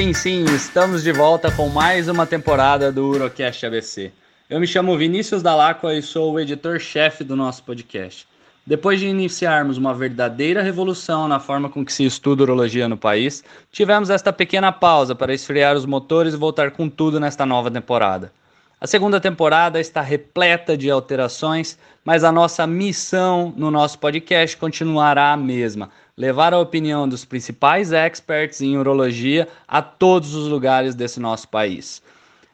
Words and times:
Sim, 0.00 0.14
sim, 0.14 0.44
estamos 0.54 1.02
de 1.02 1.12
volta 1.12 1.52
com 1.52 1.68
mais 1.68 2.08
uma 2.08 2.26
temporada 2.26 2.90
do 2.90 3.06
Urocast 3.06 3.66
ABC. 3.66 4.10
Eu 4.48 4.58
me 4.58 4.66
chamo 4.66 4.96
Vinícius 4.96 5.42
Dalacqua 5.42 5.94
e 5.94 6.00
sou 6.00 6.32
o 6.32 6.40
editor-chefe 6.40 7.22
do 7.22 7.36
nosso 7.36 7.62
podcast. 7.64 8.26
Depois 8.66 8.98
de 8.98 9.06
iniciarmos 9.06 9.76
uma 9.76 9.92
verdadeira 9.92 10.62
revolução 10.62 11.28
na 11.28 11.38
forma 11.38 11.68
com 11.68 11.84
que 11.84 11.92
se 11.92 12.06
estuda 12.06 12.44
urologia 12.44 12.88
no 12.88 12.96
país, 12.96 13.44
tivemos 13.70 14.08
esta 14.08 14.32
pequena 14.32 14.72
pausa 14.72 15.14
para 15.14 15.34
esfriar 15.34 15.76
os 15.76 15.84
motores 15.84 16.32
e 16.32 16.38
voltar 16.38 16.70
com 16.70 16.88
tudo 16.88 17.20
nesta 17.20 17.44
nova 17.44 17.70
temporada. 17.70 18.32
A 18.80 18.86
segunda 18.86 19.20
temporada 19.20 19.78
está 19.78 20.00
repleta 20.00 20.78
de 20.78 20.90
alterações, 20.90 21.76
mas 22.02 22.24
a 22.24 22.32
nossa 22.32 22.66
missão 22.66 23.52
no 23.54 23.70
nosso 23.70 23.98
podcast 23.98 24.56
continuará 24.56 25.34
a 25.34 25.36
mesma: 25.36 25.90
levar 26.20 26.52
a 26.52 26.58
opinião 26.58 27.08
dos 27.08 27.24
principais 27.24 27.92
experts 27.92 28.60
em 28.60 28.76
urologia 28.76 29.48
a 29.66 29.80
todos 29.80 30.34
os 30.34 30.48
lugares 30.48 30.94
desse 30.94 31.18
nosso 31.18 31.48
país. 31.48 32.02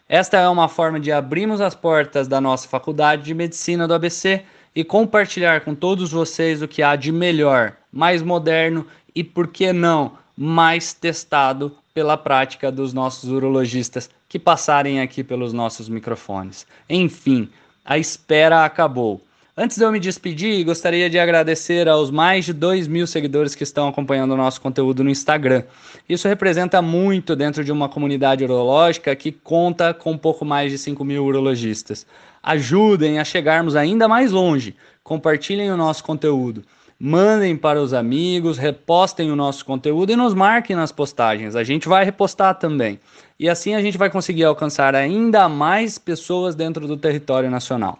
Esta 0.08 0.38
é 0.38 0.48
uma 0.48 0.68
forma 0.68 1.00
de 1.00 1.10
abrirmos 1.10 1.60
as 1.60 1.74
portas 1.74 2.28
da 2.28 2.40
nossa 2.40 2.68
faculdade 2.68 3.24
de 3.24 3.34
medicina 3.34 3.88
do 3.88 3.94
ABC 3.94 4.44
e 4.72 4.84
compartilhar 4.84 5.62
com 5.62 5.74
todos 5.74 6.12
vocês 6.12 6.62
o 6.62 6.68
que 6.68 6.80
há 6.80 6.94
de 6.94 7.10
melhor, 7.10 7.72
mais 7.90 8.22
moderno 8.22 8.86
e, 9.12 9.24
por 9.24 9.48
que 9.48 9.72
não, 9.72 10.12
mais 10.36 10.92
testado 10.92 11.76
pela 11.92 12.16
prática 12.16 12.70
dos 12.70 12.92
nossos 12.92 13.32
urologistas 13.32 14.08
que 14.28 14.38
passarem 14.38 15.00
aqui 15.00 15.24
pelos 15.24 15.52
nossos 15.52 15.88
microfones. 15.88 16.68
Enfim, 16.88 17.48
a 17.84 17.98
espera 17.98 18.64
acabou. 18.64 19.25
Antes 19.58 19.78
de 19.78 19.84
eu 19.84 19.90
me 19.90 19.98
despedir, 19.98 20.62
gostaria 20.66 21.08
de 21.08 21.18
agradecer 21.18 21.88
aos 21.88 22.10
mais 22.10 22.44
de 22.44 22.52
2 22.52 22.86
mil 22.86 23.06
seguidores 23.06 23.54
que 23.54 23.62
estão 23.62 23.88
acompanhando 23.88 24.32
o 24.32 24.36
nosso 24.36 24.60
conteúdo 24.60 25.02
no 25.02 25.08
Instagram. 25.08 25.62
Isso 26.06 26.28
representa 26.28 26.82
muito 26.82 27.34
dentro 27.34 27.64
de 27.64 27.72
uma 27.72 27.88
comunidade 27.88 28.44
urológica 28.44 29.16
que 29.16 29.32
conta 29.32 29.94
com 29.94 30.12
um 30.12 30.18
pouco 30.18 30.44
mais 30.44 30.70
de 30.70 30.76
5 30.76 31.02
mil 31.06 31.24
urologistas. 31.24 32.06
Ajudem 32.42 33.18
a 33.18 33.24
chegarmos 33.24 33.76
ainda 33.76 34.06
mais 34.06 34.30
longe. 34.30 34.76
Compartilhem 35.02 35.70
o 35.70 35.76
nosso 35.76 36.04
conteúdo. 36.04 36.62
Mandem 37.00 37.56
para 37.56 37.80
os 37.80 37.94
amigos, 37.94 38.58
repostem 38.58 39.30
o 39.30 39.36
nosso 39.36 39.64
conteúdo 39.64 40.12
e 40.12 40.16
nos 40.16 40.34
marquem 40.34 40.76
nas 40.76 40.92
postagens. 40.92 41.56
A 41.56 41.64
gente 41.64 41.88
vai 41.88 42.04
repostar 42.04 42.56
também. 42.56 43.00
E 43.40 43.48
assim 43.48 43.74
a 43.74 43.80
gente 43.80 43.96
vai 43.96 44.10
conseguir 44.10 44.44
alcançar 44.44 44.94
ainda 44.94 45.48
mais 45.48 45.96
pessoas 45.96 46.54
dentro 46.54 46.86
do 46.86 46.98
território 46.98 47.50
nacional. 47.50 47.98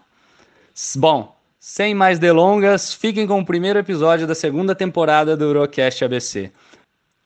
Bom, 0.95 1.35
sem 1.67 1.93
mais 1.93 2.17
delongas, 2.17 2.93
fiquem 2.93 3.27
com 3.27 3.41
o 3.41 3.45
primeiro 3.45 3.77
episódio 3.77 4.25
da 4.25 4.33
segunda 4.33 4.73
temporada 4.73 5.35
do 5.35 5.43
Eurocast 5.43 6.01
ABC. 6.01 6.49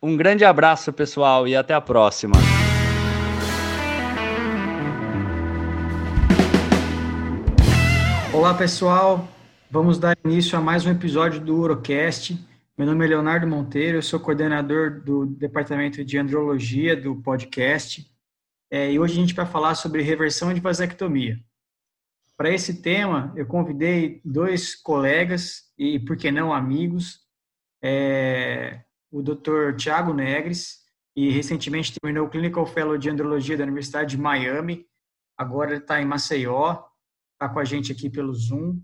Um 0.02 0.18
grande 0.18 0.44
abraço, 0.44 0.92
pessoal, 0.92 1.48
e 1.48 1.56
até 1.56 1.76
a 1.76 1.80
próxima. 1.80 2.34
Olá, 8.34 8.56
pessoal. 8.56 9.28
Vamos 9.70 10.00
dar 10.00 10.18
início 10.26 10.58
a 10.58 10.62
mais 10.62 10.88
um 10.88 10.92
episódio 10.92 11.40
do 11.40 11.56
Urocast. 11.58 12.36
Meu 12.76 12.88
nome 12.88 13.06
é 13.06 13.10
Leonardo 13.10 13.46
Monteiro, 13.46 14.00
eu 14.00 14.02
sou 14.02 14.20
coordenador 14.20 15.02
do 15.02 15.28
Departamento 15.28 16.04
de 16.04 16.18
Andrologia 16.18 17.00
do 17.00 17.16
podcast. 17.18 18.10
É, 18.72 18.92
e 18.92 18.98
hoje 18.98 19.14
a 19.14 19.22
gente 19.22 19.36
vai 19.36 19.46
falar 19.46 19.76
sobre 19.76 20.02
reversão 20.02 20.52
de 20.52 20.60
vasectomia. 20.60 21.40
Para 22.42 22.50
esse 22.50 22.82
tema, 22.82 23.32
eu 23.36 23.46
convidei 23.46 24.20
dois 24.26 24.74
colegas 24.74 25.72
e, 25.78 26.00
por 26.00 26.18
que 26.18 26.32
não, 26.32 26.52
amigos, 26.52 27.20
é, 27.84 28.82
o 29.12 29.22
Dr. 29.22 29.76
Tiago 29.78 30.12
Negres, 30.12 30.80
e 31.16 31.30
recentemente 31.30 31.94
terminou 31.94 32.26
o 32.26 32.30
Clinical 32.32 32.66
Fellow 32.66 32.98
de 32.98 33.12
Andrologia 33.12 33.56
da 33.56 33.64
Universidade 33.64 34.16
de 34.16 34.18
Miami, 34.20 34.88
agora 35.38 35.70
ele 35.70 35.82
está 35.82 36.02
em 36.02 36.06
Maceió, 36.06 36.84
está 37.34 37.48
com 37.48 37.60
a 37.60 37.64
gente 37.64 37.92
aqui 37.92 38.10
pelo 38.10 38.34
Zoom. 38.34 38.82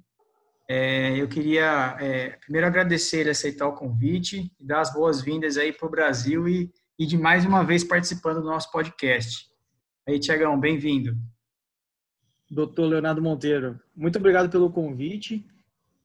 É, 0.69 1.19
eu 1.19 1.27
queria 1.27 1.97
é, 1.99 2.37
primeiro 2.37 2.67
agradecer 2.67 3.21
ele 3.21 3.31
aceitar 3.31 3.67
o 3.67 3.73
convite 3.73 4.53
e 4.59 4.63
dar 4.63 4.81
as 4.81 4.93
boas-vindas 4.93 5.57
aí 5.57 5.73
para 5.73 5.87
o 5.87 5.89
Brasil 5.89 6.47
e, 6.47 6.71
e 6.99 7.07
de 7.07 7.17
mais 7.17 7.43
uma 7.43 7.63
vez 7.63 7.83
participando 7.83 8.39
do 8.39 8.49
nosso 8.49 8.71
podcast. 8.71 9.49
Aí, 10.07 10.19
Tiagão, 10.19 10.59
bem-vindo. 10.59 11.17
Doutor 12.49 12.85
Leonardo 12.85 13.21
Monteiro, 13.21 13.79
muito 13.95 14.17
obrigado 14.17 14.49
pelo 14.49 14.69
convite. 14.69 15.45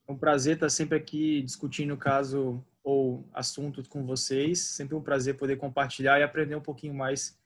É 0.07 0.11
um 0.11 0.17
prazer 0.17 0.55
estar 0.55 0.69
sempre 0.69 0.97
aqui 0.97 1.41
discutindo 1.41 1.95
caso 1.95 2.63
ou 2.83 3.25
assunto 3.33 3.81
com 3.87 4.05
vocês. 4.05 4.59
Sempre 4.59 4.95
um 4.95 5.01
prazer 5.01 5.37
poder 5.37 5.55
compartilhar 5.55 6.19
e 6.19 6.23
aprender 6.23 6.55
um 6.55 6.61
pouquinho 6.61 6.93
mais 6.93 7.37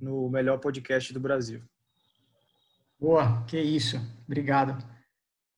no 0.00 0.28
melhor 0.30 0.58
podcast 0.58 1.12
do 1.12 1.20
Brasil. 1.20 1.60
Boa, 2.98 3.44
que 3.46 3.60
isso. 3.60 4.00
Obrigado. 4.26 4.82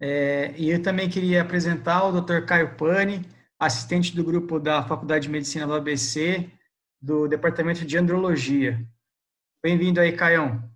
É, 0.00 0.52
e 0.56 0.70
eu 0.70 0.82
também 0.82 1.08
queria 1.08 1.42
apresentar 1.42 2.04
o 2.04 2.20
Dr. 2.20 2.44
Caio 2.44 2.76
Pani, 2.76 3.24
assistente 3.58 4.14
do 4.14 4.24
grupo 4.24 4.58
da 4.58 4.82
Faculdade 4.82 5.24
de 5.24 5.30
Medicina 5.30 5.66
do 5.66 5.74
ABC, 5.74 6.50
do 7.00 7.28
Departamento 7.28 7.84
de 7.84 7.96
Andrologia. 7.96 8.84
Bem-vindo 9.62 10.00
aí, 10.00 10.12
Caião. 10.12 10.68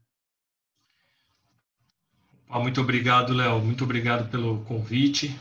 Muito 2.60 2.80
obrigado, 2.80 3.32
Léo. 3.32 3.60
Muito 3.60 3.84
obrigado 3.84 4.30
pelo 4.30 4.62
convite. 4.64 5.38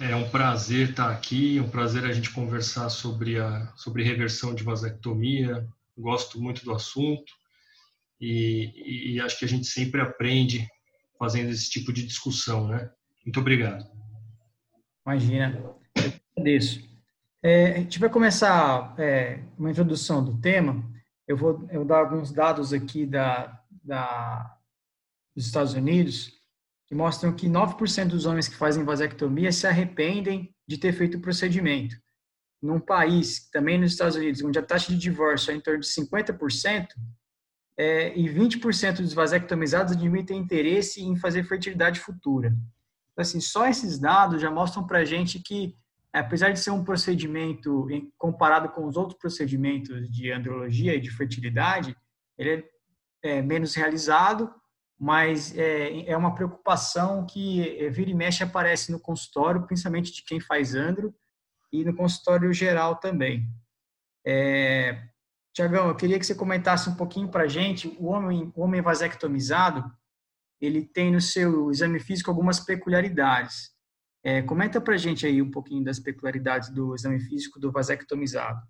É 0.00 0.14
um 0.16 0.28
prazer 0.30 0.90
estar 0.90 1.10
aqui, 1.10 1.58
é 1.58 1.62
um 1.62 1.68
prazer 1.68 2.04
a 2.04 2.12
gente 2.12 2.30
conversar 2.30 2.88
sobre 2.88 3.38
a 3.38 3.70
sobre 3.76 4.02
reversão 4.02 4.54
de 4.54 4.64
vasectomia. 4.64 5.68
Gosto 5.98 6.40
muito 6.40 6.64
do 6.64 6.72
assunto 6.72 7.30
e, 8.18 9.12
e 9.14 9.20
acho 9.20 9.38
que 9.38 9.44
a 9.44 9.48
gente 9.48 9.66
sempre 9.66 10.00
aprende 10.00 10.66
fazendo 11.18 11.50
esse 11.50 11.68
tipo 11.68 11.92
de 11.92 12.06
discussão, 12.06 12.68
né? 12.68 12.90
Muito 13.26 13.40
obrigado. 13.40 13.84
Imagina, 15.06 15.62
agradeço. 16.34 16.88
É, 17.42 17.72
a 17.72 17.78
gente 17.78 17.98
vai 17.98 18.08
começar 18.08 18.94
é, 18.98 19.40
uma 19.58 19.70
introdução 19.70 20.24
do 20.24 20.38
tema. 20.38 20.82
Eu 21.28 21.36
vou 21.36 21.66
eu 21.70 21.80
vou 21.80 21.84
dar 21.84 21.98
alguns 21.98 22.32
dados 22.32 22.72
aqui 22.72 23.04
da, 23.04 23.60
da 23.82 24.56
dos 25.34 25.46
Estados 25.46 25.74
Unidos, 25.74 26.32
que 26.86 26.94
mostram 26.94 27.32
que 27.32 27.48
9% 27.48 28.08
dos 28.08 28.26
homens 28.26 28.48
que 28.48 28.56
fazem 28.56 28.84
vasectomia 28.84 29.52
se 29.52 29.66
arrependem 29.66 30.54
de 30.66 30.76
ter 30.76 30.92
feito 30.92 31.18
o 31.18 31.20
procedimento. 31.20 31.96
Num 32.60 32.80
país, 32.80 33.48
também 33.50 33.78
nos 33.78 33.92
Estados 33.92 34.16
Unidos, 34.16 34.42
onde 34.42 34.58
a 34.58 34.62
taxa 34.62 34.92
de 34.92 34.98
divórcio 34.98 35.52
é 35.52 35.54
em 35.54 35.60
torno 35.60 35.80
de 35.80 35.86
50%, 35.86 36.88
é, 37.76 38.14
e 38.18 38.28
20% 38.28 38.96
dos 38.96 39.14
vasectomizados 39.14 39.92
admitem 39.92 40.38
interesse 40.38 41.02
em 41.02 41.16
fazer 41.16 41.44
fertilidade 41.44 42.00
futura. 42.00 42.48
Então, 43.12 43.22
assim, 43.22 43.40
só 43.40 43.66
esses 43.66 43.98
dados 43.98 44.42
já 44.42 44.50
mostram 44.50 44.86
para 44.86 44.98
a 44.98 45.04
gente 45.04 45.38
que, 45.38 45.74
apesar 46.12 46.50
de 46.50 46.60
ser 46.60 46.72
um 46.72 46.84
procedimento 46.84 47.86
comparado 48.18 48.68
com 48.70 48.86
os 48.86 48.96
outros 48.96 49.18
procedimentos 49.18 50.10
de 50.10 50.30
andrologia 50.30 50.94
e 50.94 51.00
de 51.00 51.10
fertilidade, 51.10 51.96
ele 52.36 52.68
é, 53.22 53.38
é 53.38 53.42
menos 53.42 53.74
realizado 53.74 54.52
mas 55.00 55.56
é, 55.56 56.10
é 56.10 56.14
uma 56.14 56.34
preocupação 56.34 57.24
que 57.24 57.78
é, 57.78 57.88
vira 57.88 58.10
e 58.10 58.14
mexe 58.14 58.44
aparece 58.44 58.92
no 58.92 59.00
consultório, 59.00 59.66
principalmente 59.66 60.12
de 60.12 60.22
quem 60.22 60.38
faz 60.38 60.74
andro, 60.74 61.14
e 61.72 61.82
no 61.82 61.96
consultório 61.96 62.52
geral 62.52 62.96
também. 62.96 63.48
É, 64.26 65.02
Tiagão, 65.54 65.88
eu 65.88 65.96
queria 65.96 66.18
que 66.18 66.26
você 66.26 66.34
comentasse 66.34 66.90
um 66.90 66.94
pouquinho 66.94 67.28
para 67.28 67.44
a 67.44 67.48
gente, 67.48 67.88
o 67.98 68.08
homem, 68.08 68.52
o 68.54 68.60
homem 68.60 68.82
vasectomizado, 68.82 69.90
ele 70.60 70.84
tem 70.84 71.10
no 71.10 71.20
seu 71.20 71.70
exame 71.70 71.98
físico 71.98 72.30
algumas 72.30 72.60
peculiaridades. 72.60 73.70
É, 74.22 74.42
comenta 74.42 74.82
para 74.82 74.94
a 74.94 74.98
gente 74.98 75.24
aí 75.24 75.40
um 75.40 75.50
pouquinho 75.50 75.82
das 75.82 75.98
peculiaridades 75.98 76.68
do 76.68 76.94
exame 76.94 77.20
físico 77.20 77.58
do 77.58 77.72
vasectomizado. 77.72 78.60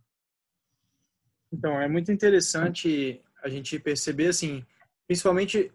Então, 1.52 1.80
é 1.80 1.88
muito 1.88 2.12
interessante 2.12 3.20
a 3.42 3.48
gente 3.48 3.76
perceber, 3.80 4.28
assim, 4.28 4.64
principalmente 5.08 5.72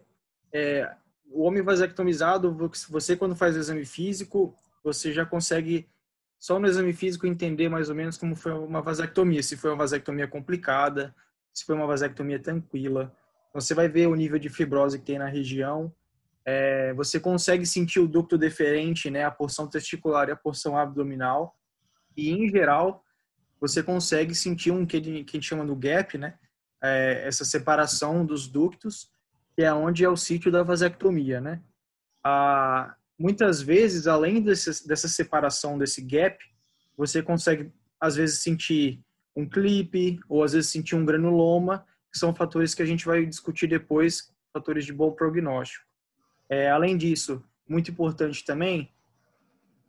é, 0.52 0.94
o 1.30 1.42
homem 1.42 1.62
vasectomizado, 1.62 2.56
você 2.88 3.16
quando 3.16 3.36
faz 3.36 3.56
o 3.56 3.58
exame 3.58 3.84
físico, 3.84 4.56
você 4.82 5.12
já 5.12 5.26
consegue 5.26 5.88
só 6.38 6.58
no 6.58 6.66
exame 6.66 6.92
físico 6.92 7.26
entender 7.26 7.68
mais 7.68 7.88
ou 7.88 7.94
menos 7.94 8.16
como 8.16 8.36
foi 8.36 8.52
uma 8.52 8.80
vasectomia, 8.80 9.42
se 9.42 9.56
foi 9.56 9.70
uma 9.70 9.78
vasectomia 9.78 10.28
complicada, 10.28 11.14
se 11.52 11.64
foi 11.64 11.74
uma 11.74 11.86
vasectomia 11.86 12.38
tranquila. 12.38 13.12
Então, 13.48 13.60
você 13.60 13.74
vai 13.74 13.88
ver 13.88 14.06
o 14.06 14.14
nível 14.14 14.38
de 14.38 14.48
fibrose 14.48 14.98
que 14.98 15.04
tem 15.04 15.18
na 15.18 15.26
região. 15.26 15.92
É, 16.44 16.92
você 16.94 17.18
consegue 17.18 17.66
sentir 17.66 17.98
o 17.98 18.06
ducto 18.06 18.38
deferente, 18.38 19.10
né, 19.10 19.24
a 19.24 19.30
porção 19.30 19.66
testicular 19.66 20.28
e 20.28 20.32
a 20.32 20.36
porção 20.36 20.76
abdominal. 20.76 21.56
E, 22.16 22.30
em 22.30 22.48
geral, 22.48 23.02
você 23.60 23.82
consegue 23.82 24.34
sentir 24.34 24.70
um 24.70 24.86
que 24.86 24.98
a 24.98 25.00
gente 25.00 25.42
chama 25.42 25.64
do 25.64 25.74
gap, 25.74 26.16
né, 26.16 26.34
é, 26.82 27.22
essa 27.26 27.44
separação 27.44 28.24
dos 28.24 28.46
ductos 28.46 29.10
que 29.56 29.62
é 29.62 29.72
onde 29.72 30.04
é 30.04 30.08
o 30.08 30.16
sítio 30.16 30.52
da 30.52 30.62
vasectomia, 30.62 31.40
né? 31.40 31.62
Ah, 32.22 32.94
muitas 33.18 33.62
vezes, 33.62 34.06
além 34.06 34.42
desse, 34.42 34.86
dessa 34.86 35.08
separação, 35.08 35.78
desse 35.78 36.02
gap, 36.02 36.38
você 36.94 37.22
consegue, 37.22 37.72
às 37.98 38.16
vezes, 38.16 38.42
sentir 38.42 39.02
um 39.34 39.48
clipe, 39.48 40.20
ou 40.28 40.44
às 40.44 40.52
vezes 40.52 40.70
sentir 40.70 40.94
um 40.94 41.06
granuloma, 41.06 41.86
que 42.12 42.18
são 42.18 42.34
fatores 42.34 42.74
que 42.74 42.82
a 42.82 42.86
gente 42.86 43.06
vai 43.06 43.24
discutir 43.24 43.66
depois, 43.66 44.30
fatores 44.52 44.84
de 44.84 44.92
bom 44.92 45.10
prognóstico. 45.12 45.84
É, 46.50 46.70
além 46.70 46.96
disso, 46.96 47.42
muito 47.66 47.90
importante 47.90 48.44
também, 48.44 48.92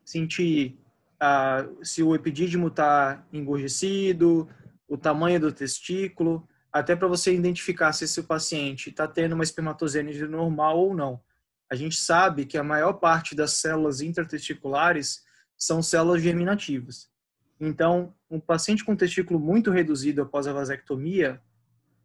sentir 0.06 0.80
ah, 1.20 1.68
se 1.84 2.02
o 2.02 2.16
epidídimo 2.16 2.68
está 2.68 3.26
engorjecido, 3.34 4.48
o 4.88 4.98
tamanho 4.98 5.40
do 5.40 5.52
testículo, 5.52 6.48
até 6.72 6.96
para 6.96 7.08
você 7.08 7.34
identificar 7.34 7.94
se 7.94 8.06
esse 8.06 8.24
paciente 8.24 8.90
está 8.90 9.08
tendo 9.08 9.34
uma 9.34 9.44
espermatogênese 9.44 10.28
normal 10.28 10.78
ou 10.78 10.94
não. 10.94 11.22
A 11.70 11.76
gente 11.76 11.96
sabe 11.96 12.46
que 12.46 12.58
a 12.58 12.64
maior 12.64 12.94
parte 12.94 13.36
das 13.36 13.54
células 13.54 14.02
intertesticulares 14.02 15.24
são 15.58 15.82
células 15.82 16.22
germinativas. 16.22 17.10
Então, 17.60 18.14
um 18.30 18.40
paciente 18.40 18.86
com 18.86 18.96
testículo 18.96 19.40
muito 19.40 19.72
reduzido 19.72 20.22
após 20.22 20.48
a 20.48 20.54
vasectomia 20.54 21.42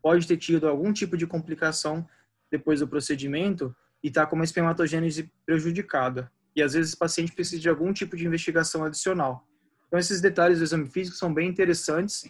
pode 0.00 0.26
ter 0.26 0.37
tido 0.37 0.67
algum 0.67 0.93
tipo 0.93 1.17
de 1.17 1.26
complicação 1.26 2.08
depois 2.50 2.81
do 2.81 2.88
procedimento 2.88 3.75
e 4.03 4.08
está 4.08 4.26
com 4.26 4.35
uma 4.35 4.44
espermatogênese 4.44 5.31
prejudicada. 5.47 6.31
E 6.56 6.62
às 6.62 6.73
vezes 6.73 6.91
esse 6.91 6.99
paciente 6.99 7.32
precisa 7.32 7.61
de 7.61 7.69
algum 7.69 7.93
tipo 7.93 8.17
de 8.17 8.26
investigação 8.26 8.85
adicional. 8.85 9.47
Então, 9.87 9.99
esses 9.99 10.20
detalhes 10.20 10.58
do 10.58 10.65
exame 10.65 10.88
físico 10.88 11.17
são 11.17 11.32
bem 11.32 11.49
interessantes. 11.49 12.25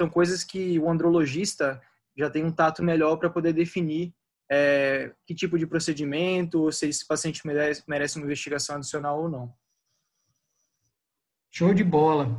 São 0.00 0.08
coisas 0.08 0.42
que 0.42 0.78
o 0.78 0.88
andrologista 0.88 1.78
já 2.16 2.30
tem 2.30 2.42
um 2.42 2.50
tato 2.50 2.82
melhor 2.82 3.18
para 3.18 3.28
poder 3.28 3.52
definir 3.52 4.14
é, 4.50 5.12
que 5.26 5.34
tipo 5.34 5.58
de 5.58 5.66
procedimento, 5.66 6.72
se 6.72 6.88
esse 6.88 7.06
paciente 7.06 7.46
merece, 7.46 7.82
merece 7.86 8.16
uma 8.16 8.24
investigação 8.24 8.76
adicional 8.76 9.20
ou 9.20 9.28
não. 9.28 9.52
Show 11.50 11.74
de 11.74 11.84
bola. 11.84 12.34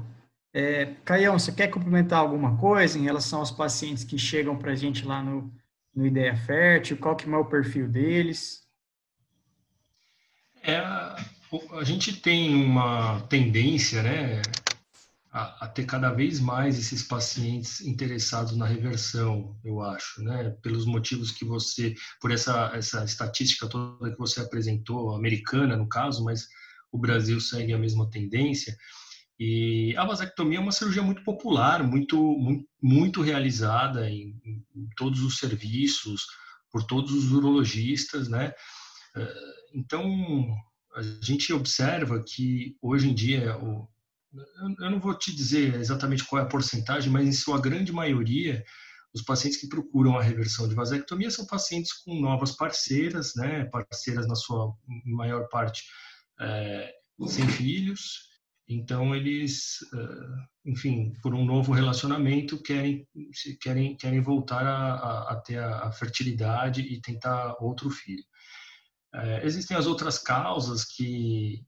É, 0.51 0.95
Caião, 1.05 1.37
você 1.37 1.51
quer 1.51 1.67
complementar 1.67 2.17
alguma 2.17 2.57
coisa 2.57 2.97
em 2.97 3.03
relação 3.03 3.41
aos 3.41 3.51
pacientes 3.51 4.03
que 4.03 4.17
chegam 4.17 4.57
para 4.57 4.71
a 4.71 4.75
gente 4.75 5.05
lá 5.05 5.21
no, 5.21 5.53
no 5.95 6.07
Ideia 6.07 6.35
Fértil? 6.35 6.97
Qual 6.97 7.15
que 7.15 7.29
é 7.31 7.37
o 7.37 7.45
perfil 7.45 7.87
deles? 7.87 8.67
É, 10.63 10.77
a 10.77 11.83
gente 11.83 12.19
tem 12.19 12.55
uma 12.55 13.21
tendência, 13.27 14.01
né, 14.01 14.41
a, 15.31 15.65
a, 15.65 15.67
ter 15.67 15.85
cada 15.85 16.11
vez 16.11 16.39
mais 16.39 16.77
esses 16.77 17.03
pacientes 17.03 17.79
interessados 17.81 18.55
na 18.57 18.65
reversão, 18.65 19.57
eu 19.63 19.81
acho, 19.81 20.21
né, 20.21 20.49
pelos 20.61 20.85
motivos 20.85 21.31
que 21.31 21.45
você, 21.45 21.95
por 22.19 22.31
essa 22.31 22.71
essa 22.75 23.03
estatística 23.05 23.67
toda 23.67 24.11
que 24.11 24.17
você 24.17 24.41
apresentou, 24.41 25.15
americana 25.15 25.77
no 25.77 25.87
caso, 25.87 26.23
mas 26.23 26.47
o 26.91 26.97
Brasil 26.97 27.39
segue 27.39 27.73
a 27.73 27.77
mesma 27.77 28.09
tendência. 28.09 28.75
E 29.39 29.95
a 29.97 30.05
vasectomia 30.05 30.59
é 30.59 30.61
uma 30.61 30.71
cirurgia 30.71 31.01
muito 31.01 31.23
popular, 31.23 31.81
muito, 31.81 32.17
muito, 32.37 32.67
muito 32.81 33.21
realizada 33.21 34.07
em, 34.09 34.39
em, 34.45 34.89
todos 34.95 35.23
os 35.23 35.37
serviços, 35.37 36.27
por 36.69 36.83
todos 36.83 37.11
os 37.11 37.31
urologistas, 37.31 38.27
né? 38.27 38.53
Eh, 39.15 39.53
então, 39.73 40.05
a 40.95 41.01
gente 41.23 41.51
observa 41.53 42.23
que 42.23 42.77
hoje 42.81 43.09
em 43.09 43.15
dia, 43.15 43.57
eu 44.79 44.89
não 44.89 44.99
vou 44.99 45.17
te 45.17 45.35
dizer 45.35 45.75
exatamente 45.75 46.25
qual 46.25 46.41
é 46.41 46.45
a 46.45 46.49
porcentagem, 46.49 47.11
mas 47.11 47.27
em 47.27 47.33
sua 47.33 47.59
grande 47.59 47.91
maioria, 47.91 48.63
os 49.13 49.21
pacientes 49.21 49.59
que 49.59 49.67
procuram 49.67 50.17
a 50.17 50.23
reversão 50.23 50.67
de 50.67 50.75
vasectomia 50.75 51.29
são 51.29 51.45
pacientes 51.45 51.91
com 51.93 52.19
novas 52.19 52.55
parceiras, 52.55 53.33
né? 53.35 53.65
Parceiras 53.65 54.27
na 54.27 54.35
sua 54.35 54.73
maior 55.05 55.47
parte 55.49 55.83
é, 56.39 56.91
sem 57.27 57.47
filhos, 57.47 58.31
então 58.67 59.13
eles, 59.13 59.79
enfim, 60.65 61.11
por 61.21 61.35
um 61.35 61.43
novo 61.43 61.73
relacionamento 61.73 62.61
querem 62.61 63.05
querem 63.61 63.97
querem 63.97 64.21
voltar 64.21 64.65
a, 64.65 64.93
a, 64.93 65.31
a 65.33 65.35
ter 65.41 65.59
a, 65.59 65.91
fertilidade 65.91 66.81
e 66.81 67.01
tentar 67.01 67.57
outro 67.59 67.89
filho. 67.89 68.23
É, 69.13 69.45
existem 69.45 69.75
as 69.75 69.87
outras 69.87 70.17
causas 70.17 70.85
que 70.85 71.65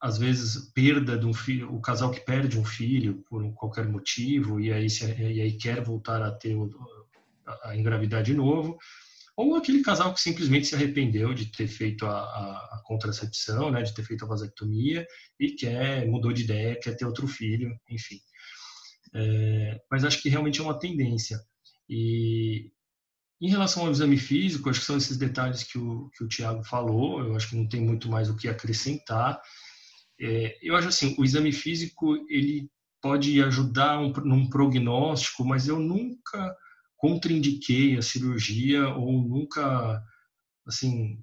às 0.00 0.16
vezes 0.18 0.72
perda 0.72 1.18
de 1.18 1.26
um 1.26 1.34
filho, 1.34 1.74
o 1.74 1.80
casal 1.80 2.10
que 2.10 2.20
perde 2.20 2.58
um 2.58 2.64
filho 2.64 3.22
por 3.28 3.52
qualquer 3.54 3.86
motivo 3.86 4.58
e 4.60 4.72
aí 4.72 4.88
se, 4.88 5.04
e 5.04 5.40
aí 5.40 5.52
quer 5.52 5.82
voltar 5.82 6.22
a 6.22 6.30
ter 6.30 6.56
a 7.62 7.76
engravidar 7.76 8.22
de 8.22 8.32
novo 8.32 8.78
ou 9.36 9.56
aquele 9.56 9.82
casal 9.82 10.12
que 10.12 10.20
simplesmente 10.20 10.66
se 10.66 10.74
arrependeu 10.74 11.32
de 11.32 11.46
ter 11.46 11.66
feito 11.66 12.06
a, 12.06 12.12
a, 12.12 12.76
a, 12.76 12.82
contracepção, 12.84 13.70
né, 13.70 13.82
de 13.82 13.94
ter 13.94 14.02
feito 14.02 14.24
a 14.24 14.28
vasectomia 14.28 15.06
e 15.38 15.52
quer 15.52 16.06
mudou 16.06 16.32
de 16.32 16.44
ideia, 16.44 16.78
quer 16.78 16.96
ter 16.96 17.06
outro 17.06 17.26
filho, 17.26 17.74
enfim. 17.88 18.20
É, 19.14 19.80
mas 19.90 20.04
acho 20.04 20.20
que 20.22 20.28
realmente 20.28 20.60
é 20.60 20.62
uma 20.62 20.78
tendência. 20.78 21.40
E 21.88 22.70
em 23.40 23.48
relação 23.48 23.84
ao 23.84 23.90
exame 23.90 24.18
físico, 24.18 24.68
acho 24.68 24.80
que 24.80 24.86
são 24.86 24.98
esses 24.98 25.16
detalhes 25.16 25.62
que 25.62 25.78
o, 25.78 26.10
que 26.10 26.22
o 26.22 26.28
Tiago 26.28 26.62
falou, 26.62 27.20
eu 27.24 27.34
acho 27.34 27.48
que 27.48 27.56
não 27.56 27.66
tem 27.66 27.80
muito 27.80 28.08
mais 28.08 28.28
o 28.28 28.36
que 28.36 28.48
acrescentar. 28.48 29.40
É, 30.20 30.58
eu 30.62 30.76
acho 30.76 30.88
assim, 30.88 31.14
o 31.18 31.24
exame 31.24 31.52
físico, 31.52 32.16
ele 32.28 32.70
pode 33.00 33.42
ajudar 33.42 33.98
um, 33.98 34.12
num 34.24 34.48
prognóstico, 34.48 35.44
mas 35.44 35.66
eu 35.66 35.78
nunca 35.78 36.54
contraindiquei 36.96 37.96
a 37.96 38.02
cirurgia 38.02 38.88
ou 38.90 39.12
nunca 39.22 40.02
assim 40.66 41.18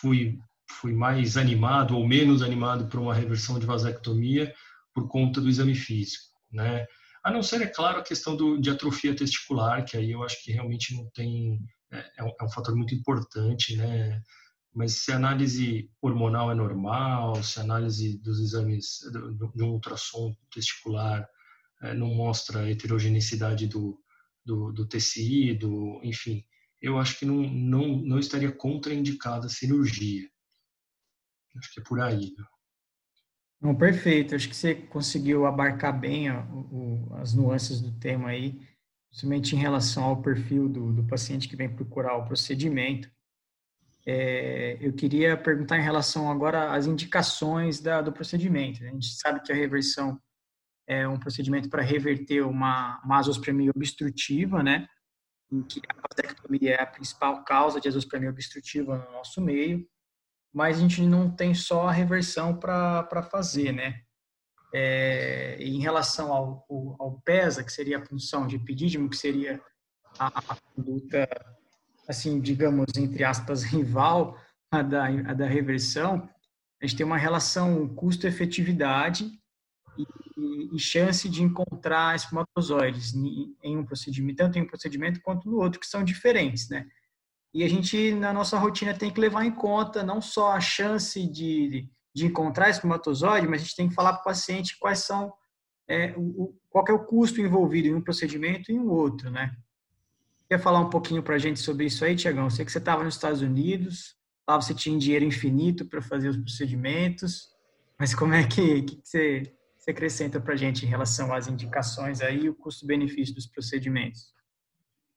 fui 0.00 0.38
fui 0.80 0.92
mais 0.92 1.36
animado 1.36 1.96
ou 1.96 2.06
menos 2.06 2.42
animado 2.42 2.86
para 2.86 3.00
uma 3.00 3.14
reversão 3.14 3.58
de 3.58 3.66
vasectomia 3.66 4.54
por 4.94 5.08
conta 5.08 5.40
do 5.40 5.48
exame 5.48 5.74
físico, 5.74 6.30
né? 6.50 6.86
A 7.22 7.30
não 7.30 7.42
ser, 7.42 7.60
é 7.60 7.66
claro, 7.66 7.98
a 7.98 8.04
questão 8.04 8.34
do, 8.34 8.58
de 8.58 8.70
atrofia 8.70 9.14
testicular, 9.14 9.84
que 9.84 9.96
aí 9.96 10.10
eu 10.12 10.22
acho 10.22 10.42
que 10.42 10.52
realmente 10.52 10.94
não 10.94 11.08
tem. 11.10 11.60
É, 11.92 12.10
é, 12.18 12.24
um, 12.24 12.32
é 12.40 12.44
um, 12.44 12.50
fator 12.50 12.74
muito 12.74 12.94
importante, 12.94 13.76
né? 13.76 14.22
Mas 14.72 14.98
se 14.98 15.12
a 15.12 15.16
análise 15.16 15.90
hormonal 16.00 16.50
é 16.50 16.54
normal, 16.54 17.42
se 17.42 17.58
a 17.58 17.62
análise 17.62 18.18
dos 18.18 18.38
exames 18.38 19.00
de 19.54 19.62
um 19.62 19.72
ultrassom 19.72 20.34
testicular 20.52 21.28
é, 21.82 21.94
não 21.94 22.14
mostra 22.14 22.70
heterogeneidade 22.70 23.66
do, 23.66 24.00
do, 24.44 24.72
do 24.72 24.86
tecido, 24.86 26.00
enfim, 26.04 26.44
eu 26.80 26.98
acho 26.98 27.18
que 27.18 27.26
não, 27.26 27.42
não, 27.42 27.96
não 27.96 28.18
estaria 28.18 28.52
contraindicada 28.52 29.46
a 29.46 29.50
cirurgia. 29.50 30.28
Acho 31.56 31.74
que 31.74 31.80
é 31.80 31.84
por 31.84 32.00
aí. 32.00 32.32
Né? 32.38 32.44
Não, 33.60 33.74
perfeito. 33.74 34.34
Acho 34.34 34.48
que 34.48 34.56
você 34.56 34.74
conseguiu 34.74 35.46
abarcar 35.46 35.98
bem 35.98 36.30
ó, 36.30 36.42
o, 36.44 37.14
as 37.16 37.34
nuances 37.34 37.80
do 37.80 37.92
tema 37.98 38.30
aí, 38.30 38.60
principalmente 39.08 39.54
em 39.54 39.58
relação 39.58 40.04
ao 40.04 40.22
perfil 40.22 40.68
do, 40.68 40.92
do 40.92 41.04
paciente 41.04 41.48
que 41.48 41.56
vem 41.56 41.68
procurar 41.68 42.16
o 42.16 42.24
procedimento. 42.24 43.10
É, 44.06 44.78
eu 44.80 44.92
queria 44.92 45.36
perguntar 45.36 45.78
em 45.78 45.82
relação 45.82 46.30
agora 46.30 46.72
às 46.72 46.86
indicações 46.86 47.80
da, 47.80 48.00
do 48.00 48.12
procedimento. 48.12 48.82
A 48.82 48.88
gente 48.88 49.14
sabe 49.14 49.42
que 49.42 49.52
a 49.52 49.54
reversão 49.54 50.20
é 50.86 51.06
um 51.06 51.18
procedimento 51.18 51.68
para 51.68 51.82
reverter 51.82 52.42
uma, 52.42 53.00
uma 53.04 53.18
azospermia 53.18 53.70
obstrutiva, 53.74 54.62
né? 54.62 54.88
Em 55.52 55.62
que 55.62 55.80
a 55.88 55.94
vasectomia 56.08 56.74
é 56.74 56.82
a 56.82 56.86
principal 56.86 57.44
causa 57.44 57.80
de 57.80 57.88
azospermia 57.88 58.30
obstrutiva 58.30 58.98
no 58.98 59.12
nosso 59.12 59.40
meio, 59.40 59.86
mas 60.52 60.78
a 60.78 60.80
gente 60.80 61.02
não 61.02 61.30
tem 61.30 61.54
só 61.54 61.88
a 61.88 61.92
reversão 61.92 62.56
para 62.56 63.22
fazer, 63.30 63.72
né? 63.72 64.02
É, 64.72 65.56
em 65.60 65.80
relação 65.80 66.32
ao, 66.32 66.66
ao, 66.68 66.96
ao, 66.98 67.20
PESA, 67.20 67.64
que 67.64 67.72
seria 67.72 67.98
a 67.98 68.06
função 68.06 68.46
de 68.46 68.56
epidídimo, 68.56 69.10
que 69.10 69.16
seria 69.16 69.60
a, 70.18 70.26
a 70.26 70.56
conduta, 70.74 71.28
assim, 72.10 72.40
digamos, 72.40 72.86
entre 72.96 73.24
aspas, 73.24 73.62
rival 73.64 74.38
a 74.70 74.82
da, 74.82 75.08
da 75.32 75.46
reversão, 75.46 76.28
a 76.80 76.86
gente 76.86 76.96
tem 76.96 77.06
uma 77.06 77.18
relação 77.18 77.88
custo-efetividade 77.94 79.30
e, 79.98 80.76
e, 80.76 80.78
chance 80.78 81.28
de 81.28 81.42
encontrar 81.42 82.14
espermatozoides 82.14 83.12
em 83.14 83.76
um 83.76 83.84
procedimento, 83.84 84.36
tanto 84.36 84.58
em 84.58 84.62
um 84.62 84.66
procedimento 84.66 85.20
quanto 85.20 85.48
no 85.50 85.58
outro, 85.58 85.80
que 85.80 85.86
são 85.86 86.04
diferentes, 86.04 86.68
né? 86.68 86.86
E 87.52 87.64
a 87.64 87.68
gente, 87.68 88.14
na 88.14 88.32
nossa 88.32 88.56
rotina, 88.56 88.96
tem 88.96 89.10
que 89.10 89.20
levar 89.20 89.44
em 89.44 89.50
conta 89.50 90.04
não 90.04 90.22
só 90.22 90.52
a 90.52 90.60
chance 90.60 91.26
de, 91.28 91.90
de 92.14 92.26
encontrar 92.26 92.70
espermatozoide, 92.70 93.48
mas 93.48 93.60
a 93.60 93.64
gente 93.64 93.76
tem 93.76 93.88
que 93.88 93.94
falar 93.94 94.12
para 94.12 94.20
o 94.20 94.24
paciente 94.24 94.78
quais 94.78 95.00
são, 95.00 95.32
é, 95.88 96.14
o, 96.16 96.56
qual 96.70 96.84
é 96.88 96.92
o 96.92 97.04
custo 97.04 97.40
envolvido 97.40 97.88
em 97.88 97.94
um 97.94 98.00
procedimento 98.00 98.70
e 98.70 98.74
em 98.74 98.86
outro, 98.86 99.30
né? 99.30 99.54
Quer 100.50 100.58
falar 100.58 100.80
um 100.80 100.90
pouquinho 100.90 101.22
para 101.22 101.36
a 101.36 101.38
gente 101.38 101.60
sobre 101.60 101.86
isso 101.86 102.04
aí, 102.04 102.16
Tiagão? 102.16 102.50
Sei 102.50 102.64
que 102.64 102.72
você 102.72 102.78
estava 102.78 103.04
nos 103.04 103.14
Estados 103.14 103.40
Unidos, 103.40 104.16
lá 104.48 104.60
você 104.60 104.74
tinha 104.74 104.98
dinheiro 104.98 105.24
infinito 105.24 105.86
para 105.86 106.02
fazer 106.02 106.28
os 106.28 106.36
procedimentos, 106.36 107.50
mas 107.96 108.16
como 108.16 108.34
é 108.34 108.44
que, 108.44 108.82
que 108.82 109.00
você 109.00 109.54
você 109.78 109.92
acrescenta 109.92 110.40
para 110.40 110.54
a 110.54 110.56
gente 110.56 110.84
em 110.84 110.88
relação 110.88 111.32
às 111.32 111.46
indicações 111.46 112.20
aí 112.20 112.48
o 112.48 112.54
custo-benefício 112.54 113.32
dos 113.32 113.46
procedimentos? 113.46 114.34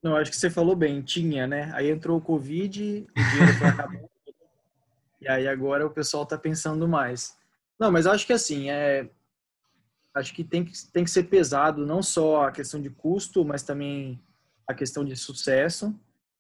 Não, 0.04 0.16
acho 0.16 0.30
que 0.30 0.38
você 0.38 0.52
falou 0.52 0.76
bem, 0.76 1.02
tinha, 1.02 1.48
né? 1.48 1.72
Aí 1.74 1.90
entrou 1.90 2.20
o 2.20 2.22
Covid, 2.22 3.08
o 3.10 3.30
dinheiro 3.32 3.54
foi 3.58 3.68
acabando, 3.68 4.10
e 5.20 5.28
aí 5.28 5.48
agora 5.48 5.84
o 5.84 5.90
pessoal 5.90 6.24
está 6.24 6.38
pensando 6.38 6.88
mais. 6.88 7.36
Não, 7.80 7.92
mas 7.92 8.06
acho 8.06 8.28
que 8.28 8.34
assim, 8.34 8.70
é, 8.70 9.10
acho 10.14 10.32
que 10.32 10.44
tem, 10.44 10.64
que 10.64 10.74
tem 10.92 11.04
que 11.04 11.10
ser 11.10 11.24
pesado 11.24 11.88
não 11.88 12.04
só 12.04 12.46
a 12.46 12.52
questão 12.52 12.80
de 12.80 12.92
custo, 12.92 13.44
mas 13.44 13.64
também 13.64 14.22
a 14.68 14.74
questão 14.74 15.04
de 15.04 15.16
sucesso, 15.16 15.98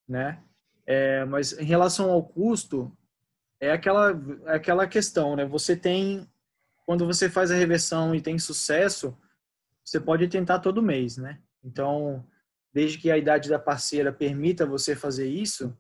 né? 0.07 0.41
É, 0.85 1.23
mas 1.25 1.53
em 1.53 1.65
relação 1.65 2.11
ao 2.11 2.23
custo, 2.23 2.95
é 3.59 3.71
aquela, 3.71 4.11
é 4.45 4.55
aquela 4.55 4.87
questão, 4.87 5.35
né? 5.35 5.45
Você 5.45 5.75
tem, 5.75 6.27
quando 6.85 7.05
você 7.05 7.29
faz 7.29 7.51
a 7.51 7.55
reversão 7.55 8.13
e 8.13 8.21
tem 8.21 8.37
sucesso, 8.37 9.17
você 9.83 9.99
pode 9.99 10.27
tentar 10.27 10.59
todo 10.59 10.83
mês, 10.83 11.17
né? 11.17 11.39
Então, 11.63 12.25
desde 12.73 12.97
que 12.97 13.09
a 13.09 13.17
idade 13.17 13.49
da 13.49 13.59
parceira 13.59 14.11
permita 14.11 14.65
você 14.65 14.95
fazer 14.95 15.27
isso, 15.27 15.77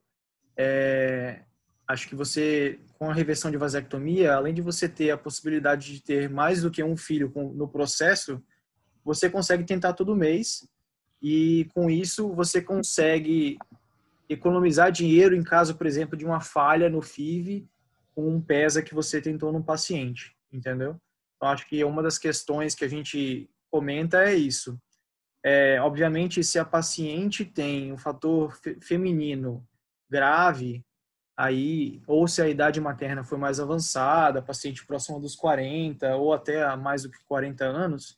é, 0.55 1.41
acho 1.87 2.07
que 2.07 2.15
você, 2.15 2.79
com 2.97 3.09
a 3.09 3.13
reversão 3.13 3.51
de 3.51 3.57
vasectomia, 3.57 4.33
além 4.33 4.53
de 4.53 4.61
você 4.61 4.87
ter 4.87 5.11
a 5.11 5.17
possibilidade 5.17 5.91
de 5.91 6.01
ter 6.01 6.29
mais 6.29 6.61
do 6.61 6.71
que 6.71 6.83
um 6.83 6.95
filho 6.95 7.31
no 7.53 7.67
processo, 7.67 8.41
você 9.03 9.29
consegue 9.29 9.65
tentar 9.65 9.93
todo 9.93 10.15
mês 10.15 10.67
e 11.23 11.69
com 11.73 11.89
isso 11.89 12.33
você 12.33 12.61
consegue 12.61 13.57
economizar 14.27 14.91
dinheiro 14.91 15.33
em 15.33 15.41
caso, 15.41 15.75
por 15.75 15.87
exemplo, 15.87 16.17
de 16.17 16.25
uma 16.25 16.41
falha 16.41 16.89
no 16.89 17.01
FIV 17.01 17.65
com 18.13 18.27
um 18.27 18.41
PESA 18.41 18.83
que 18.83 18.93
você 18.93 19.21
tentou 19.21 19.51
num 19.53 19.63
paciente, 19.63 20.35
entendeu? 20.51 20.99
Então, 21.37 21.49
acho 21.49 21.67
que 21.67 21.81
uma 21.83 22.03
das 22.03 22.17
questões 22.17 22.75
que 22.75 22.83
a 22.83 22.89
gente 22.89 23.49
comenta 23.71 24.23
é 24.23 24.35
isso. 24.35 24.77
É, 25.43 25.79
obviamente, 25.81 26.43
se 26.43 26.59
a 26.59 26.65
paciente 26.65 27.45
tem 27.45 27.91
um 27.91 27.97
fator 27.97 28.57
feminino 28.81 29.65
grave, 30.09 30.85
aí, 31.35 32.01
ou 32.05 32.27
se 32.27 32.41
a 32.41 32.47
idade 32.47 32.79
materna 32.79 33.23
foi 33.23 33.37
mais 33.37 33.59
avançada, 33.59 34.41
paciente 34.41 34.85
próximo 34.85 35.19
dos 35.19 35.35
40 35.35 36.15
ou 36.15 36.33
até 36.33 36.75
mais 36.75 37.03
do 37.03 37.09
que 37.09 37.23
40 37.25 37.65
anos, 37.65 38.17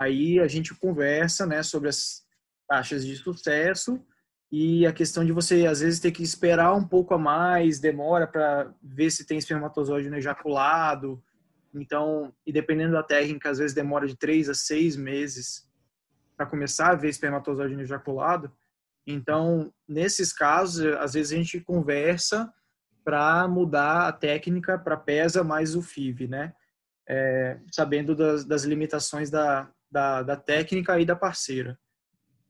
aí 0.00 0.40
a 0.40 0.48
gente 0.48 0.74
conversa, 0.74 1.44
né, 1.46 1.62
sobre 1.62 1.88
as 1.88 2.27
taxas 2.68 3.04
de 3.04 3.16
sucesso 3.16 4.04
e 4.50 4.86
a 4.86 4.92
questão 4.92 5.24
de 5.24 5.32
você 5.32 5.66
às 5.66 5.80
vezes 5.80 6.00
ter 6.00 6.10
que 6.10 6.22
esperar 6.22 6.74
um 6.74 6.86
pouco 6.86 7.14
a 7.14 7.18
mais, 7.18 7.80
demora 7.80 8.26
para 8.26 8.72
ver 8.82 9.10
se 9.10 9.26
tem 9.26 9.38
espermatozoide 9.38 10.08
no 10.08 10.16
ejaculado. 10.16 11.22
Então, 11.74 12.32
e 12.46 12.52
dependendo 12.52 12.92
da 12.92 13.02
técnica, 13.02 13.50
às 13.50 13.58
vezes 13.58 13.74
demora 13.74 14.06
de 14.06 14.16
três 14.16 14.48
a 14.48 14.54
seis 14.54 14.96
meses 14.96 15.68
para 16.36 16.46
começar 16.46 16.92
a 16.92 16.94
ver 16.94 17.08
espermatozoide 17.08 17.74
no 17.74 17.82
ejaculado. 17.82 18.50
Então, 19.06 19.72
nesses 19.88 20.32
casos, 20.32 20.84
às 20.96 21.14
vezes 21.14 21.32
a 21.32 21.36
gente 21.36 21.60
conversa 21.60 22.52
para 23.04 23.48
mudar 23.48 24.06
a 24.06 24.12
técnica 24.12 24.78
para 24.78 24.96
PESA 24.96 25.42
mais 25.42 25.74
o 25.74 25.82
FIV, 25.82 26.28
né? 26.28 26.52
É, 27.08 27.58
sabendo 27.72 28.14
das, 28.14 28.44
das 28.44 28.64
limitações 28.64 29.30
da, 29.30 29.70
da, 29.90 30.22
da, 30.22 30.36
técnica 30.36 31.00
e 31.00 31.06
da 31.06 31.16
parceira. 31.16 31.78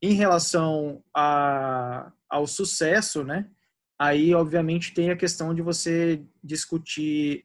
Em 0.00 0.12
relação 0.12 1.02
a, 1.14 2.12
ao 2.28 2.46
sucesso, 2.46 3.24
né? 3.24 3.48
Aí, 3.98 4.32
obviamente, 4.32 4.94
tem 4.94 5.10
a 5.10 5.16
questão 5.16 5.52
de 5.52 5.60
você 5.60 6.22
discutir 6.42 7.44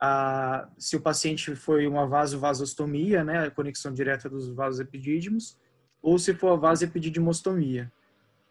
a, 0.00 0.68
se 0.78 0.96
o 0.96 1.00
paciente 1.00 1.56
foi 1.56 1.86
uma 1.88 2.06
vasovasostomia, 2.06 3.24
né? 3.24 3.46
A 3.46 3.50
conexão 3.50 3.92
direta 3.92 4.28
dos 4.28 4.48
vasos 4.54 4.78
epidídimos, 4.78 5.58
ou 6.00 6.18
se 6.18 6.34
for 6.34 6.52
a 6.52 6.56
vasepididimostomia. 6.56 7.90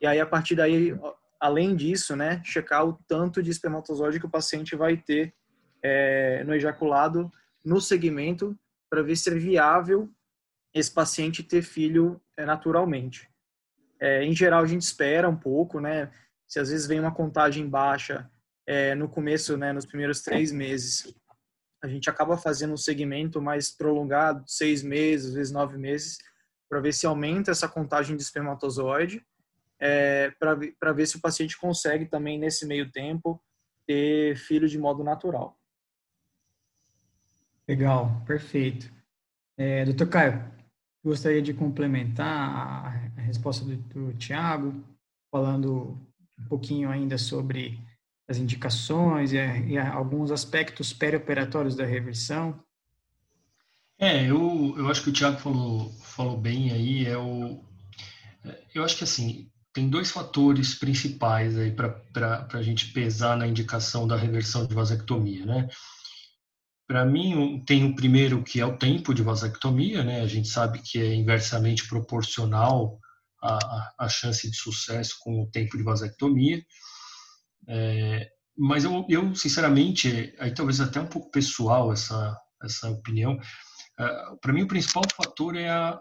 E 0.01 0.05
aí, 0.05 0.19
a 0.19 0.25
partir 0.25 0.55
daí, 0.55 0.93
além 1.39 1.75
disso, 1.75 2.15
né, 2.15 2.41
checar 2.43 2.85
o 2.85 2.99
tanto 3.07 3.41
de 3.41 3.49
espermatozoide 3.49 4.19
que 4.19 4.25
o 4.25 4.29
paciente 4.29 4.75
vai 4.75 4.97
ter 4.97 5.33
é, 5.81 6.43
no 6.43 6.53
ejaculado 6.53 7.31
no 7.63 7.79
segmento 7.79 8.57
para 8.89 9.01
ver 9.01 9.15
se 9.15 9.29
é 9.29 9.33
viável 9.33 10.09
esse 10.73 10.91
paciente 10.91 11.43
ter 11.43 11.61
filho 11.61 12.21
é, 12.35 12.45
naturalmente. 12.45 13.29
É, 13.99 14.23
em 14.23 14.35
geral, 14.35 14.63
a 14.63 14.67
gente 14.67 14.81
espera 14.81 15.29
um 15.29 15.35
pouco, 15.35 15.79
né? 15.79 16.11
Se 16.47 16.59
às 16.59 16.69
vezes 16.69 16.87
vem 16.87 16.99
uma 16.99 17.13
contagem 17.13 17.67
baixa 17.67 18.29
é, 18.65 18.93
no 18.95 19.07
começo, 19.09 19.57
né, 19.57 19.71
nos 19.71 19.85
primeiros 19.85 20.21
três 20.21 20.51
meses, 20.51 21.13
a 21.81 21.87
gente 21.87 22.09
acaba 22.09 22.37
fazendo 22.37 22.73
um 22.73 22.77
segmento 22.77 23.41
mais 23.41 23.69
prolongado, 23.69 24.43
seis 24.45 24.83
meses, 24.83 25.29
às 25.29 25.33
vezes 25.35 25.53
nove 25.53 25.77
meses, 25.77 26.17
para 26.69 26.81
ver 26.81 26.93
se 26.93 27.05
aumenta 27.05 27.51
essa 27.51 27.67
contagem 27.67 28.15
de 28.15 28.23
espermatozoide 28.23 29.25
é, 29.79 30.31
para 30.39 30.93
ver 30.93 31.05
se 31.05 31.17
o 31.17 31.21
paciente 31.21 31.57
consegue 31.57 32.05
também, 32.05 32.37
nesse 32.39 32.65
meio 32.65 32.91
tempo, 32.91 33.41
ter 33.85 34.35
filho 34.35 34.67
de 34.67 34.77
modo 34.77 35.03
natural. 35.03 35.57
Legal, 37.67 38.23
perfeito. 38.25 38.91
É, 39.57 39.85
doutor 39.85 40.09
Caio, 40.09 40.51
gostaria 41.07 41.41
de 41.41 41.53
complementar 41.53 43.07
a, 43.17 43.21
resposta 43.21 43.65
do, 43.65 43.75
do 43.75 44.13
Tiago, 44.13 44.73
falando 45.31 45.97
um 46.39 46.45
pouquinho 46.47 46.89
ainda 46.89 47.17
sobre 47.17 47.79
as 48.27 48.37
indicações 48.37 49.33
e, 49.33 49.37
e 49.37 49.77
alguns 49.77 50.31
aspectos 50.31 50.93
perioperatórios 50.93 51.75
da 51.75 51.85
reversão. 51.85 52.59
É, 53.99 54.29
eu, 54.29 54.75
eu 54.77 54.87
acho 54.89 55.01
que 55.01 55.09
o 55.09 55.13
Tiago 55.13 55.37
falou, 55.39 55.89
falou 56.03 56.37
bem 56.37 56.71
aí, 56.71 57.05
é 57.05 57.17
o, 57.17 57.59
eu 58.73 58.83
acho 58.83 58.97
que 58.97 59.03
assim, 59.03 59.49
tem 59.73 59.89
dois 59.89 60.11
fatores 60.11 60.75
principais 60.75 61.57
aí 61.57 61.71
para 61.71 62.47
a 62.53 62.61
gente 62.61 62.91
pesar 62.91 63.35
na 63.35 63.47
indicação 63.47 64.07
da 64.07 64.15
reversão 64.15 64.65
de 64.65 64.73
vasectomia, 64.73 65.45
né? 65.45 65.69
Para 66.87 67.05
mim, 67.05 67.61
tem 67.65 67.83
o 67.83 67.95
primeiro 67.95 68.41
que 68.43 68.61
é 68.61 68.65
o 68.65 68.77
tempo 68.77 69.13
de 69.13 69.21
vasectomia, 69.21 70.03
né? 70.03 70.21
A 70.21 70.27
gente 70.27 70.47
sabe 70.47 70.79
que 70.79 70.99
é 70.99 71.13
inversamente 71.13 71.85
proporcional 71.85 72.97
a, 73.43 73.93
a 73.99 74.09
chance 74.09 74.49
de 74.49 74.55
sucesso 74.55 75.17
com 75.19 75.43
o 75.43 75.51
tempo 75.51 75.77
de 75.77 75.83
vasectomia. 75.83 76.63
É, 77.67 78.29
mas 78.57 78.85
eu, 78.85 79.05
eu, 79.09 79.35
sinceramente, 79.35 80.33
aí 80.39 80.53
talvez 80.53 80.79
até 80.79 81.01
um 81.01 81.07
pouco 81.07 81.29
pessoal 81.29 81.91
essa, 81.91 82.39
essa 82.63 82.89
opinião, 82.89 83.37
é, 83.99 84.07
para 84.41 84.53
mim 84.53 84.63
o 84.63 84.67
principal 84.67 85.03
fator 85.13 85.57
é 85.57 85.69
a, 85.69 85.99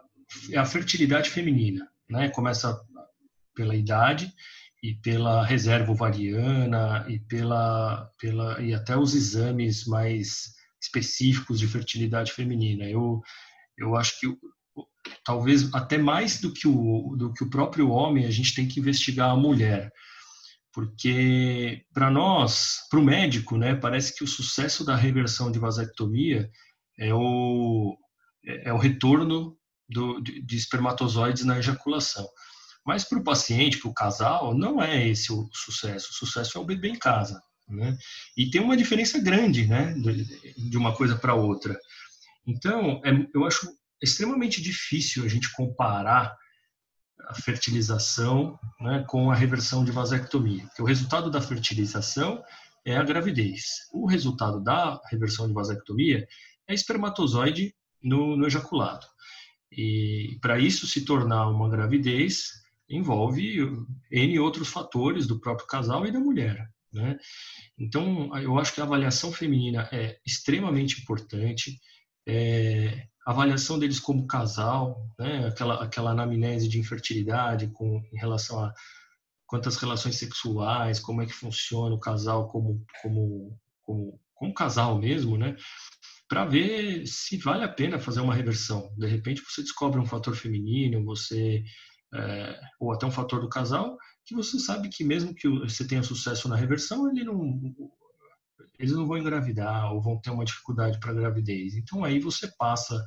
é 0.52 0.56
a 0.56 0.64
fertilidade 0.64 1.30
feminina, 1.30 1.86
né? 2.08 2.28
Começa 2.28 2.80
pela 3.56 3.74
idade 3.74 4.32
e 4.82 4.94
pela 4.94 5.44
reserva 5.44 5.90
ovariana 5.90 7.04
e 7.08 7.18
pela, 7.18 8.08
pela 8.20 8.62
e 8.62 8.72
até 8.72 8.96
os 8.96 9.14
exames 9.14 9.84
mais 9.84 10.55
específicos 10.86 11.58
de 11.58 11.68
fertilidade 11.68 12.32
feminina. 12.32 12.84
Eu 12.84 13.20
eu 13.78 13.94
acho 13.94 14.18
que 14.18 14.26
talvez 15.24 15.72
até 15.74 15.98
mais 15.98 16.40
do 16.40 16.52
que 16.52 16.66
o 16.66 17.14
do 17.16 17.32
que 17.32 17.44
o 17.44 17.50
próprio 17.50 17.90
homem 17.90 18.26
a 18.26 18.30
gente 18.30 18.54
tem 18.54 18.66
que 18.66 18.80
investigar 18.80 19.30
a 19.30 19.36
mulher 19.36 19.92
porque 20.76 21.86
para 21.90 22.10
nós, 22.10 22.80
para 22.90 23.00
o 23.00 23.02
médico, 23.02 23.56
né, 23.56 23.74
parece 23.74 24.14
que 24.14 24.22
o 24.22 24.26
sucesso 24.26 24.84
da 24.84 24.94
reversão 24.94 25.50
de 25.50 25.58
vasectomia 25.58 26.50
é 26.98 27.14
o, 27.14 27.96
é 28.44 28.70
o 28.74 28.76
retorno 28.76 29.56
do, 29.88 30.20
de, 30.20 30.42
de 30.42 30.54
espermatozoides 30.54 31.46
na 31.46 31.58
ejaculação. 31.58 32.28
Mas 32.84 33.04
para 33.04 33.18
o 33.18 33.24
paciente, 33.24 33.78
para 33.78 33.88
o 33.88 33.94
casal, 33.94 34.52
não 34.54 34.82
é 34.82 35.08
esse 35.08 35.32
o 35.32 35.48
sucesso. 35.50 36.10
O 36.10 36.14
sucesso 36.14 36.58
é 36.58 36.60
o 36.60 36.66
bebê 36.66 36.88
em 36.88 36.98
casa. 36.98 37.42
Né? 37.68 37.96
E 38.36 38.48
tem 38.50 38.60
uma 38.60 38.76
diferença 38.76 39.18
grande 39.18 39.66
né, 39.66 39.94
de 40.56 40.76
uma 40.76 40.94
coisa 40.94 41.16
para 41.16 41.34
outra. 41.34 41.78
Então, 42.46 43.00
é, 43.04 43.10
eu 43.34 43.44
acho 43.44 43.68
extremamente 44.00 44.62
difícil 44.62 45.24
a 45.24 45.28
gente 45.28 45.52
comparar 45.52 46.36
a 47.28 47.34
fertilização 47.34 48.58
né, 48.80 49.04
com 49.08 49.30
a 49.30 49.34
reversão 49.34 49.84
de 49.84 49.90
vasectomia. 49.90 50.64
Porque 50.66 50.82
o 50.82 50.86
resultado 50.86 51.30
da 51.30 51.40
fertilização 51.40 52.42
é 52.84 52.96
a 52.96 53.02
gravidez. 53.02 53.88
O 53.92 54.06
resultado 54.06 54.62
da 54.62 55.00
reversão 55.10 55.48
de 55.48 55.54
vasectomia 55.54 56.26
é 56.68 56.74
espermatozoide 56.74 57.74
no, 58.02 58.36
no 58.36 58.46
ejaculado. 58.46 59.06
E 59.72 60.38
para 60.40 60.58
isso 60.58 60.86
se 60.86 61.04
tornar 61.04 61.48
uma 61.48 61.68
gravidez, 61.68 62.52
envolve 62.88 63.58
N 64.10 64.38
outros 64.38 64.68
fatores 64.68 65.26
do 65.26 65.40
próprio 65.40 65.66
casal 65.66 66.06
e 66.06 66.12
da 66.12 66.20
mulher. 66.20 66.70
Né? 66.96 67.18
Então, 67.78 68.34
eu 68.38 68.58
acho 68.58 68.74
que 68.74 68.80
a 68.80 68.84
avaliação 68.84 69.30
feminina 69.30 69.86
é 69.92 70.18
extremamente 70.26 71.02
importante. 71.02 71.78
É, 72.26 73.06
a 73.26 73.32
avaliação 73.32 73.78
deles 73.78 74.00
como 74.00 74.26
casal, 74.26 75.06
né? 75.18 75.46
aquela, 75.46 75.84
aquela 75.84 76.10
anamnese 76.12 76.68
de 76.68 76.78
infertilidade 76.78 77.68
com, 77.68 78.02
em 78.12 78.18
relação 78.18 78.64
a 78.64 78.72
quantas 79.46 79.76
relações 79.76 80.16
sexuais, 80.16 80.98
como 80.98 81.20
é 81.20 81.26
que 81.26 81.32
funciona 81.32 81.94
o 81.94 82.00
casal 82.00 82.48
como, 82.48 82.82
como, 83.02 83.60
como, 83.82 84.20
como 84.34 84.54
casal 84.54 84.98
mesmo, 84.98 85.36
né? 85.36 85.54
para 86.28 86.44
ver 86.44 87.06
se 87.06 87.36
vale 87.36 87.62
a 87.62 87.68
pena 87.68 88.00
fazer 88.00 88.20
uma 88.20 88.34
reversão. 88.34 88.90
De 88.96 89.06
repente 89.06 89.42
você 89.42 89.62
descobre 89.62 90.00
um 90.00 90.06
fator 90.06 90.34
feminino, 90.34 91.04
você 91.04 91.62
é, 92.14 92.58
ou 92.80 92.92
até 92.92 93.06
um 93.06 93.10
fator 93.10 93.40
do 93.40 93.48
casal, 93.48 93.96
que 94.26 94.34
você 94.34 94.58
sabe 94.58 94.88
que 94.88 95.04
mesmo 95.04 95.34
que 95.34 95.48
você 95.48 95.86
tenha 95.86 96.02
sucesso 96.02 96.48
na 96.48 96.56
reversão, 96.56 97.08
ele 97.08 97.24
não, 97.24 97.74
eles 98.78 98.92
não 98.92 99.06
vão 99.06 99.18
engravidar 99.18 99.92
ou 99.92 100.02
vão 100.02 100.20
ter 100.20 100.30
uma 100.30 100.44
dificuldade 100.44 100.98
para 100.98 101.14
gravidez. 101.14 101.74
Então 101.74 102.04
aí 102.04 102.18
você 102.18 102.48
passa 102.58 103.02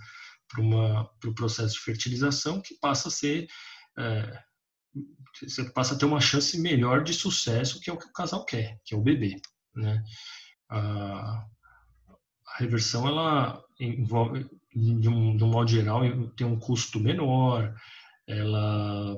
para 0.47 1.29
o 1.29 1.35
processo 1.35 1.75
de 1.75 1.81
fertilização 1.81 2.61
que 2.61 2.73
passa 2.79 3.09
a 3.09 3.11
ser 3.11 3.47
é, 3.97 4.39
você 5.41 5.69
passa 5.71 5.93
a 5.93 5.97
ter 5.97 6.05
uma 6.05 6.19
chance 6.19 6.59
melhor 6.59 7.03
de 7.03 7.13
sucesso, 7.13 7.79
que 7.79 7.89
é 7.89 7.93
o 7.93 7.97
que 7.97 8.07
o 8.07 8.13
casal 8.13 8.45
quer, 8.45 8.79
que 8.83 8.93
é 8.93 8.97
o 8.97 9.01
bebê, 9.01 9.35
né? 9.75 10.03
A, 10.69 11.45
a 12.47 12.57
reversão, 12.57 13.07
ela 13.07 13.63
envolve, 13.79 14.49
de 14.75 15.07
um, 15.07 15.37
de 15.37 15.43
um 15.43 15.49
modo 15.49 15.69
geral, 15.69 16.01
tem 16.35 16.45
um 16.45 16.59
custo 16.59 16.99
menor, 16.99 17.73
ela 18.27 19.15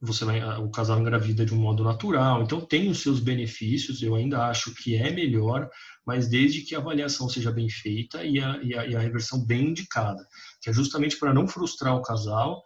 você 0.00 0.24
vai, 0.24 0.40
o 0.58 0.70
casal 0.70 1.00
engravida 1.00 1.44
de 1.44 1.54
um 1.54 1.58
modo 1.58 1.82
natural, 1.82 2.42
então 2.42 2.60
tem 2.60 2.90
os 2.90 3.00
seus 3.00 3.18
benefícios, 3.18 4.02
eu 4.02 4.14
ainda 4.14 4.46
acho 4.46 4.74
que 4.74 4.94
é 4.94 5.10
melhor, 5.10 5.68
mas 6.06 6.28
desde 6.28 6.60
que 6.62 6.74
a 6.74 6.78
avaliação 6.78 7.28
seja 7.28 7.50
bem 7.50 7.68
feita 7.68 8.24
e 8.24 8.38
a, 8.38 8.62
e 8.62 8.74
a, 8.74 8.86
e 8.86 8.96
a 8.96 9.00
reversão 9.00 9.44
bem 9.44 9.68
indicada, 9.68 10.22
que 10.60 10.68
é 10.68 10.72
justamente 10.72 11.18
para 11.18 11.32
não 11.32 11.48
frustrar 11.48 11.96
o 11.96 12.02
casal, 12.02 12.62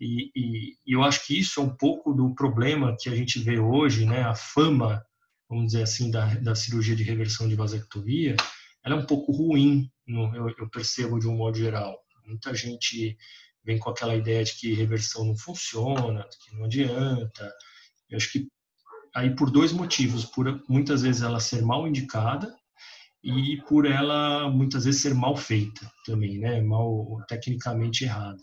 e, 0.00 0.30
e, 0.36 0.76
e, 0.86 0.92
eu 0.94 1.02
acho 1.02 1.26
que 1.26 1.36
isso 1.36 1.60
é 1.60 1.62
um 1.62 1.74
pouco 1.74 2.12
do 2.12 2.32
problema 2.34 2.96
que 2.98 3.08
a 3.08 3.14
gente 3.14 3.40
vê 3.40 3.58
hoje, 3.58 4.06
né, 4.06 4.22
a 4.22 4.34
fama, 4.34 5.04
vamos 5.48 5.66
dizer 5.66 5.82
assim, 5.82 6.10
da, 6.10 6.34
da 6.36 6.54
cirurgia 6.54 6.94
de 6.94 7.02
reversão 7.02 7.48
de 7.48 7.56
vasectomia, 7.56 8.36
ela 8.84 8.94
é 8.94 8.98
um 8.98 9.06
pouco 9.06 9.32
ruim, 9.32 9.90
no, 10.06 10.34
eu, 10.36 10.54
eu 10.56 10.70
percebo 10.70 11.18
de 11.18 11.26
um 11.26 11.36
modo 11.36 11.58
geral. 11.58 11.98
Muita 12.26 12.54
gente 12.54 13.16
vem 13.64 13.78
com 13.78 13.90
aquela 13.90 14.14
ideia 14.14 14.44
de 14.44 14.54
que 14.54 14.74
reversão 14.74 15.24
não 15.24 15.36
funciona, 15.36 16.26
que 16.44 16.56
não 16.56 16.64
adianta. 16.64 17.52
Eu 18.08 18.16
acho 18.16 18.32
que 18.32 18.48
aí 19.14 19.34
por 19.34 19.50
dois 19.50 19.72
motivos, 19.72 20.24
por 20.24 20.62
muitas 20.68 21.02
vezes 21.02 21.22
ela 21.22 21.40
ser 21.40 21.62
mal 21.62 21.86
indicada 21.86 22.54
e 23.22 23.56
por 23.68 23.84
ela 23.84 24.48
muitas 24.48 24.84
vezes 24.84 25.02
ser 25.02 25.14
mal 25.14 25.36
feita 25.36 25.90
também, 26.04 26.38
né? 26.38 26.60
Mal 26.60 27.24
tecnicamente 27.28 28.04
errada. 28.04 28.40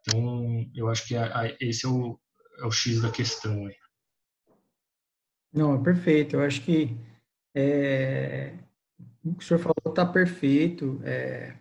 Então, 0.00 0.70
eu 0.74 0.88
acho 0.88 1.06
que 1.06 1.16
a, 1.16 1.40
a, 1.40 1.56
esse 1.60 1.86
é 1.86 1.88
o, 1.88 2.18
é 2.58 2.66
o 2.66 2.70
X 2.70 3.00
da 3.00 3.10
questão 3.10 3.66
aí. 3.66 3.76
Não, 5.52 5.74
é 5.74 5.82
perfeito. 5.82 6.36
Eu 6.36 6.42
acho 6.42 6.60
que 6.62 6.96
é, 7.54 8.54
o 9.24 9.34
que 9.34 9.44
o 9.44 9.46
senhor 9.46 9.60
falou 9.60 9.76
está 9.86 10.04
perfeito. 10.04 11.00
É, 11.04 11.56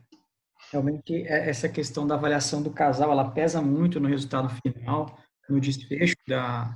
Realmente, 0.74 1.22
é, 1.27 1.48
essa 1.48 1.70
questão 1.70 2.08
da 2.08 2.15
avaliação 2.15 2.63
do 2.63 2.72
casal, 2.72 3.12
ela 3.12 3.30
pesa 3.30 3.62
muito 3.62 4.00
no 4.00 4.10
resultado 4.10 4.50
final, 4.50 5.20
no 5.48 5.60
desfecho 5.60 6.15
da, 6.27 6.75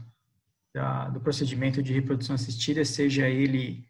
da 0.72 1.10
do 1.10 1.20
procedimento 1.20 1.82
de 1.82 1.94
reprodução 1.94 2.36
assistida, 2.36 2.86
seja 2.86 3.27
ele 3.27 3.84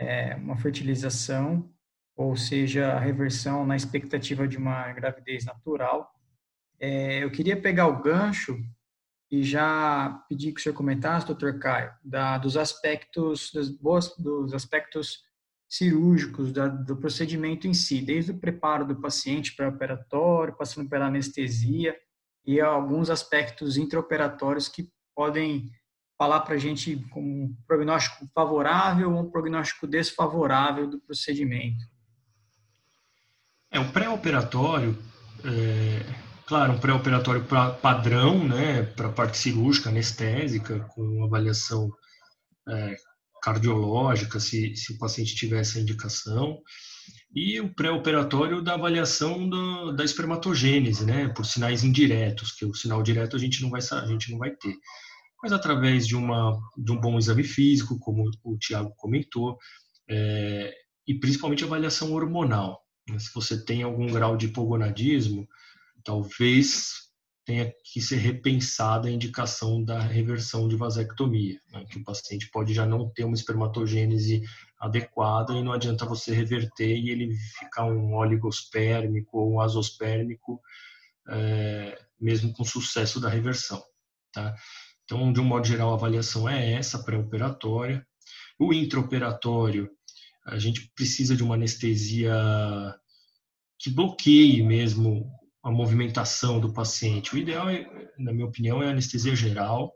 é, 0.00 0.34
uma 0.34 0.56
fertilização 0.56 1.72
ou 2.16 2.36
seja 2.36 2.94
a 2.94 2.98
reversão 2.98 3.64
na 3.64 3.76
expectativa 3.76 4.48
de 4.48 4.56
uma 4.58 4.92
gravidez 4.92 5.44
natural. 5.44 6.12
É, 6.80 7.22
eu 7.22 7.30
queria 7.30 7.56
pegar 7.56 7.86
o 7.86 8.02
gancho 8.02 8.58
e 9.30 9.44
já 9.44 10.24
pedir 10.28 10.52
que 10.52 10.60
o 10.60 10.62
senhor 10.62 10.74
comentasse, 10.74 11.24
doutor 11.24 11.60
Caio, 11.60 11.92
da, 12.04 12.36
dos 12.36 12.56
aspectos, 12.56 13.52
das 13.54 13.68
boas, 13.68 14.12
dos 14.18 14.52
aspectos 14.54 15.22
cirúrgicos 15.72 16.52
da, 16.52 16.68
do 16.68 16.94
procedimento 16.94 17.66
em 17.66 17.72
si, 17.72 18.02
desde 18.02 18.30
o 18.30 18.38
preparo 18.38 18.86
do 18.86 19.00
paciente 19.00 19.56
para 19.56 19.70
operatório, 19.70 20.54
passando 20.54 20.86
pela 20.86 21.06
anestesia 21.06 21.96
e 22.44 22.60
alguns 22.60 23.08
aspectos 23.08 23.78
intraoperatórios 23.78 24.68
que 24.68 24.90
podem 25.14 25.70
falar 26.18 26.40
para 26.40 26.56
a 26.56 26.58
gente 26.58 26.96
com 27.08 27.22
um 27.22 27.56
prognóstico 27.66 28.28
favorável 28.34 29.14
ou 29.14 29.22
um 29.22 29.30
prognóstico 29.30 29.86
desfavorável 29.86 30.86
do 30.86 31.00
procedimento. 31.00 31.82
É, 33.70 33.80
o 33.80 33.90
pré-operatório, 33.92 34.98
é, 35.42 36.04
claro, 36.44 36.74
um 36.74 36.78
pré-operatório 36.78 37.46
padrão, 37.80 38.46
né, 38.46 38.82
para 38.82 39.08
parte 39.08 39.38
cirúrgica, 39.38 39.88
anestésica, 39.88 40.80
com 40.80 41.24
avaliação 41.24 41.90
é, 42.68 42.94
cardiológica, 43.42 44.38
se, 44.38 44.74
se 44.76 44.92
o 44.92 44.98
paciente 44.98 45.34
tiver 45.34 45.60
essa 45.60 45.80
indicação, 45.80 46.62
e 47.34 47.60
o 47.60 47.74
pré-operatório 47.74 48.62
da 48.62 48.74
avaliação 48.74 49.48
do, 49.48 49.92
da 49.92 50.04
espermatogênese, 50.04 51.04
né, 51.04 51.28
por 51.28 51.44
sinais 51.44 51.82
indiretos, 51.82 52.52
que 52.52 52.64
o 52.64 52.74
sinal 52.74 53.02
direto 53.02 53.34
a 53.36 53.38
gente 53.38 53.60
não 53.60 53.70
vai, 53.70 53.80
a 53.80 54.06
gente 54.06 54.30
não 54.30 54.38
vai 54.38 54.52
ter. 54.52 54.76
Mas 55.42 55.52
através 55.52 56.06
de, 56.06 56.14
uma, 56.14 56.56
de 56.76 56.92
um 56.92 57.00
bom 57.00 57.18
exame 57.18 57.42
físico, 57.42 57.98
como 57.98 58.30
o 58.44 58.56
Tiago 58.56 58.94
comentou, 58.96 59.58
é, 60.08 60.72
e 61.06 61.18
principalmente 61.18 61.64
avaliação 61.64 62.12
hormonal. 62.12 62.80
Né, 63.08 63.18
se 63.18 63.32
você 63.34 63.64
tem 63.64 63.82
algum 63.82 64.06
grau 64.06 64.36
de 64.36 64.46
hipogonadismo, 64.46 65.48
talvez 66.04 67.11
tenha 67.44 67.72
que 67.84 68.00
ser 68.00 68.16
repensada 68.16 69.08
a 69.08 69.10
indicação 69.10 69.82
da 69.82 69.98
reversão 70.00 70.68
de 70.68 70.76
vasectomia, 70.76 71.60
né? 71.72 71.84
que 71.90 71.98
o 71.98 72.04
paciente 72.04 72.48
pode 72.50 72.72
já 72.72 72.86
não 72.86 73.10
ter 73.10 73.24
uma 73.24 73.34
espermatogênese 73.34 74.42
adequada 74.78 75.52
e 75.52 75.62
não 75.62 75.72
adianta 75.72 76.06
você 76.06 76.32
reverter 76.32 76.96
e 76.96 77.10
ele 77.10 77.34
ficar 77.58 77.84
um 77.84 78.14
oligospermico 78.14 79.38
ou 79.38 79.54
um 79.54 79.60
azospérmico, 79.60 80.60
é, 81.28 81.98
mesmo 82.20 82.52
com 82.52 82.64
sucesso 82.64 83.20
da 83.20 83.28
reversão. 83.28 83.82
Tá? 84.32 84.54
Então, 85.04 85.32
de 85.32 85.40
um 85.40 85.44
modo 85.44 85.66
geral, 85.66 85.90
a 85.90 85.94
avaliação 85.94 86.48
é 86.48 86.72
essa, 86.72 87.02
pré-operatória. 87.02 88.06
O 88.58 88.72
intraoperatório, 88.72 89.90
a 90.46 90.58
gente 90.58 90.90
precisa 90.94 91.34
de 91.34 91.42
uma 91.42 91.56
anestesia 91.56 92.32
que 93.78 93.90
bloqueie 93.90 94.62
mesmo 94.62 95.28
a 95.62 95.70
movimentação 95.70 96.58
do 96.58 96.72
paciente. 96.72 97.34
O 97.34 97.38
ideal, 97.38 97.68
é, 97.70 97.86
na 98.18 98.32
minha 98.32 98.46
opinião, 98.46 98.82
é 98.82 98.88
anestesia 98.88 99.36
geral. 99.36 99.94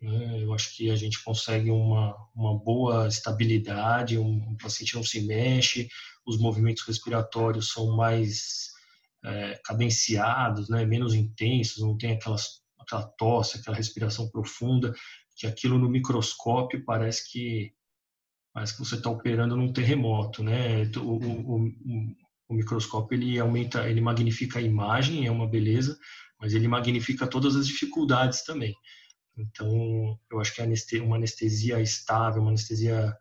Né? 0.00 0.42
Eu 0.42 0.52
acho 0.52 0.76
que 0.76 0.90
a 0.90 0.96
gente 0.96 1.22
consegue 1.22 1.70
uma, 1.70 2.14
uma 2.34 2.58
boa 2.58 3.08
estabilidade, 3.08 4.18
um, 4.18 4.52
o 4.52 4.56
paciente 4.56 4.94
não 4.94 5.02
se 5.02 5.22
mexe, 5.22 5.88
os 6.26 6.38
movimentos 6.38 6.84
respiratórios 6.84 7.72
são 7.72 7.96
mais 7.96 8.70
é, 9.24 9.60
cadenciados, 9.64 10.68
né? 10.68 10.84
menos 10.84 11.14
intensos, 11.14 11.82
não 11.82 11.96
tem 11.96 12.12
aquelas, 12.12 12.60
aquela 12.78 13.06
tosse, 13.18 13.58
aquela 13.58 13.76
respiração 13.76 14.28
profunda, 14.30 14.94
que 15.36 15.46
aquilo 15.46 15.78
no 15.78 15.88
microscópio 15.88 16.84
parece 16.84 17.30
que 17.30 17.72
parece 18.52 18.72
que 18.72 18.80
você 18.80 18.96
está 18.96 19.08
operando 19.08 19.56
num 19.56 19.72
terremoto, 19.72 20.42
né? 20.42 20.82
O, 20.96 21.00
o, 21.00 21.66
o, 21.66 22.16
o 22.50 22.54
microscópio 22.54 23.16
ele 23.16 23.38
aumenta, 23.38 23.88
ele 23.88 24.00
magnifica 24.00 24.58
a 24.58 24.62
imagem, 24.62 25.24
é 25.24 25.30
uma 25.30 25.48
beleza, 25.48 25.96
mas 26.38 26.52
ele 26.52 26.66
magnifica 26.66 27.26
todas 27.26 27.54
as 27.54 27.66
dificuldades 27.66 28.42
também. 28.42 28.74
Então, 29.38 30.18
eu 30.30 30.40
acho 30.40 30.52
que 30.54 31.00
uma 31.00 31.16
anestesia 31.16 31.80
estável, 31.80 32.42
uma 32.42 32.50
anestesia. 32.50 33.16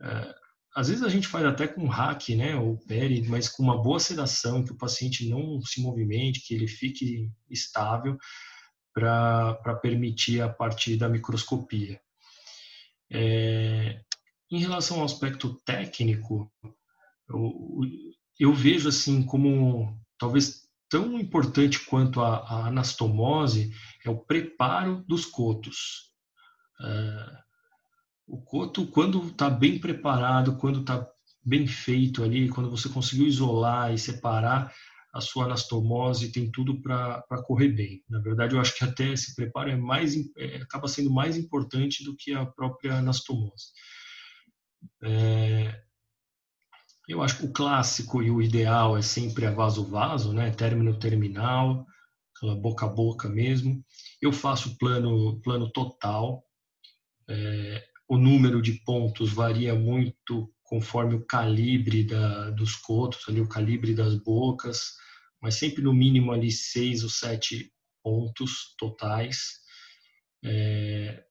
É, 0.00 0.34
às 0.76 0.88
vezes 0.88 1.02
a 1.02 1.08
gente 1.08 1.26
faz 1.26 1.44
até 1.44 1.66
com 1.66 1.88
hack, 1.88 2.28
né, 2.30 2.54
ou 2.54 2.78
peri, 2.86 3.26
mas 3.26 3.48
com 3.48 3.64
uma 3.64 3.82
boa 3.82 3.98
sedação, 3.98 4.64
que 4.64 4.70
o 4.70 4.78
paciente 4.78 5.28
não 5.28 5.60
se 5.60 5.80
movimente, 5.80 6.40
que 6.40 6.54
ele 6.54 6.68
fique 6.68 7.28
estável, 7.50 8.16
para 8.94 9.74
permitir 9.82 10.40
a 10.40 10.48
partir 10.48 10.96
da 10.96 11.08
microscopia. 11.08 12.00
É, 13.10 14.00
em 14.50 14.60
relação 14.60 14.98
ao 15.00 15.04
aspecto 15.04 15.54
técnico, 15.64 16.50
o, 17.28 17.84
eu 18.38 18.52
vejo 18.52 18.88
assim 18.88 19.22
como 19.22 19.98
talvez 20.18 20.68
tão 20.88 21.18
importante 21.18 21.80
quanto 21.84 22.20
a, 22.20 22.38
a 22.38 22.66
anastomose 22.68 23.72
é 24.04 24.10
o 24.10 24.18
preparo 24.18 25.04
dos 25.06 25.26
cotos. 25.26 26.12
É, 26.80 27.38
o 28.26 28.40
coto, 28.40 28.86
quando 28.86 29.26
está 29.26 29.50
bem 29.50 29.78
preparado, 29.78 30.56
quando 30.56 30.80
está 30.80 31.06
bem 31.44 31.66
feito 31.66 32.22
ali, 32.22 32.48
quando 32.48 32.70
você 32.70 32.88
conseguiu 32.88 33.26
isolar 33.26 33.92
e 33.92 33.98
separar 33.98 34.72
a 35.12 35.20
sua 35.20 35.46
anastomose, 35.46 36.30
tem 36.30 36.50
tudo 36.50 36.80
para 36.82 37.22
correr 37.46 37.68
bem. 37.68 38.04
Na 38.08 38.20
verdade, 38.20 38.54
eu 38.54 38.60
acho 38.60 38.76
que 38.76 38.84
até 38.84 39.12
esse 39.12 39.34
preparo 39.34 39.70
é 39.70 39.76
mais, 39.76 40.14
é, 40.36 40.56
acaba 40.56 40.86
sendo 40.86 41.10
mais 41.10 41.36
importante 41.36 42.04
do 42.04 42.14
que 42.16 42.34
a 42.34 42.44
própria 42.44 42.98
anastomose. 42.98 43.72
É, 45.02 45.82
eu 47.08 47.22
acho 47.22 47.38
que 47.38 47.46
o 47.46 47.52
clássico 47.52 48.22
e 48.22 48.30
o 48.30 48.42
ideal 48.42 48.96
é 48.96 49.00
sempre 49.02 49.46
a 49.46 49.50
vaso-vaso, 49.50 50.34
né? 50.34 50.50
Término 50.50 50.98
terminal, 50.98 51.86
aquela 52.36 52.54
boca 52.54 52.84
a 52.84 52.88
boca 52.88 53.28
mesmo. 53.28 53.82
Eu 54.20 54.30
faço 54.30 54.76
plano, 54.76 55.40
plano 55.40 55.70
total. 55.72 56.44
É, 57.26 57.84
o 58.06 58.18
número 58.18 58.60
de 58.60 58.74
pontos 58.84 59.32
varia 59.32 59.74
muito 59.74 60.52
conforme 60.62 61.14
o 61.14 61.24
calibre 61.24 62.04
da, 62.04 62.50
dos 62.50 62.76
cotos, 62.76 63.26
ali 63.26 63.40
o 63.40 63.48
calibre 63.48 63.94
das 63.94 64.14
bocas, 64.16 64.92
mas 65.40 65.54
sempre 65.54 65.82
no 65.82 65.94
mínimo 65.94 66.30
ali 66.30 66.50
seis 66.50 67.02
ou 67.02 67.08
sete 67.08 67.72
pontos 68.02 68.74
totais. 68.76 69.60
É, 70.44 71.24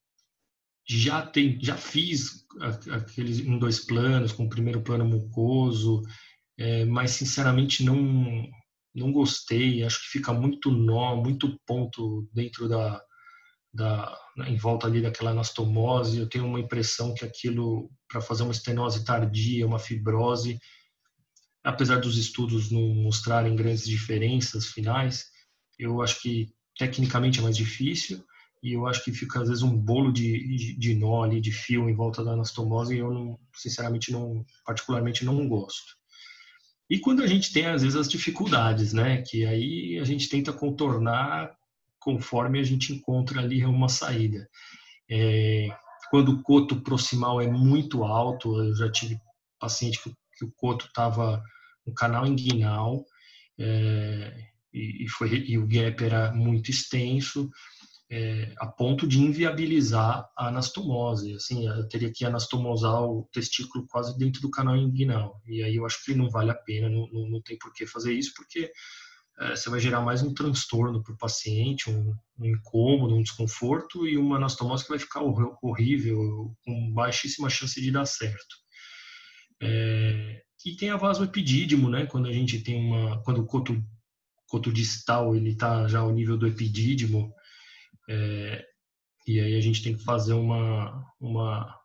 já 0.87 1.21
tem, 1.21 1.59
já 1.61 1.75
fiz 1.75 2.45
aqueles 2.91 3.41
um 3.41 3.59
dois 3.59 3.79
planos 3.79 4.31
com 4.31 4.45
o 4.45 4.49
primeiro 4.49 4.81
plano 4.81 5.05
mucoso, 5.05 6.01
é, 6.57 6.85
mas 6.85 7.11
sinceramente 7.11 7.83
não 7.83 8.47
não 8.95 9.11
gostei. 9.11 9.83
Acho 9.83 10.01
que 10.01 10.17
fica 10.17 10.33
muito 10.33 10.71
nó, 10.71 11.15
muito 11.17 11.59
ponto 11.65 12.27
dentro 12.33 12.67
da 12.67 13.01
da, 13.73 14.17
em 14.47 14.55
volta 14.57 14.87
ali 14.87 15.01
daquela 15.01 15.31
anastomose. 15.31 16.17
Eu 16.17 16.27
tenho 16.27 16.45
uma 16.45 16.59
impressão 16.59 17.13
que 17.13 17.23
aquilo, 17.23 17.91
para 18.09 18.21
fazer 18.21 18.41
uma 18.41 18.51
estenose 18.51 19.05
tardia, 19.05 19.67
uma 19.67 19.77
fibrose, 19.77 20.59
apesar 21.63 21.99
dos 21.99 22.17
estudos 22.17 22.71
não 22.71 22.81
mostrarem 22.95 23.55
grandes 23.55 23.85
diferenças 23.85 24.65
finais, 24.67 25.25
eu 25.77 26.01
acho 26.01 26.21
que 26.21 26.47
tecnicamente 26.77 27.39
é 27.39 27.43
mais 27.43 27.55
difícil 27.55 28.23
e 28.61 28.73
eu 28.73 28.87
acho 28.87 29.03
que 29.03 29.11
fica 29.11 29.41
às 29.41 29.49
vezes 29.49 29.63
um 29.63 29.77
bolo 29.77 30.11
de, 30.11 30.55
de, 30.55 30.77
de 30.77 30.95
nó 30.95 31.23
ali, 31.23 31.39
de 31.39 31.51
fio 31.51 31.89
em 31.89 31.95
volta 31.95 32.23
da 32.23 32.31
anastomose 32.31 32.95
e 32.95 32.99
eu 32.99 33.11
não, 33.11 33.39
sinceramente 33.55 34.11
não, 34.11 34.45
particularmente 34.65 35.23
não 35.23 35.47
gosto. 35.47 35.95
E 36.89 36.99
quando 36.99 37.21
a 37.21 37.27
gente 37.27 37.51
tem 37.51 37.65
às 37.65 37.81
vezes 37.81 37.97
as 37.97 38.09
dificuldades, 38.09 38.93
né, 38.93 39.21
que 39.21 39.45
aí 39.45 39.99
a 39.99 40.03
gente 40.03 40.29
tenta 40.29 40.53
contornar 40.53 41.55
conforme 41.99 42.59
a 42.59 42.63
gente 42.63 42.93
encontra 42.93 43.41
ali 43.41 43.65
uma 43.65 43.89
saída. 43.89 44.47
É, 45.09 45.67
quando 46.09 46.29
o 46.29 46.41
coto 46.41 46.81
proximal 46.81 47.41
é 47.41 47.47
muito 47.47 48.03
alto, 48.03 48.57
eu 48.63 48.75
já 48.75 48.89
tive 48.89 49.19
paciente 49.59 50.01
que, 50.01 50.13
que 50.37 50.45
o 50.45 50.51
coto 50.55 50.85
estava 50.85 51.41
no 51.85 51.93
canal 51.93 52.25
inguinal 52.25 53.05
é, 53.59 54.47
e, 54.73 55.05
e, 55.05 55.09
foi, 55.09 55.29
e 55.47 55.57
o 55.57 55.67
gap 55.67 56.03
era 56.03 56.31
muito 56.33 56.69
extenso, 56.69 57.49
é, 58.09 58.53
a 58.57 58.65
ponto 58.65 59.07
de 59.07 59.19
inviabilizar 59.19 60.29
a 60.37 60.47
anastomose. 60.47 61.35
Assim, 61.35 61.67
eu 61.67 61.87
teria 61.87 62.11
que 62.11 62.25
anastomosar 62.25 63.03
o 63.03 63.27
testículo 63.31 63.85
quase 63.87 64.17
dentro 64.17 64.41
do 64.41 64.49
canal 64.49 64.77
inguinal. 64.77 65.41
E 65.45 65.63
aí 65.63 65.75
eu 65.75 65.85
acho 65.85 66.03
que 66.03 66.13
não 66.13 66.29
vale 66.29 66.51
a 66.51 66.55
pena, 66.55 66.89
não, 66.89 67.07
não, 67.11 67.29
não 67.29 67.41
tem 67.41 67.57
por 67.57 67.73
que 67.73 67.85
fazer 67.85 68.13
isso, 68.13 68.33
porque 68.35 68.71
é, 69.39 69.55
você 69.55 69.69
vai 69.69 69.79
gerar 69.79 70.01
mais 70.01 70.23
um 70.23 70.33
transtorno 70.33 71.03
para 71.03 71.13
o 71.13 71.17
paciente, 71.17 71.89
um, 71.89 72.15
um, 72.39 72.45
incômodo, 72.45 73.15
um 73.15 73.21
desconforto 73.21 74.07
e 74.07 74.17
uma 74.17 74.37
anastomose 74.37 74.83
que 74.83 74.89
vai 74.89 74.99
ficar 74.99 75.21
horrível, 75.61 76.55
com 76.63 76.91
baixíssima 76.93 77.49
chance 77.49 77.79
de 77.79 77.91
dar 77.91 78.05
certo. 78.05 78.55
É, 79.61 80.41
e 80.65 80.75
tem 80.75 80.89
a 80.89 80.97
vasoepidídimo, 80.97 81.89
né? 81.89 82.05
Quando 82.05 82.27
a 82.27 82.33
gente 82.33 82.59
tem 82.61 82.75
uma, 82.75 83.21
quando 83.23 83.41
o 83.41 83.45
coto, 83.45 83.81
coto 84.47 84.71
distal 84.71 85.35
ele 85.35 85.51
está 85.51 85.87
já 85.87 85.99
ao 85.99 86.11
nível 86.11 86.37
do 86.37 86.47
epidídimo, 86.47 87.33
é, 88.07 88.65
e 89.27 89.39
aí 89.39 89.57
a 89.57 89.61
gente 89.61 89.83
tem 89.83 89.95
que 89.95 90.03
fazer 90.03 90.33
uma, 90.33 91.05
uma 91.19 91.77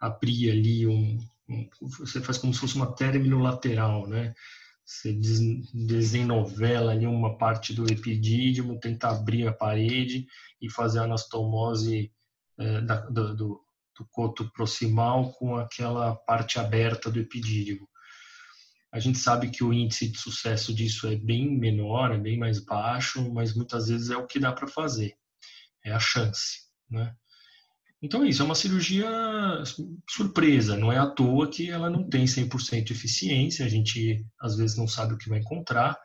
abrir 0.00 0.50
ali 0.50 0.86
um, 0.86 1.18
um, 1.48 1.68
você 1.80 2.20
faz 2.20 2.38
como 2.38 2.52
se 2.52 2.60
fosse 2.60 2.74
uma 2.74 2.94
lateral, 3.40 4.08
né? 4.08 4.34
Você 4.84 5.12
desenovela 5.72 6.90
ali 6.90 7.06
uma 7.06 7.38
parte 7.38 7.72
do 7.72 7.90
epidídimo, 7.90 8.80
tenta 8.80 9.08
abrir 9.08 9.46
a 9.46 9.52
parede 9.52 10.26
e 10.60 10.68
fazer 10.68 10.98
a 10.98 11.04
anastomose 11.04 12.12
é, 12.58 12.80
da, 12.80 13.00
do, 13.02 13.34
do, 13.34 13.60
do 13.96 14.06
coto 14.10 14.50
proximal 14.52 15.32
com 15.34 15.56
aquela 15.56 16.16
parte 16.16 16.58
aberta 16.58 17.10
do 17.10 17.20
epidídimo. 17.20 17.88
A 18.92 18.98
gente 18.98 19.18
sabe 19.18 19.50
que 19.50 19.64
o 19.64 19.72
índice 19.72 20.10
de 20.10 20.18
sucesso 20.18 20.74
disso 20.74 21.06
é 21.06 21.16
bem 21.16 21.56
menor, 21.56 22.12
é 22.12 22.18
bem 22.18 22.36
mais 22.36 22.58
baixo, 22.58 23.32
mas 23.32 23.54
muitas 23.54 23.88
vezes 23.88 24.10
é 24.10 24.16
o 24.16 24.26
que 24.26 24.38
dá 24.38 24.52
para 24.52 24.66
fazer, 24.66 25.16
é 25.84 25.92
a 25.92 25.98
chance, 25.98 26.60
né? 26.90 27.14
Então 28.02 28.24
é 28.24 28.28
isso, 28.28 28.42
é 28.42 28.44
uma 28.44 28.56
cirurgia 28.56 29.08
surpresa, 30.10 30.76
não 30.76 30.90
é 30.90 30.98
à 30.98 31.06
toa 31.06 31.48
que 31.48 31.70
ela 31.70 31.88
não 31.88 32.08
tem 32.08 32.24
100% 32.24 32.82
de 32.82 32.92
eficiência, 32.92 33.64
a 33.64 33.68
gente 33.68 34.26
às 34.40 34.56
vezes 34.56 34.76
não 34.76 34.88
sabe 34.88 35.14
o 35.14 35.18
que 35.18 35.28
vai 35.28 35.38
encontrar, 35.38 35.96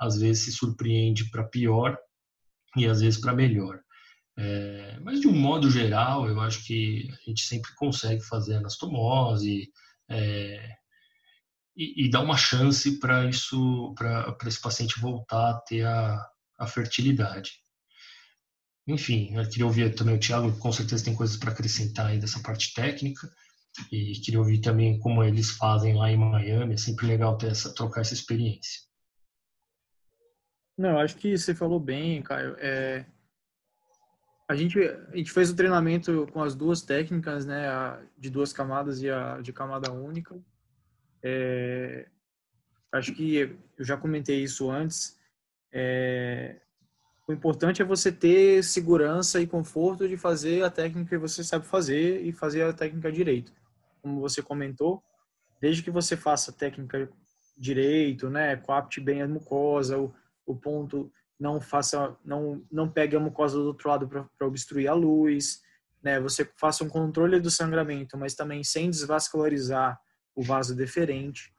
às 0.00 0.18
vezes 0.18 0.44
se 0.44 0.52
surpreende 0.52 1.30
para 1.30 1.44
pior 1.44 1.96
e 2.76 2.86
às 2.86 3.00
vezes 3.00 3.20
para 3.20 3.32
melhor. 3.32 3.80
É, 4.36 4.98
mas 5.00 5.20
de 5.20 5.28
um 5.28 5.32
modo 5.32 5.70
geral, 5.70 6.28
eu 6.28 6.40
acho 6.40 6.64
que 6.66 7.08
a 7.12 7.30
gente 7.30 7.42
sempre 7.42 7.72
consegue 7.76 8.20
fazer 8.20 8.56
anastomose 8.56 9.70
é, 10.08 10.70
e, 11.76 12.06
e 12.06 12.10
dar 12.10 12.22
uma 12.22 12.36
chance 12.36 12.98
para 12.98 13.26
isso, 13.26 13.94
para 13.96 14.36
esse 14.46 14.60
paciente 14.60 15.00
voltar 15.00 15.50
a 15.50 15.60
ter 15.60 15.86
a, 15.86 16.20
a 16.58 16.66
fertilidade. 16.66 17.63
Enfim, 18.86 19.34
eu 19.34 19.48
queria 19.48 19.66
ouvir 19.66 19.94
também 19.94 20.14
o 20.14 20.20
Thiago, 20.20 20.56
com 20.58 20.70
certeza 20.70 21.04
tem 21.04 21.14
coisas 21.14 21.36
para 21.36 21.50
acrescentar 21.50 22.06
aí 22.06 22.18
dessa 22.18 22.40
parte 22.40 22.74
técnica. 22.74 23.28
E 23.90 24.12
queria 24.20 24.38
ouvir 24.38 24.60
também 24.60 24.98
como 25.00 25.24
eles 25.24 25.50
fazem 25.52 25.94
lá 25.96 26.10
em 26.10 26.16
Miami. 26.16 26.74
É 26.74 26.76
sempre 26.76 27.06
legal 27.06 27.36
ter 27.36 27.48
essa, 27.48 27.74
trocar 27.74 28.02
essa 28.02 28.14
experiência. 28.14 28.82
Não, 30.76 30.98
acho 30.98 31.16
que 31.16 31.36
você 31.36 31.54
falou 31.54 31.80
bem, 31.80 32.22
Caio. 32.22 32.56
É, 32.58 33.04
a, 34.48 34.54
gente, 34.54 34.78
a 34.78 35.16
gente 35.16 35.30
fez 35.30 35.50
o 35.50 35.56
treinamento 35.56 36.26
com 36.32 36.42
as 36.42 36.54
duas 36.54 36.82
técnicas, 36.82 37.46
né? 37.46 37.68
A 37.68 38.02
de 38.18 38.30
duas 38.30 38.52
camadas 38.52 39.02
e 39.02 39.10
a 39.10 39.40
de 39.40 39.52
camada 39.52 39.90
única. 39.92 40.38
É, 41.22 42.08
acho 42.92 43.12
que 43.14 43.36
eu 43.78 43.84
já 43.84 43.96
comentei 43.96 44.42
isso 44.42 44.70
antes. 44.70 45.18
É, 45.72 46.60
o 47.26 47.32
importante 47.32 47.80
é 47.80 47.84
você 47.84 48.12
ter 48.12 48.62
segurança 48.62 49.40
e 49.40 49.46
conforto 49.46 50.06
de 50.06 50.16
fazer 50.16 50.62
a 50.62 50.70
técnica 50.70 51.10
que 51.10 51.18
você 51.18 51.42
sabe 51.42 51.66
fazer 51.66 52.20
e 52.22 52.32
fazer 52.32 52.62
a 52.62 52.72
técnica 52.72 53.10
direito. 53.10 53.52
Como 54.02 54.20
você 54.20 54.42
comentou, 54.42 55.02
desde 55.60 55.82
que 55.82 55.90
você 55.90 56.16
faça 56.16 56.50
a 56.50 56.54
técnica 56.54 57.08
direito, 57.56 58.28
né, 58.28 58.56
coapte 58.56 59.00
bem 59.00 59.22
a 59.22 59.28
mucosa, 59.28 59.98
o, 59.98 60.12
o 60.44 60.54
ponto 60.54 61.10
não 61.40 61.60
faça, 61.60 62.14
não 62.24 62.62
não 62.70 62.88
pegue 62.88 63.16
a 63.16 63.20
mucosa 63.20 63.56
do 63.56 63.68
outro 63.68 63.88
lado 63.88 64.06
para 64.06 64.46
obstruir 64.46 64.88
a 64.88 64.94
luz, 64.94 65.62
né, 66.02 66.20
você 66.20 66.44
faça 66.58 66.84
um 66.84 66.88
controle 66.88 67.40
do 67.40 67.50
sangramento, 67.50 68.18
mas 68.18 68.34
também 68.34 68.62
sem 68.62 68.90
desvascularizar 68.90 69.98
o 70.34 70.42
vaso 70.42 70.76
deferente. 70.76 71.54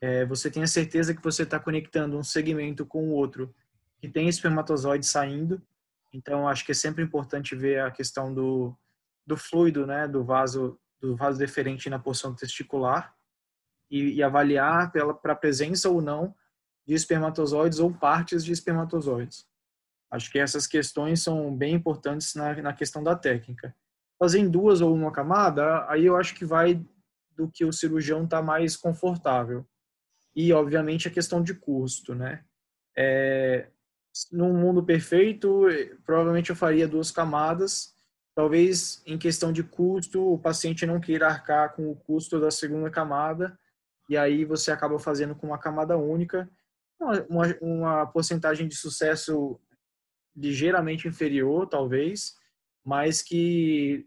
É, 0.00 0.24
você 0.24 0.48
tenha 0.48 0.66
certeza 0.68 1.12
que 1.12 1.22
você 1.22 1.42
está 1.42 1.58
conectando 1.58 2.16
um 2.16 2.22
segmento 2.22 2.86
com 2.86 3.08
o 3.08 3.10
outro 3.10 3.52
que 3.98 4.08
tem 4.08 4.28
espermatozoide 4.28 5.06
saindo. 5.06 5.60
Então, 6.12 6.48
acho 6.48 6.64
que 6.64 6.72
é 6.72 6.74
sempre 6.74 7.02
importante 7.02 7.54
ver 7.54 7.80
a 7.80 7.90
questão 7.90 8.32
do, 8.32 8.74
do 9.26 9.36
fluido, 9.36 9.86
né, 9.86 10.08
do 10.08 10.24
vaso, 10.24 10.78
do 11.00 11.14
vaso 11.16 11.38
deferente 11.38 11.90
na 11.90 11.98
porção 11.98 12.34
testicular 12.34 13.14
e, 13.90 14.14
e 14.14 14.22
avaliar 14.22 14.90
para 14.90 15.32
a 15.32 15.36
presença 15.36 15.88
ou 15.88 16.00
não 16.00 16.34
de 16.86 16.94
espermatozoides 16.94 17.78
ou 17.78 17.92
partes 17.92 18.44
de 18.44 18.52
espermatozoides. 18.52 19.46
Acho 20.10 20.30
que 20.30 20.38
essas 20.38 20.66
questões 20.66 21.22
são 21.22 21.54
bem 21.54 21.74
importantes 21.74 22.34
na, 22.34 22.54
na 22.62 22.72
questão 22.72 23.02
da 23.02 23.14
técnica. 23.14 23.74
Fazer 24.18 24.38
em 24.38 24.50
duas 24.50 24.80
ou 24.80 24.94
uma 24.94 25.12
camada, 25.12 25.86
aí 25.88 26.06
eu 26.06 26.16
acho 26.16 26.34
que 26.34 26.46
vai 26.46 26.82
do 27.36 27.48
que 27.48 27.64
o 27.64 27.72
cirurgião 27.72 28.24
está 28.24 28.42
mais 28.42 28.76
confortável. 28.76 29.66
E, 30.34 30.52
obviamente, 30.52 31.06
a 31.06 31.10
questão 31.10 31.42
de 31.42 31.54
custo, 31.54 32.14
né? 32.14 32.44
É, 32.96 33.68
num 34.32 34.52
mundo 34.52 34.82
perfeito, 34.82 35.66
provavelmente 36.04 36.50
eu 36.50 36.56
faria 36.56 36.88
duas 36.88 37.10
camadas. 37.10 37.94
Talvez 38.34 39.02
em 39.06 39.18
questão 39.18 39.52
de 39.52 39.62
custo, 39.62 40.32
o 40.32 40.38
paciente 40.38 40.86
não 40.86 41.00
queira 41.00 41.26
arcar 41.26 41.74
com 41.74 41.90
o 41.90 41.96
custo 41.96 42.40
da 42.40 42.50
segunda 42.50 42.90
camada, 42.90 43.58
e 44.08 44.16
aí 44.16 44.44
você 44.44 44.70
acaba 44.70 44.98
fazendo 44.98 45.34
com 45.34 45.48
uma 45.48 45.58
camada 45.58 45.96
única. 45.96 46.48
Uma, 47.28 47.56
uma 47.60 48.06
porcentagem 48.06 48.66
de 48.66 48.74
sucesso 48.74 49.60
ligeiramente 50.34 51.06
inferior, 51.06 51.66
talvez, 51.68 52.34
mas 52.84 53.22
que, 53.22 54.06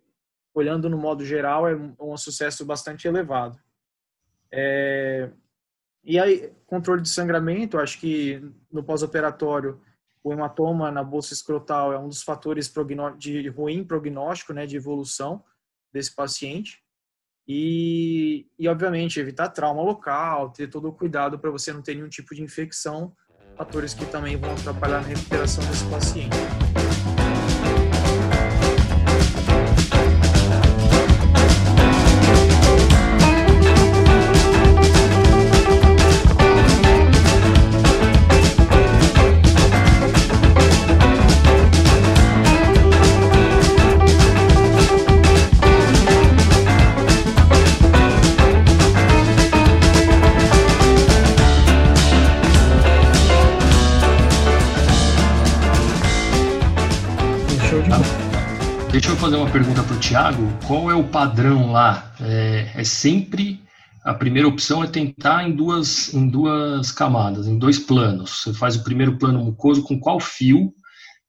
olhando 0.53 0.89
no 0.89 0.97
modo 0.97 1.23
geral, 1.23 1.67
é 1.67 1.75
um 1.99 2.17
sucesso 2.17 2.65
bastante 2.65 3.07
elevado. 3.07 3.57
É, 4.51 5.29
e 6.03 6.19
aí, 6.19 6.51
controle 6.65 7.01
de 7.01 7.09
sangramento, 7.09 7.77
acho 7.77 7.99
que 7.99 8.41
no 8.71 8.83
pós-operatório 8.83 9.79
o 10.23 10.31
hematoma 10.31 10.91
na 10.91 11.03
bolsa 11.03 11.33
escrotal 11.33 11.91
é 11.93 11.99
um 11.99 12.07
dos 12.07 12.21
fatores 12.21 12.71
de 13.17 13.47
ruim 13.49 13.83
prognóstico, 13.83 14.53
né, 14.53 14.65
de 14.65 14.77
evolução 14.77 15.43
desse 15.91 16.13
paciente. 16.13 16.81
E, 17.47 18.47
e, 18.57 18.67
obviamente, 18.67 19.19
evitar 19.19 19.49
trauma 19.49 19.81
local, 19.81 20.51
ter 20.51 20.67
todo 20.67 20.87
o 20.87 20.93
cuidado 20.93 21.39
para 21.39 21.49
você 21.49 21.73
não 21.73 21.81
ter 21.81 21.95
nenhum 21.95 22.07
tipo 22.07 22.35
de 22.35 22.41
infecção, 22.41 23.15
fatores 23.57 23.93
que 23.93 24.05
também 24.05 24.37
vão 24.37 24.51
atrapalhar 24.53 25.01
na 25.01 25.07
recuperação 25.07 25.65
desse 25.65 25.85
paciente. 25.89 26.70
Pergunta 59.51 59.83
para 59.83 59.95
o 59.95 59.99
Tiago. 59.99 60.43
Qual 60.65 60.89
é 60.89 60.95
o 60.95 61.09
padrão 61.09 61.73
lá? 61.73 62.15
É, 62.21 62.71
é, 62.73 62.83
sempre 62.85 63.61
a 64.01 64.13
primeira 64.13 64.47
opção 64.47 64.81
é 64.81 64.87
tentar 64.87 65.43
em 65.43 65.53
duas, 65.53 66.13
em 66.13 66.29
duas 66.29 66.89
camadas, 66.91 67.47
em 67.47 67.59
dois 67.59 67.77
planos. 67.77 68.43
Você 68.43 68.53
faz 68.53 68.77
o 68.77 68.83
primeiro 68.83 69.17
plano 69.17 69.43
mucoso 69.43 69.83
com 69.83 69.99
qual 69.99 70.21
fio 70.21 70.73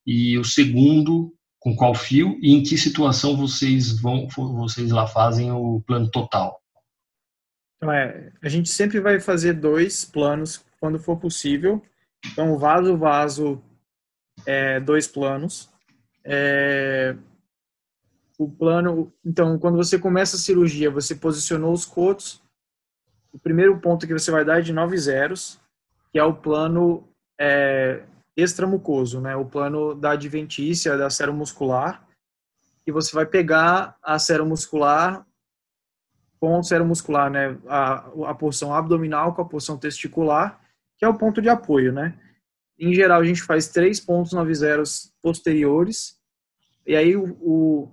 e 0.06 0.38
o 0.38 0.44
segundo 0.44 1.34
com 1.58 1.74
qual 1.74 1.94
fio 1.94 2.38
e 2.40 2.52
em 2.52 2.62
que 2.62 2.76
situação 2.76 3.36
vocês 3.36 4.00
vão 4.00 4.28
vocês 4.28 4.90
lá 4.92 5.06
fazem 5.06 5.50
o 5.50 5.82
plano 5.84 6.08
total. 6.08 6.60
Então 7.76 7.92
é, 7.92 8.32
a 8.40 8.48
gente 8.48 8.68
sempre 8.68 9.00
vai 9.00 9.18
fazer 9.18 9.54
dois 9.54 10.04
planos 10.04 10.64
quando 10.78 10.98
for 10.98 11.16
possível. 11.18 11.82
Então 12.24 12.56
vaso 12.56 12.96
vaso 12.96 13.62
é, 14.46 14.78
dois 14.78 15.08
planos. 15.08 15.68
É, 16.24 17.16
o 18.42 18.50
plano, 18.50 19.12
então, 19.24 19.58
quando 19.58 19.76
você 19.76 19.98
começa 19.98 20.36
a 20.36 20.38
cirurgia, 20.38 20.90
você 20.90 21.14
posicionou 21.14 21.72
os 21.72 21.84
cotos. 21.84 22.42
O 23.32 23.38
primeiro 23.38 23.78
ponto 23.80 24.06
que 24.06 24.12
você 24.12 24.30
vai 24.30 24.44
dar 24.44 24.58
é 24.58 24.62
de 24.62 24.72
9 24.72 24.96
zeros, 24.98 25.60
que 26.10 26.18
é 26.18 26.24
o 26.24 26.34
plano 26.34 27.08
é, 27.40 28.02
extramucoso, 28.36 29.20
né? 29.20 29.36
O 29.36 29.44
plano 29.44 29.94
da 29.94 30.12
adventícia, 30.12 30.98
da 30.98 31.08
muscular. 31.32 32.06
E 32.86 32.90
você 32.90 33.14
vai 33.14 33.26
pegar 33.26 33.96
a 34.02 34.18
muscular 34.44 35.24
com 36.40 36.58
o 36.58 36.84
muscular, 36.84 37.30
né? 37.30 37.56
A, 37.68 38.10
a 38.26 38.34
porção 38.34 38.74
abdominal 38.74 39.34
com 39.34 39.42
a 39.42 39.48
porção 39.48 39.78
testicular, 39.78 40.60
que 40.98 41.04
é 41.04 41.08
o 41.08 41.16
ponto 41.16 41.40
de 41.40 41.48
apoio, 41.48 41.92
né? 41.92 42.18
Em 42.78 42.92
geral, 42.92 43.20
a 43.20 43.24
gente 43.24 43.42
faz 43.42 43.68
três 43.68 44.00
pontos 44.00 44.32
9 44.32 44.52
zeros 44.52 45.12
posteriores. 45.22 46.20
E 46.84 46.96
aí 46.96 47.16
o 47.16 47.88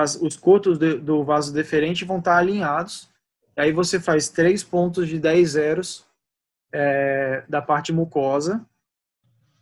as, 0.00 0.16
os 0.16 0.36
cotos 0.36 0.78
de, 0.78 0.94
do 0.94 1.24
vaso 1.24 1.52
deferente 1.52 2.04
vão 2.04 2.18
estar 2.18 2.36
alinhados. 2.36 3.08
Aí 3.56 3.72
você 3.72 4.00
faz 4.00 4.28
três 4.28 4.62
pontos 4.62 5.08
de 5.08 5.18
10 5.18 5.50
zeros 5.50 6.06
é, 6.72 7.44
da 7.48 7.60
parte 7.60 7.92
mucosa, 7.92 8.64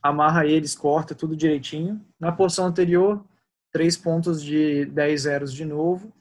amarra 0.02 0.46
eles, 0.46 0.74
corta 0.74 1.14
tudo 1.14 1.36
direitinho. 1.36 2.00
Na 2.18 2.30
posição 2.30 2.66
anterior, 2.66 3.24
três 3.72 3.96
pontos 3.96 4.42
de 4.42 4.86
10 4.86 5.20
zeros 5.20 5.52
de 5.52 5.64
novo. 5.64 6.12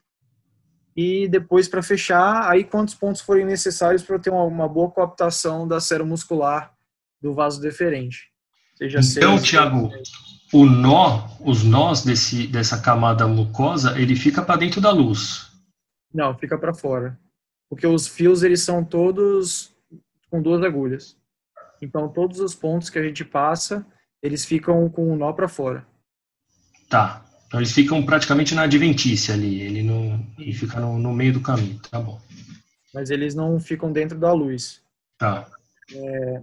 E 0.96 1.28
depois, 1.28 1.68
para 1.68 1.84
fechar, 1.84 2.50
aí 2.50 2.64
quantos 2.64 2.96
pontos 2.96 3.22
forem 3.22 3.46
necessários 3.46 4.02
para 4.02 4.18
ter 4.18 4.32
uma, 4.32 4.44
uma, 4.44 4.68
boa 4.68 4.90
coaptação 4.90 5.68
da 5.68 5.78
muscular 6.04 6.74
do 7.22 7.36
vaso 7.36 7.62
deferente. 7.62 8.32
Seja 8.76 9.00
então, 9.00 9.40
Tiago, 9.40 9.92
o 10.54 10.66
nó, 10.66 11.28
os 11.40 11.64
nós 11.64 12.04
desse, 12.04 12.48
dessa 12.48 12.80
camada 12.82 13.28
mucosa, 13.28 14.00
ele 14.00 14.16
fica 14.16 14.42
para 14.42 14.60
dentro 14.60 14.80
da 14.80 14.92
luz. 14.92 15.52
Não, 16.14 16.38
fica 16.38 16.58
para 16.58 16.74
fora. 16.74 17.20
Porque 17.70 17.86
os 17.86 18.08
fios, 18.08 18.44
eles 18.44 18.62
são 18.62 18.84
todos 18.84 19.76
com 20.30 20.42
duas 20.42 20.64
agulhas. 20.64 21.18
Então, 21.82 22.08
todos 22.10 22.40
os 22.40 22.56
pontos 22.56 22.90
que 22.90 22.98
a 22.98 23.04
gente 23.04 23.24
passa, 23.26 23.86
eles 24.22 24.46
ficam 24.46 24.90
com 24.90 25.12
o 25.12 25.16
nó 25.16 25.34
para 25.34 25.48
fora. 25.48 25.86
Tá. 26.90 27.24
Então, 27.48 27.60
eles 27.60 27.72
ficam 27.72 28.04
praticamente 28.06 28.56
na 28.56 28.64
adventícia 28.64 29.34
ali. 29.34 29.62
Ele, 29.62 29.84
não, 29.84 30.26
ele 30.38 30.54
fica 30.54 30.80
no, 30.80 30.98
no 30.98 31.14
meio 31.14 31.34
do 31.34 31.42
caminho. 31.42 31.80
Tá 31.90 32.00
bom. 32.00 32.20
Mas 32.94 33.10
eles 33.10 33.36
não 33.36 33.60
ficam 33.60 33.92
dentro 33.92 34.18
da 34.18 34.34
luz. 34.34 34.82
Tá. 35.18 35.48
É, 35.94 36.42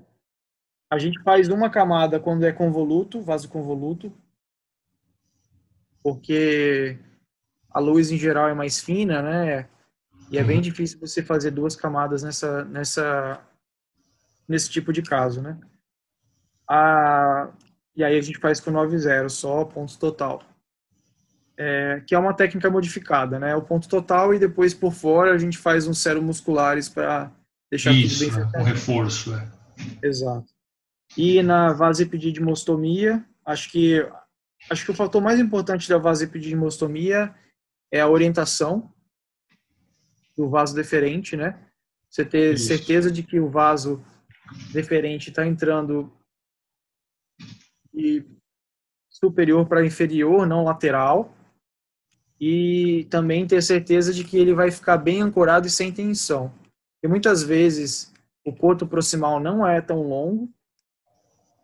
a 0.95 0.99
gente 0.99 1.21
faz 1.23 1.49
uma 1.49 1.69
camada 1.69 2.21
quando 2.21 2.45
é 2.45 2.53
convoluto, 2.53 3.21
vaso 3.21 3.49
convoluto, 3.49 4.13
porque 6.03 6.97
a 7.69 7.81
luz 7.81 8.13
em 8.13 8.17
geral 8.17 8.49
é 8.49 8.55
mais 8.55 8.81
fina, 8.81 9.21
né? 9.21 9.69
E 10.31 10.39
é 10.39 10.45
bem 10.45 10.57
uhum. 10.57 10.63
difícil 10.63 11.01
você 11.01 11.21
fazer 11.21 11.51
duas 11.51 11.75
camadas 11.75 12.23
nessa, 12.23 12.65
nessa, 12.67 13.41
nesse 14.47 14.71
tipo 14.71 14.93
de 14.93 15.03
caso, 15.03 15.43
né? 15.43 15.59
A, 16.71 17.51
e 17.97 18.05
aí 18.05 18.17
a 18.17 18.23
gente 18.23 18.39
faz 18.39 18.61
com 18.61 18.71
9 18.71 18.97
0 18.97 19.29
só 19.29 19.65
ponto 19.65 19.99
total. 19.99 20.43
É, 21.57 22.03
que 22.07 22.15
é 22.15 22.19
uma 22.19 22.35
técnica 22.35 22.71
modificada, 22.71 23.39
né? 23.41 23.57
O 23.57 23.63
ponto 23.63 23.89
total 23.89 24.33
e 24.33 24.39
depois 24.39 24.73
por 24.73 24.93
fora 24.93 25.35
a 25.35 25.39
gente 25.39 25.59
faz 25.59 25.89
uns 25.89 26.05
musculares 26.23 26.89
para 26.89 27.33
deixar 27.69 27.91
Isso, 27.93 28.25
tudo 28.25 28.37
bem 28.37 28.51
é, 28.55 28.59
um 28.61 28.65
reforço, 28.65 29.35
é. 29.35 29.49
Exato. 30.03 30.54
E 31.17 31.43
na 31.43 31.73
vasepididimostomia, 31.73 33.25
acho 33.45 33.71
que 33.71 34.01
acho 34.71 34.85
que 34.85 34.91
o 34.91 34.95
fator 34.95 35.23
mais 35.23 35.39
importante 35.39 35.89
da 35.89 35.99
vasepididimostomia 35.99 37.35
é 37.93 38.01
a 38.01 38.09
orientação 38.09 38.93
do 40.37 40.49
vaso 40.49 40.75
deferente, 40.75 41.37
né? 41.37 41.59
Você 42.09 42.25
ter 42.25 42.55
Isso. 42.55 42.67
certeza 42.67 43.11
de 43.11 43.23
que 43.23 43.39
o 43.39 43.49
vaso 43.49 44.05
deferente 44.73 45.31
está 45.31 45.47
entrando 45.47 46.13
de 47.93 48.25
superior 49.09 49.67
para 49.67 49.85
inferior, 49.85 50.47
não 50.47 50.65
lateral. 50.65 51.35
E 52.41 53.07
também 53.11 53.47
ter 53.47 53.63
certeza 53.63 54.13
de 54.13 54.25
que 54.25 54.37
ele 54.37 54.53
vai 54.53 54.71
ficar 54.71 54.97
bem 54.97 55.23
ancorado 55.23 55.67
e 55.67 55.71
sem 55.71 55.93
tensão. 55.93 56.53
Porque 56.95 57.09
muitas 57.09 57.43
vezes 57.43 58.13
o 58.45 58.55
coto 58.55 58.87
proximal 58.87 59.41
não 59.41 59.67
é 59.67 59.81
tão 59.81 60.03
longo 60.03 60.53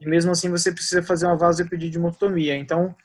e 0.00 0.08
mesmo 0.08 0.30
assim 0.30 0.48
você 0.48 0.72
precisa 0.72 1.02
fazer 1.02 1.26
uma 1.26 1.36
vasopedidimotomia. 1.36 2.56
Então, 2.56 2.96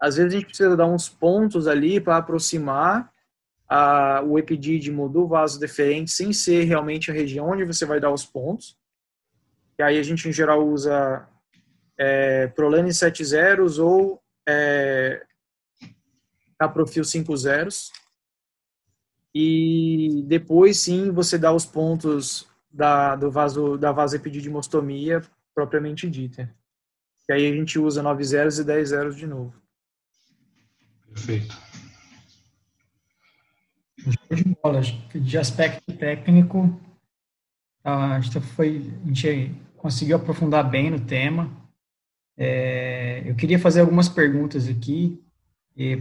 às 0.00 0.16
vezes 0.16 0.32
a 0.32 0.36
gente 0.36 0.46
precisa 0.46 0.76
dar 0.76 0.86
uns 0.86 1.08
pontos 1.08 1.66
ali 1.66 2.00
para 2.00 2.16
aproximar 2.16 3.12
a, 3.68 4.22
o 4.22 4.38
epidídimo 4.38 5.08
do 5.08 5.26
vaso 5.26 5.58
deferente 5.58 6.12
sem 6.12 6.32
ser 6.32 6.64
realmente 6.64 7.10
a 7.10 7.14
região 7.14 7.50
onde 7.50 7.64
você 7.64 7.84
vai 7.84 7.98
dar 7.98 8.12
os 8.12 8.24
pontos. 8.24 8.78
E 9.78 9.82
aí 9.82 9.98
a 9.98 10.02
gente 10.02 10.28
em 10.28 10.32
geral 10.32 10.66
usa 10.66 11.28
é, 11.98 12.46
Prolene 12.46 12.94
7 12.94 13.24
zeros 13.24 13.78
ou 13.80 14.22
é, 14.48 15.24
Caprofil 16.56 17.04
5 17.04 17.36
zeros. 17.36 17.90
E 19.34 20.22
depois 20.26 20.78
sim 20.78 21.10
você 21.10 21.36
dá 21.36 21.52
os 21.52 21.66
pontos 21.66 22.48
da, 22.70 23.16
do 23.16 23.30
vaso, 23.30 23.76
da 23.76 23.90
vasopedidimostomia 23.90 25.22
propriamente 25.58 26.08
dita. 26.08 26.54
E 27.28 27.32
aí 27.32 27.50
a 27.50 27.52
gente 27.52 27.80
usa 27.80 28.00
9 28.00 28.22
zeros 28.22 28.60
e 28.60 28.64
10 28.64 28.88
zeros 28.90 29.16
de 29.16 29.26
novo. 29.26 29.52
Perfeito. 31.08 31.58
De 34.30 34.44
bola. 34.62 34.80
De 34.80 35.36
aspecto 35.36 35.92
técnico, 35.94 36.80
a 37.82 38.20
gente, 38.20 38.40
foi, 38.40 38.88
a 39.02 39.06
gente 39.08 39.52
conseguiu 39.76 40.16
aprofundar 40.16 40.70
bem 40.70 40.90
no 40.90 41.00
tema. 41.00 41.50
É, 42.36 43.24
eu 43.26 43.34
queria 43.34 43.58
fazer 43.58 43.80
algumas 43.80 44.08
perguntas 44.08 44.68
aqui 44.68 45.20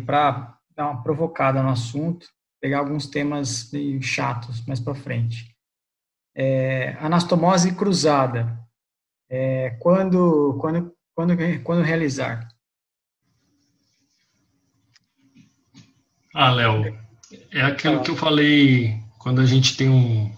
para 0.06 0.56
dar 0.76 0.92
uma 0.92 1.02
provocada 1.02 1.64
no 1.64 1.70
assunto, 1.70 2.28
pegar 2.62 2.78
alguns 2.78 3.08
temas 3.08 3.72
chatos 4.02 4.64
mais 4.68 4.80
para 4.80 4.94
frente. 4.94 5.58
É, 6.36 6.96
anastomose 7.00 7.74
cruzada. 7.74 8.67
É, 9.30 9.72
quando, 9.80 10.58
quando, 10.60 10.94
quando, 11.14 11.64
quando 11.64 11.84
realizar? 11.84 12.48
Ah, 16.34 16.52
Léo, 16.52 16.98
é 17.52 17.62
aquilo 17.62 18.02
que 18.02 18.12
eu 18.12 18.16
falei 18.16 18.96
quando 19.18 19.42
a 19.42 19.46
gente 19.46 19.76
tem 19.76 19.90
um, 19.90 20.32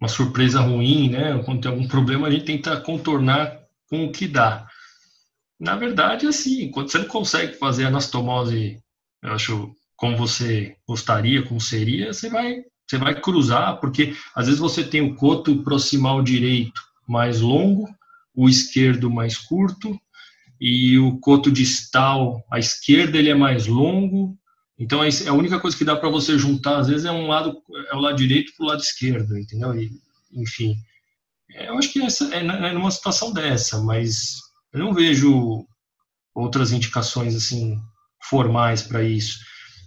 uma 0.00 0.08
surpresa 0.08 0.60
ruim, 0.60 1.10
né? 1.10 1.42
Quando 1.44 1.62
tem 1.62 1.70
algum 1.70 1.88
problema, 1.88 2.28
a 2.28 2.30
gente 2.30 2.44
tenta 2.44 2.80
contornar 2.80 3.58
com 3.88 4.04
o 4.04 4.12
que 4.12 4.28
dá. 4.28 4.68
Na 5.58 5.76
verdade, 5.76 6.26
assim, 6.26 6.70
quando 6.70 6.90
você 6.90 6.98
não 6.98 7.06
consegue 7.06 7.54
fazer 7.54 7.86
anastomose, 7.86 8.78
eu 9.22 9.32
acho, 9.32 9.74
como 9.96 10.16
você 10.16 10.76
gostaria, 10.86 11.42
como 11.42 11.60
seria, 11.60 12.12
você 12.12 12.28
vai, 12.28 12.62
você 12.86 12.98
vai 12.98 13.18
cruzar, 13.20 13.80
porque 13.80 14.14
às 14.34 14.46
vezes 14.46 14.60
você 14.60 14.84
tem 14.84 15.00
o 15.00 15.14
coto 15.14 15.62
proximal 15.62 16.22
direito 16.22 16.80
mais 17.08 17.40
longo 17.40 17.88
o 18.34 18.48
esquerdo 18.48 19.10
mais 19.10 19.38
curto 19.38 19.98
e 20.60 20.98
o 20.98 21.18
coto 21.18 21.50
distal 21.50 22.44
à 22.50 22.58
esquerda 22.58 23.18
ele 23.18 23.30
é 23.30 23.34
mais 23.34 23.66
longo. 23.66 24.36
Então 24.78 25.04
é 25.04 25.08
a 25.28 25.32
única 25.32 25.60
coisa 25.60 25.76
que 25.76 25.84
dá 25.84 25.94
para 25.94 26.08
você 26.08 26.38
juntar 26.38 26.78
às 26.78 26.88
vezes 26.88 27.04
é 27.04 27.12
um 27.12 27.28
lado 27.28 27.62
é 27.90 27.94
o 27.94 28.00
lado 28.00 28.16
direito 28.16 28.52
para 28.56 28.64
o 28.64 28.68
lado 28.68 28.80
esquerdo, 28.80 29.38
entendeu? 29.38 29.78
E, 29.78 29.90
enfim, 30.32 30.76
é, 31.52 31.68
eu 31.68 31.78
acho 31.78 31.92
que 31.92 32.02
essa 32.02 32.34
é, 32.34 32.38
é 32.38 32.72
numa 32.72 32.90
situação 32.90 33.32
dessa, 33.32 33.80
mas 33.82 34.36
eu 34.72 34.80
não 34.80 34.92
vejo 34.92 35.66
outras 36.34 36.72
indicações 36.72 37.36
assim 37.36 37.78
formais 38.28 38.82
para 38.82 39.02
isso, 39.02 39.38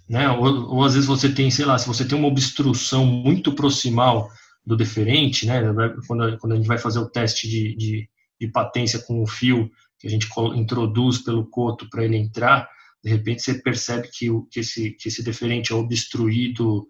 né? 0.10 0.30
Ou, 0.30 0.76
ou, 0.76 0.84
às 0.84 0.94
vezes 0.94 1.08
você 1.08 1.30
tem, 1.30 1.52
sei 1.52 1.66
lá, 1.66 1.78
se 1.78 1.88
você 1.88 2.06
tem 2.06 2.18
uma 2.18 2.28
obstrução 2.28 3.06
muito 3.06 3.54
proximal 3.54 4.30
do 4.66 4.78
deferente, 4.78 5.46
né? 5.46 5.62
Quando, 6.08 6.38
quando 6.38 6.54
a 6.54 6.56
gente 6.56 6.68
vai 6.68 6.78
fazer 6.78 7.00
o 7.00 7.10
teste 7.10 7.50
de, 7.50 7.76
de 7.76 8.10
de 8.40 8.48
patência 8.48 9.00
com 9.00 9.22
o 9.22 9.28
fio 9.28 9.70
que 10.00 10.08
a 10.08 10.10
gente 10.10 10.28
introduz 10.56 11.20
pelo 11.20 11.46
coto 11.50 11.90
para 11.90 12.06
ele 12.06 12.18
entrar, 12.18 12.70
de 13.04 13.10
repente 13.10 13.42
você 13.42 13.56
percebe 13.56 14.10
que, 14.12 14.30
o, 14.30 14.44
que, 14.46 14.60
esse, 14.60 14.92
que 14.92 15.08
esse 15.08 15.24
deferente 15.24 15.72
é 15.72 15.76
obstruído 15.76 16.88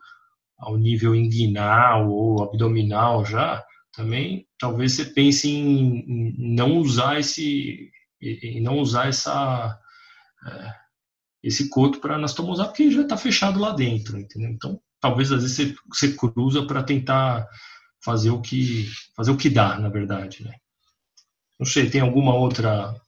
ao 0.57 0.77
nível 0.77 1.15
inguinal 1.15 2.09
ou 2.09 2.43
abdominal 2.43 3.23
já, 3.23 3.63
também 3.93 4.47
talvez 4.59 4.93
você 4.93 5.05
pense 5.05 5.49
em, 5.49 5.99
em 5.99 6.55
não 6.55 6.77
usar 6.77 7.19
esse 7.19 7.91
em 8.19 8.61
não 8.61 8.79
usar 8.79 9.07
essa 9.07 9.79
é, 10.47 10.73
esse 11.43 11.69
coto 11.69 11.99
para 11.99 12.15
anastomosar 12.15 12.67
porque 12.67 12.89
já 12.89 13.03
está 13.03 13.15
fechado 13.15 13.59
lá 13.59 13.71
dentro, 13.71 14.19
entendeu? 14.19 14.49
Então 14.49 14.81
talvez 14.99 15.31
às 15.31 15.41
vezes 15.41 15.55
você, 15.55 15.75
você 15.87 16.13
cruza 16.15 16.65
para 16.65 16.83
tentar 16.83 17.47
fazer 18.03 18.31
o 18.31 18.41
que 18.41 18.87
fazer 19.15 19.31
o 19.31 19.37
que 19.37 19.49
dá, 19.49 19.79
na 19.79 19.89
verdade, 19.89 20.43
né? 20.43 20.55
Não 21.59 21.65
sei, 21.65 21.89
tem 21.89 22.01
alguma 22.01 22.35
outra 22.35 22.99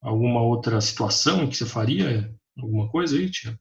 alguma 0.00 0.42
outra 0.42 0.80
situação 0.82 1.48
que 1.48 1.56
você 1.56 1.64
faria 1.64 2.30
alguma 2.58 2.88
coisa 2.90 3.16
aí, 3.16 3.30
Tia? 3.30 3.58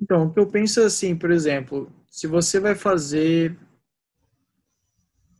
Então, 0.00 0.26
o 0.26 0.32
que 0.32 0.38
eu 0.38 0.46
penso 0.46 0.80
é 0.80 0.84
assim, 0.84 1.16
por 1.16 1.30
exemplo, 1.30 1.90
se 2.08 2.26
você 2.26 2.60
vai 2.60 2.76
fazer 2.76 3.58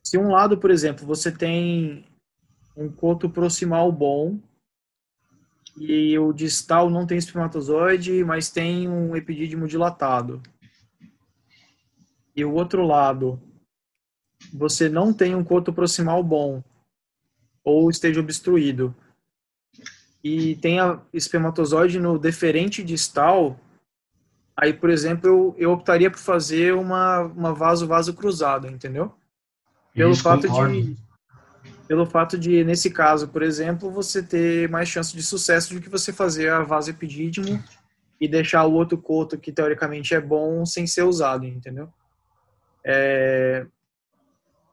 se 0.03 0.19
um 0.19 0.31
lado, 0.31 0.59
por 0.59 0.71
exemplo, 0.71 1.07
você 1.07 1.31
tem 1.31 2.05
um 2.77 2.91
coto 2.91 3.29
proximal 3.29 3.91
bom 3.91 4.39
e 5.77 6.19
o 6.19 6.33
distal 6.33 6.89
não 6.89 7.07
tem 7.07 7.19
espermatozoide, 7.19 8.25
mas 8.25 8.51
tem 8.51 8.89
um 8.89 9.17
epidídimo 9.17 9.67
dilatado. 9.67 10.41
E 12.35 12.45
o 12.45 12.53
outro 12.53 12.87
lado, 12.87 13.41
você 14.53 14.89
não 14.89 15.13
tem 15.13 15.35
um 15.35 15.45
coto 15.45 15.73
proximal 15.73 16.23
bom 16.23 16.63
ou 17.67 17.91
esteja 17.91 18.21
obstruído 18.21 18.95
e 20.23 20.55
tenha 20.57 21.01
espermatozoide 21.13 21.99
no 21.99 22.17
deferente 22.17 22.83
distal, 22.83 23.59
aí, 24.57 24.73
por 24.73 24.89
exemplo, 24.89 25.29
eu, 25.29 25.55
eu 25.59 25.73
optaria 25.73 26.09
por 26.09 26.21
fazer 26.21 26.75
uma, 26.75 27.23
uma 27.23 27.53
vaso-vaso 27.53 28.15
cruzado, 28.15 28.69
entendeu? 28.69 29.13
Pelo 29.93 30.13
Isso, 30.13 30.23
fato 30.23 30.49
de 30.49 30.97
pelo 31.89 32.05
fato 32.05 32.37
de, 32.37 32.65
nesse 32.65 32.91
caso, 32.91 33.29
por 33.29 33.43
exemplo, 33.43 33.91
você 33.91 34.21
ter 34.21 34.69
mais 34.69 34.89
chance 34.89 35.15
de 35.15 35.23
sucesso 35.23 35.73
do 35.73 35.81
que 35.81 35.89
você 35.89 36.13
fazer 36.13 36.49
a 36.51 36.63
vaso 36.63 36.91
epidídimo 36.91 37.63
e 38.21 38.27
deixar 38.27 38.65
o 38.65 38.73
outro 38.73 38.99
coto, 38.99 39.39
que 39.39 39.53
teoricamente 39.53 40.13
é 40.13 40.21
bom, 40.21 40.67
sem 40.67 40.85
ser 40.85 41.03
usado, 41.03 41.47
entendeu? 41.47 41.89
É... 42.85 43.67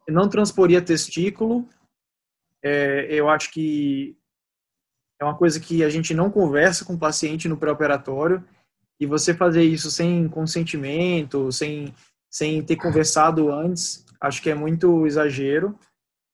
Não 0.10 0.28
transporia 0.28 0.82
testículo. 0.82 1.68
É, 2.64 3.08
eu 3.10 3.30
acho 3.30 3.52
que 3.52 4.18
é 5.20 5.26
uma 5.26 5.38
coisa 5.38 5.60
que 5.60 5.84
a 5.84 5.90
gente 5.90 6.14
não 6.14 6.32
conversa 6.32 6.86
com 6.86 6.94
o 6.94 7.00
paciente 7.00 7.48
no 7.48 7.58
pré-operatório. 7.58 8.44
E 9.00 9.06
você 9.06 9.34
fazer 9.34 9.64
isso 9.64 9.92
sem 9.92 10.30
consentimento, 10.30 11.52
sem, 11.52 11.94
sem 12.30 12.64
ter 12.64 12.78
conversado 12.78 13.52
antes, 13.52 14.06
acho 14.22 14.42
que 14.42 14.50
é 14.50 14.56
muito 14.56 15.06
exagero. 15.06 15.78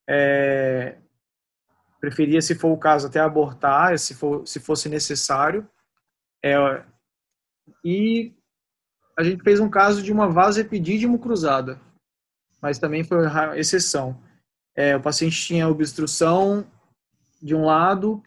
É, 0.08 0.98
preferia, 2.00 2.42
se 2.42 2.56
for 2.56 2.72
o 2.72 2.78
caso, 2.78 3.08
até 3.08 3.20
abortar, 3.20 3.98
se, 3.98 4.14
for, 4.14 4.46
se 4.48 4.60
fosse 4.60 4.88
necessário. 4.88 5.68
É, 6.44 6.56
e 7.84 8.34
a 9.18 9.24
gente 9.24 9.44
fez 9.44 9.60
um 9.60 9.70
caso 9.70 10.02
de 10.02 10.12
uma 10.12 10.30
vasepidídimo 10.30 11.20
cruzada, 11.20 11.80
mas 12.62 12.80
também 12.80 13.04
foi 13.04 13.20
exceção. 13.56 14.22
É, 14.80 14.96
o 14.96 15.02
paciente 15.02 15.46
tinha 15.46 15.68
obstrução 15.68 16.66
de 17.44 17.54
um 17.54 17.66
lado, 17.66 18.24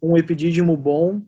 um 0.00 0.16
epidídimo 0.16 0.76
bom, 0.76 1.20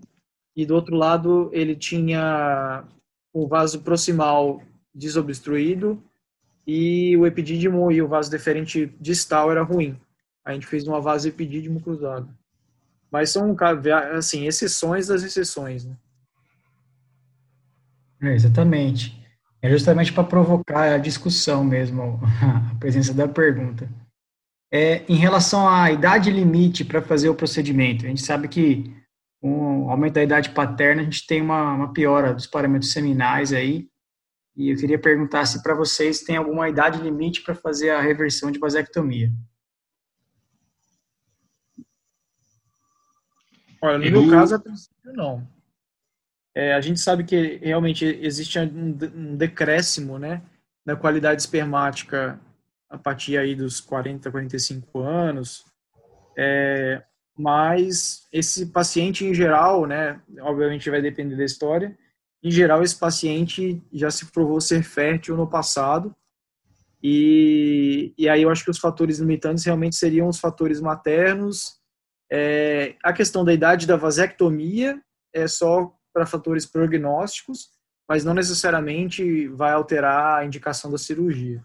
e 0.55 0.65
do 0.65 0.73
outro 0.73 0.95
lado 0.95 1.51
ele 1.53 1.75
tinha 1.75 2.85
o 3.33 3.49
vaso 3.49 3.81
proximal 3.81 4.63
desobstruído 4.95 6.01
e 6.65 7.17
o 7.17 7.27
epidídimo 7.27 7.91
e 7.91 8.01
o 8.01 8.07
vaso 8.07 8.31
deferente 8.31 8.95
distal 9.01 9.51
era 9.51 9.65
ruim. 9.65 9.99
A 10.45 10.53
gente 10.53 10.69
fez 10.69 10.87
uma 10.87 11.01
vaso 11.01 11.27
epidídimo 11.27 11.81
cruzado. 11.81 12.33
Mas 13.11 13.31
são, 13.31 13.57
assim, 14.17 14.47
exceções 14.47 15.09
das 15.09 15.25
exceções, 15.25 15.85
né? 15.85 15.97
É, 18.23 18.33
exatamente. 18.33 19.27
É 19.61 19.69
justamente 19.69 20.13
para 20.13 20.23
provocar 20.23 20.93
a 20.95 20.99
discussão 20.99 21.65
mesmo, 21.65 22.21
a 22.73 22.79
presença 22.79 23.13
da 23.13 23.27
pergunta. 23.27 23.89
É, 24.71 25.03
em 25.09 25.17
relação 25.17 25.69
à 25.69 25.91
idade 25.91 26.31
limite 26.31 26.85
para 26.85 27.01
fazer 27.01 27.29
o 27.29 27.35
procedimento, 27.35 28.05
a 28.05 28.09
gente 28.09 28.23
sabe 28.23 28.49
que 28.49 28.95
com 29.41 29.85
o 29.85 29.91
aumento 29.91 30.15
da 30.15 30.23
idade 30.23 30.51
paterna, 30.51 31.03
a 31.03 31.05
gente 31.05 31.27
tem 31.27 31.41
uma, 31.41 31.73
uma 31.73 31.93
piora 31.93 32.35
dos 32.35 32.47
parâmetros 32.47 32.93
seminais 32.93 33.53
aí, 33.53 33.89
e 34.57 34.71
eu 34.71 34.77
queria 34.77 34.99
perguntar 34.99 35.47
se 35.47 35.63
para 35.63 35.75
vocês 35.75 36.23
tem 36.23 36.37
alguma 36.37 36.69
idade 36.69 37.01
limite 37.01 37.43
para 37.43 37.55
fazer 37.55 37.91
a 37.91 38.01
reversão 38.01 38.51
de 38.51 38.59
vasectomia. 38.59 39.33
Olha, 43.81 43.99
no 43.99 44.05
eu... 44.05 44.23
meu 44.23 44.31
caso, 44.31 44.57
a 44.57 44.59
princípio, 44.59 45.13
não. 45.13 45.49
É, 46.53 46.75
a 46.75 46.81
gente 46.81 46.99
sabe 46.99 47.23
que 47.23 47.59
realmente 47.59 48.05
existe 48.05 48.59
um, 48.59 49.37
decréscimo, 49.37 50.19
né, 50.19 50.43
na 50.85 50.97
qualidade 50.97 51.41
espermática 51.41 52.41
a 52.89 52.99
partir 52.99 53.37
aí 53.37 53.55
dos 53.55 53.81
40, 53.81 54.31
45 54.31 55.01
anos. 55.01 55.65
É, 56.37 57.03
mas 57.37 58.27
esse 58.33 58.67
paciente 58.67 59.25
em 59.25 59.35
geral, 59.35 59.87
né, 59.87 60.21
obviamente 60.41 60.91
vai 60.91 61.03
depender 61.03 61.37
da 61.37 61.45
história, 61.45 61.97
em 62.43 62.51
geral, 62.51 62.83
esse 62.83 62.97
paciente 62.97 63.83
já 63.93 64.11
se 64.11 64.27
provou 64.27 64.61
ser 64.61 64.83
fértil 64.83 65.37
no 65.37 65.49
passado. 65.49 66.15
E, 67.03 68.13
e 68.17 68.29
aí 68.29 68.43
eu 68.43 68.51
acho 68.51 68.65
que 68.65 68.71
os 68.71 68.79
fatores 68.79 69.19
limitantes 69.19 69.65
realmente 69.65 69.97
seriam 69.97 70.29
os 70.29 70.39
fatores 70.39 70.81
maternos. 70.81 71.79
É, 72.31 72.95
a 73.03 73.13
questão 73.13 73.45
da 73.45 73.53
idade 73.53 73.87
da 73.87 73.97
vasectomia 73.97 75.01
é 75.33 75.49
só 75.49 75.93
para 76.13 76.27
fatores 76.27 76.65
prognósticos, 76.65 77.71
mas 78.09 78.25
não 78.25 78.35
necessariamente 78.35 79.49
vai 79.49 79.73
alterar 79.73 80.39
a 80.39 80.45
indicação 80.45 80.91
da 80.91 80.99
cirurgia. 80.99 81.63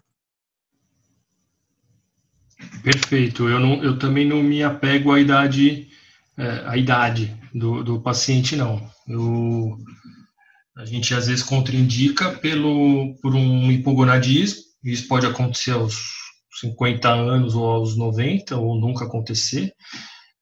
Perfeito. 2.82 3.48
Eu, 3.48 3.58
não, 3.58 3.82
eu 3.82 3.98
também 3.98 4.26
não 4.26 4.42
me 4.42 4.62
apego 4.62 5.12
à 5.12 5.20
idade, 5.20 5.88
é, 6.36 6.62
à 6.66 6.76
idade 6.76 7.34
do, 7.54 7.82
do 7.82 8.00
paciente, 8.00 8.56
não. 8.56 8.90
Eu 9.06 9.78
a 10.76 10.84
gente 10.84 11.14
às 11.14 11.28
vezes 11.28 11.42
contraindica 11.42 12.32
pelo, 12.38 13.14
por 13.22 13.34
um 13.34 13.70
hipogonadismo, 13.70 14.60
isso 14.82 15.06
pode 15.06 15.24
acontecer 15.24 15.70
aos 15.70 15.94
50 16.60 17.08
anos 17.08 17.54
ou 17.54 17.64
aos 17.64 17.96
90, 17.96 18.56
ou 18.56 18.78
nunca 18.78 19.04
acontecer, 19.04 19.72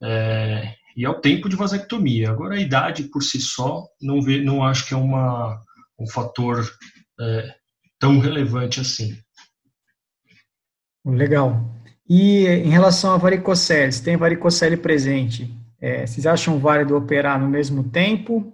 é, 0.03 0.75
e 0.97 1.05
ao 1.05 1.21
tempo 1.21 1.49
de 1.49 1.57
vasectomia. 1.57 2.31
Agora, 2.31 2.55
a 2.55 2.61
idade 2.61 3.05
por 3.05 3.23
si 3.23 3.41
só, 3.41 3.87
não, 4.01 4.23
vê, 4.23 4.41
não 4.41 4.65
acho 4.65 4.87
que 4.87 4.95
é 4.95 4.97
uma, 4.97 5.63
um 5.99 6.07
fator 6.07 6.67
é, 7.21 7.55
tão 7.99 8.19
relevante 8.19 8.81
assim. 8.81 9.17
Legal. 11.05 11.82
E 12.15 12.47
em 12.47 12.69
relação 12.69 13.15
a 13.15 13.17
varicocele, 13.17 13.91
se 13.91 14.03
tem 14.03 14.19
varicocele 14.19 14.77
presente, 14.77 15.51
é, 15.81 16.07
vocês 16.07 16.27
acham 16.27 16.59
válido 16.59 16.95
operar 16.95 17.41
no 17.41 17.49
mesmo 17.49 17.85
tempo 17.85 18.53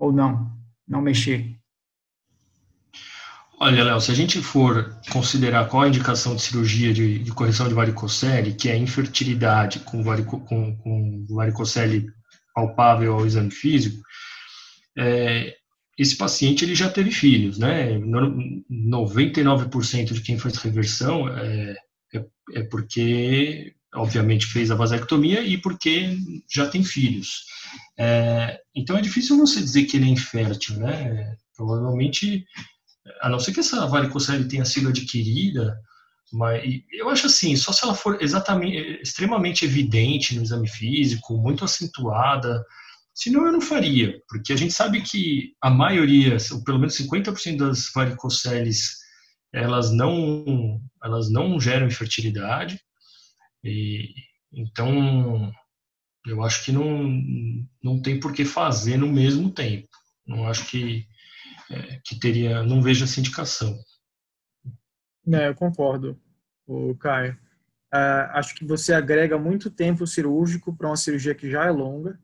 ou 0.00 0.10
não? 0.10 0.50
não 0.86 1.00
mexer? 1.00 1.54
Olha, 3.60 3.84
Léo, 3.84 4.00
se 4.00 4.10
a 4.10 4.14
gente 4.16 4.42
for 4.42 4.98
considerar 5.12 5.68
qual 5.68 5.84
a 5.84 5.88
indicação 5.88 6.34
de 6.34 6.42
cirurgia 6.42 6.92
de, 6.92 7.20
de 7.20 7.30
correção 7.30 7.68
de 7.68 7.74
varicocele, 7.74 8.54
que 8.54 8.68
é 8.68 8.76
infertilidade 8.76 9.78
com, 9.78 10.02
varico, 10.02 10.40
com, 10.40 10.76
com 10.78 11.24
varicocele 11.30 12.08
palpável 12.52 13.14
ao 13.14 13.24
exame 13.24 13.52
físico, 13.52 14.02
é, 14.98 15.54
esse 15.96 16.16
paciente 16.16 16.64
ele 16.64 16.74
já 16.74 16.90
teve 16.90 17.12
filhos, 17.12 17.58
né? 17.58 17.96
99% 17.96 20.14
de 20.14 20.20
quem 20.20 20.36
faz 20.36 20.56
reversão 20.56 21.28
é, 21.28 21.76
é, 22.52 22.60
é, 22.60 22.62
porque, 22.64 23.74
obviamente, 23.94 24.46
fez 24.46 24.70
a 24.70 24.74
vasectomia 24.74 25.40
e 25.40 25.58
porque 25.58 26.16
já 26.50 26.68
tem 26.68 26.84
filhos. 26.84 27.44
É, 27.98 28.60
então 28.74 28.96
é 28.96 29.00
difícil 29.00 29.36
você 29.38 29.60
dizer 29.60 29.84
que 29.84 29.96
ele 29.96 30.06
é 30.06 30.12
infértil, 30.12 30.78
né? 30.78 31.36
Provavelmente, 31.56 32.44
a 33.20 33.28
não 33.28 33.40
ser 33.40 33.52
que 33.52 33.60
essa 33.60 33.86
varicocele 33.86 34.48
tenha 34.48 34.64
sido 34.64 34.88
adquirida, 34.88 35.76
mas 36.32 36.62
eu 36.92 37.08
acho 37.08 37.26
assim, 37.26 37.56
só 37.56 37.72
se 37.72 37.84
ela 37.84 37.94
for 37.94 38.22
exatamente, 38.22 39.00
extremamente 39.02 39.64
evidente 39.64 40.36
no 40.36 40.42
exame 40.42 40.68
físico, 40.68 41.38
muito 41.38 41.64
acentuada, 41.64 42.64
senão 43.14 43.46
eu 43.46 43.52
não 43.52 43.60
faria, 43.60 44.20
porque 44.28 44.52
a 44.52 44.56
gente 44.56 44.72
sabe 44.72 45.00
que 45.00 45.54
a 45.60 45.70
maioria, 45.70 46.36
ou 46.52 46.62
pelo 46.62 46.78
menos 46.78 46.96
50% 46.96 47.56
das 47.56 47.90
varicoceles, 47.94 48.97
elas 49.52 49.90
não, 49.90 50.80
elas 51.02 51.30
não 51.30 51.60
geram 51.60 51.86
infertilidade, 51.86 52.80
e, 53.64 54.14
então 54.52 55.52
eu 56.26 56.42
acho 56.42 56.64
que 56.64 56.72
não, 56.72 57.02
não 57.82 58.00
tem 58.00 58.20
por 58.20 58.32
que 58.32 58.44
fazer 58.44 58.96
no 58.96 59.08
mesmo 59.08 59.50
tempo. 59.50 59.88
Não 60.26 60.46
acho 60.46 60.68
que, 60.70 61.06
é, 61.70 62.00
que 62.04 62.18
teria, 62.18 62.62
não 62.62 62.82
vejo 62.82 63.04
essa 63.04 63.18
indicação. 63.18 63.78
É, 65.32 65.48
eu 65.48 65.54
concordo, 65.54 66.20
o 66.66 66.94
Caio. 66.96 67.38
Uh, 67.94 68.28
acho 68.32 68.54
que 68.54 68.66
você 68.66 68.92
agrega 68.92 69.38
muito 69.38 69.70
tempo 69.70 70.06
cirúrgico 70.06 70.76
para 70.76 70.88
uma 70.88 70.96
cirurgia 70.96 71.34
que 71.34 71.50
já 71.50 71.64
é 71.64 71.70
longa. 71.70 72.20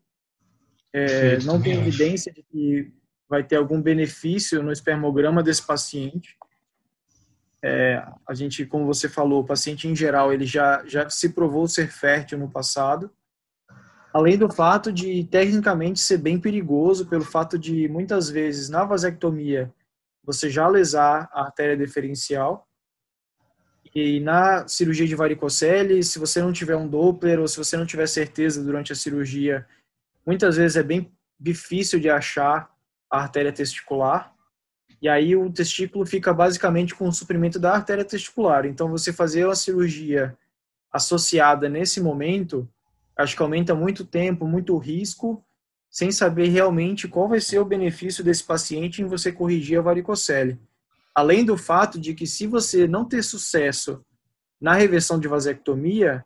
É, 0.93 1.39
não 1.39 1.61
tem 1.61 1.73
evidência 1.73 2.33
de 2.33 2.43
que 2.43 2.93
vai 3.29 3.43
ter 3.43 3.57
algum 3.57 3.81
benefício 3.81 4.63
no 4.63 4.71
espermograma 4.71 5.43
desse 5.43 5.67
paciente. 5.67 6.37
É, 7.67 8.07
a 8.29 8.35
gente, 8.35 8.67
como 8.67 8.85
você 8.85 9.09
falou, 9.09 9.41
o 9.41 9.47
paciente 9.47 9.89
em 9.89 9.97
geral 9.97 10.31
ele 10.31 10.45
já 10.45 10.85
já 10.87 11.09
se 11.09 11.31
provou 11.31 11.67
ser 11.67 11.91
fértil 11.91 12.39
no 12.39 12.51
passado. 12.51 13.11
Além 14.13 14.37
do 14.37 14.51
fato 14.53 14.93
de 14.93 15.25
tecnicamente 15.25 15.99
ser 15.99 16.19
bem 16.19 16.39
perigoso 16.39 17.07
pelo 17.07 17.25
fato 17.25 17.59
de 17.59 17.89
muitas 17.89 18.29
vezes 18.29 18.69
na 18.69 18.85
vasectomia 18.85 19.73
você 20.23 20.51
já 20.51 20.69
lesar 20.69 21.29
a 21.33 21.41
artéria 21.43 21.77
deferencial 21.77 22.69
e 23.95 24.19
na 24.19 24.67
cirurgia 24.67 25.07
de 25.07 25.15
varicocele, 25.15 26.03
se 26.03 26.19
você 26.19 26.43
não 26.43 26.53
tiver 26.53 26.77
um 26.77 26.89
Doppler 26.89 27.39
ou 27.39 27.47
se 27.47 27.57
você 27.57 27.77
não 27.77 27.87
tiver 27.87 28.09
certeza 28.09 28.63
durante 28.63 28.93
a 28.93 28.97
cirurgia, 28.97 29.67
muitas 30.27 30.57
vezes 30.57 30.77
é 30.77 30.83
bem 30.83 31.13
difícil 31.39 32.01
de 32.01 32.11
achar 32.11 32.69
a 33.09 33.21
artéria 33.21 33.53
testicular. 33.53 34.34
E 35.05 35.09
aí 35.09 35.37
o 35.37 35.53
testículo 35.53 36.07
fica 36.07 36.33
basicamente 36.33 36.95
com 36.95 37.07
o 37.07 37.13
suprimento 37.13 37.59
da 37.59 37.75
artéria 37.75 38.07
testicular. 38.07 38.65
Então 38.65 38.89
você 38.89 39.13
fazer 39.13 39.45
uma 39.45 39.55
cirurgia 39.55 40.35
associada 40.91 41.69
nesse 41.69 42.01
momento, 42.01 42.67
acho 43.15 43.37
que 43.37 43.43
aumenta 43.43 43.75
muito 43.75 44.03
tempo, 44.03 44.47
muito 44.47 44.75
risco, 44.79 45.45
sem 45.91 46.11
saber 46.11 46.49
realmente 46.49 47.07
qual 47.07 47.29
vai 47.29 47.39
ser 47.39 47.59
o 47.59 47.67
benefício 47.67 48.25
desse 48.25 48.45
paciente 48.45 49.03
em 49.03 49.05
você 49.05 49.31
corrigir 49.31 49.79
a 49.79 49.83
varicocele. 49.83 50.59
Além 51.15 51.45
do 51.45 51.59
fato 51.59 52.01
de 52.01 52.15
que 52.15 52.27
se 52.27 52.47
você 52.47 52.89
não 52.89 53.05
ter 53.05 53.23
sucesso 53.23 54.03
na 54.59 54.73
reversão 54.73 55.21
de 55.21 55.29
vasectomia, 55.29 56.25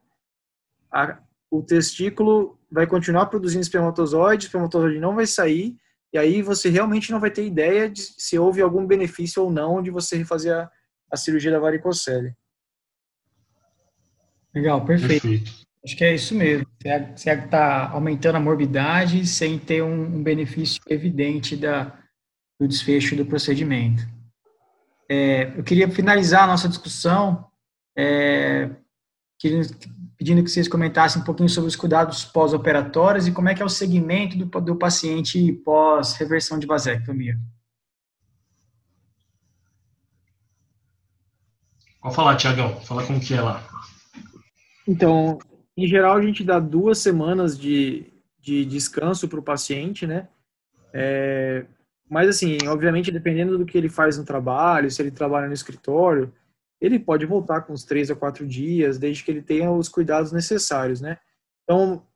a, 0.89 1.19
o 1.51 1.65
testículo 1.65 2.57
vai 2.71 2.87
continuar 2.87 3.27
produzindo 3.27 3.63
espermatozoide, 3.63 4.45
o 4.45 4.47
espermatozoide 4.47 5.01
não 5.01 5.17
vai 5.17 5.27
sair, 5.27 5.77
e 6.13 6.19
aí 6.19 6.43
você 6.43 6.71
realmente 6.71 7.13
não 7.13 7.21
vai 7.21 7.31
ter 7.31 7.47
ideia 7.47 7.89
de 7.89 8.01
se 8.01 8.39
houve 8.39 8.63
algum 8.63 8.87
benefício 8.87 9.43
ou 9.43 9.51
não 9.51 9.83
de 9.83 9.91
você 9.91 10.17
refazer 10.17 10.55
a, 10.55 10.71
a 11.13 11.17
cirurgia 11.17 11.51
da 11.51 11.59
varicocele. 11.59 12.35
Legal, 14.55 14.85
perfeito. 14.85 15.23
perfeito. 15.23 15.69
Acho 15.85 15.97
que 15.97 16.05
é 16.05 16.15
isso 16.15 16.35
mesmo. 16.35 16.67
Você 17.15 17.31
está 17.31 17.91
aumentando 17.91 18.37
a 18.37 18.41
morbidade 18.41 19.27
sem 19.27 19.59
ter 19.59 19.83
um, 19.83 20.17
um 20.17 20.23
benefício 20.23 20.81
evidente 20.89 21.57
da, 21.57 21.99
do 22.59 22.67
desfecho 22.67 23.15
do 23.15 23.25
procedimento. 23.25 24.03
É, 25.09 25.57
eu 25.57 25.63
queria 25.63 25.89
finalizar 25.89 26.45
a 26.45 26.47
nossa 26.47 26.69
discussão 26.69 27.47
é, 27.97 28.71
pedindo 30.19 30.43
que 30.43 30.51
vocês 30.51 30.67
comentassem 30.67 31.23
um 31.23 31.25
pouquinho 31.25 31.49
sobre 31.49 31.69
os 31.69 31.77
cuidados 31.77 32.25
pós-operatórios 32.25 33.29
e 33.29 33.33
como 33.33 33.49
é 33.49 33.55
que 33.55 33.63
é 33.63 33.65
o 33.65 33.69
segmento 33.69 34.37
do, 34.37 34.61
do 34.61 34.77
paciente 34.77 35.53
pós-reversão 35.65 36.59
de 36.59 36.67
vasectomia. 36.67 37.39
Pode 42.03 42.17
falar, 42.17 42.37
Tiagão. 42.37 42.81
Fala 42.81 43.07
como 43.07 43.21
que 43.21 43.35
é 43.35 43.41
lá. 43.41 43.63
Então, 44.87 45.39
em 45.77 45.87
geral, 45.87 46.17
a 46.17 46.23
gente 46.23 46.43
dá 46.43 46.59
duas 46.59 46.99
semanas 46.99 47.57
de, 47.57 48.13
de 48.41 48.65
descanso 48.65 49.29
para 49.29 49.39
o 49.39 49.43
paciente, 49.43 50.07
né? 50.07 50.29
É, 50.93 51.65
mas, 52.11 52.29
assim, 52.29 52.59
obviamente, 52.67 53.13
dependendo 53.13 53.57
do 53.57 53.67
que 53.67 53.79
ele 53.79 53.89
faz 53.89 54.19
no 54.19 54.25
trabalho, 54.25 54.91
se 54.91 55.01
ele 55.01 55.11
trabalha 55.11 55.47
no 55.47 55.53
escritório, 55.53 56.33
ele 56.81 56.99
pode 56.99 57.27
voltar 57.27 57.63
com 57.63 57.73
uns 57.73 57.85
três 57.85 58.11
a 58.11 58.17
quatro 58.17 58.47
dias, 58.47 58.99
desde 58.99 59.25
que 59.25 59.31
ele 59.31 59.43
tenha 59.43 59.71
os 59.71 59.89
cuidados 59.89 60.33
necessários, 60.33 61.01
né? 61.01 61.19
Então, 61.65 62.07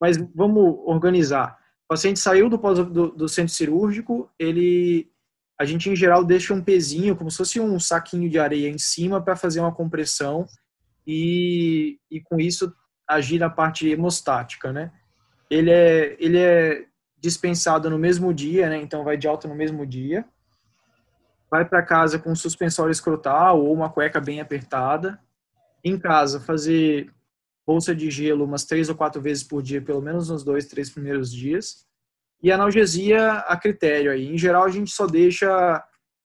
mas 0.00 0.16
vamos 0.34 0.80
organizar. 0.84 1.58
O 1.84 1.88
paciente 1.88 2.18
saiu 2.18 2.48
do, 2.48 2.56
do, 2.56 3.10
do 3.10 3.28
centro 3.28 3.54
cirúrgico, 3.54 4.30
ele, 4.38 5.10
a 5.58 5.64
gente 5.64 5.88
em 5.88 5.96
geral 5.96 6.24
deixa 6.24 6.52
um 6.52 6.62
pezinho, 6.62 7.16
como 7.16 7.30
se 7.30 7.36
fosse 7.36 7.60
um 7.60 7.78
saquinho 7.78 8.28
de 8.28 8.38
areia 8.38 8.68
em 8.68 8.78
cima 8.78 9.22
para 9.22 9.36
fazer 9.36 9.60
uma 9.60 9.74
compressão 9.74 10.46
e, 11.06 11.98
e 12.10 12.20
com 12.20 12.40
isso 12.40 12.72
agir 13.08 13.38
na 13.38 13.50
parte 13.50 13.88
hemostática, 13.88 14.72
né? 14.72 14.90
Ele 15.50 15.70
é, 15.70 16.16
ele 16.18 16.38
é 16.38 16.86
dispensado 17.18 17.88
no 17.88 17.98
mesmo 17.98 18.32
dia, 18.34 18.68
né? 18.68 18.80
Então 18.80 19.04
vai 19.04 19.16
de 19.16 19.28
alta 19.28 19.46
no 19.46 19.54
mesmo 19.54 19.86
dia. 19.86 20.24
Vai 21.54 21.64
para 21.64 21.84
casa 21.84 22.18
com 22.18 22.34
suspensório 22.34 22.90
escrotal 22.90 23.62
ou 23.62 23.72
uma 23.72 23.88
cueca 23.88 24.20
bem 24.20 24.40
apertada. 24.40 25.20
Em 25.84 25.96
casa 25.96 26.40
fazer 26.40 27.12
bolsa 27.64 27.94
de 27.94 28.10
gelo 28.10 28.44
umas 28.44 28.64
três 28.64 28.88
ou 28.88 28.96
quatro 28.96 29.22
vezes 29.22 29.44
por 29.44 29.62
dia, 29.62 29.80
pelo 29.80 30.02
menos 30.02 30.28
nos 30.28 30.42
dois, 30.42 30.66
três 30.66 30.90
primeiros 30.90 31.32
dias. 31.32 31.86
E 32.42 32.50
analgesia 32.50 33.34
a 33.34 33.56
critério 33.56 34.10
aí. 34.10 34.34
Em 34.34 34.36
geral 34.36 34.64
a 34.64 34.68
gente 34.68 34.90
só 34.90 35.06
deixa 35.06 35.78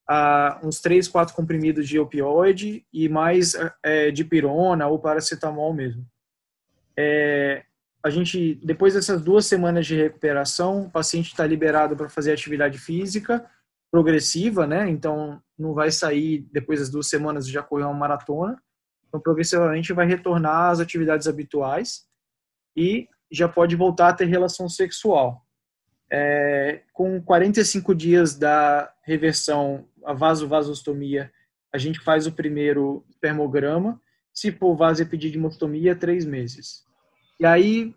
uh, 0.09 0.67
uns 0.67 0.81
três, 0.81 1.07
quatro 1.07 1.35
comprimidos 1.35 1.87
de 1.87 1.99
opioide 1.99 2.83
e 2.91 3.07
mais 3.07 3.53
uh, 3.53 4.11
de 4.11 4.25
pirona 4.25 4.87
ou 4.87 4.97
paracetamol 4.97 5.75
mesmo. 5.75 6.03
É, 6.97 7.65
a 8.01 8.09
gente, 8.09 8.59
depois 8.63 8.95
dessas 8.95 9.21
duas 9.21 9.45
semanas 9.45 9.85
de 9.85 9.95
recuperação, 9.95 10.85
o 10.87 10.89
paciente 10.89 11.27
está 11.27 11.45
liberado 11.45 11.95
para 11.95 12.09
fazer 12.09 12.31
atividade 12.31 12.79
física 12.79 13.47
progressiva, 13.91 14.67
né? 14.67 14.89
Então, 14.89 15.41
não 15.57 15.73
vai 15.73 15.91
sair 15.91 16.47
depois 16.51 16.79
das 16.79 16.89
duas 16.89 17.07
semanas 17.07 17.47
já 17.47 17.61
correr 17.61 17.83
uma 17.83 17.93
maratona. 17.93 18.61
Então, 19.07 19.19
progressivamente 19.19 19.93
vai 19.93 20.05
retornar 20.05 20.69
às 20.69 20.79
atividades 20.79 21.27
habituais 21.27 22.05
e 22.77 23.07
já 23.31 23.47
pode 23.47 23.75
voltar 23.75 24.09
a 24.09 24.13
ter 24.13 24.25
relação 24.25 24.69
sexual. 24.69 25.45
É, 26.11 26.81
com 26.93 27.21
45 27.21 27.93
dias 27.93 28.35
da 28.35 28.91
reversão, 29.03 29.87
a 30.03 30.13
vasovasostomia, 30.13 31.31
a 31.73 31.77
gente 31.77 31.99
faz 31.99 32.25
o 32.25 32.31
primeiro 32.31 33.05
espermograma. 33.09 34.01
Se 34.33 34.51
for 34.51 34.75
vasepididimostomia, 34.75 35.95
três 35.95 36.25
meses. 36.25 36.83
E 37.39 37.45
aí 37.45 37.95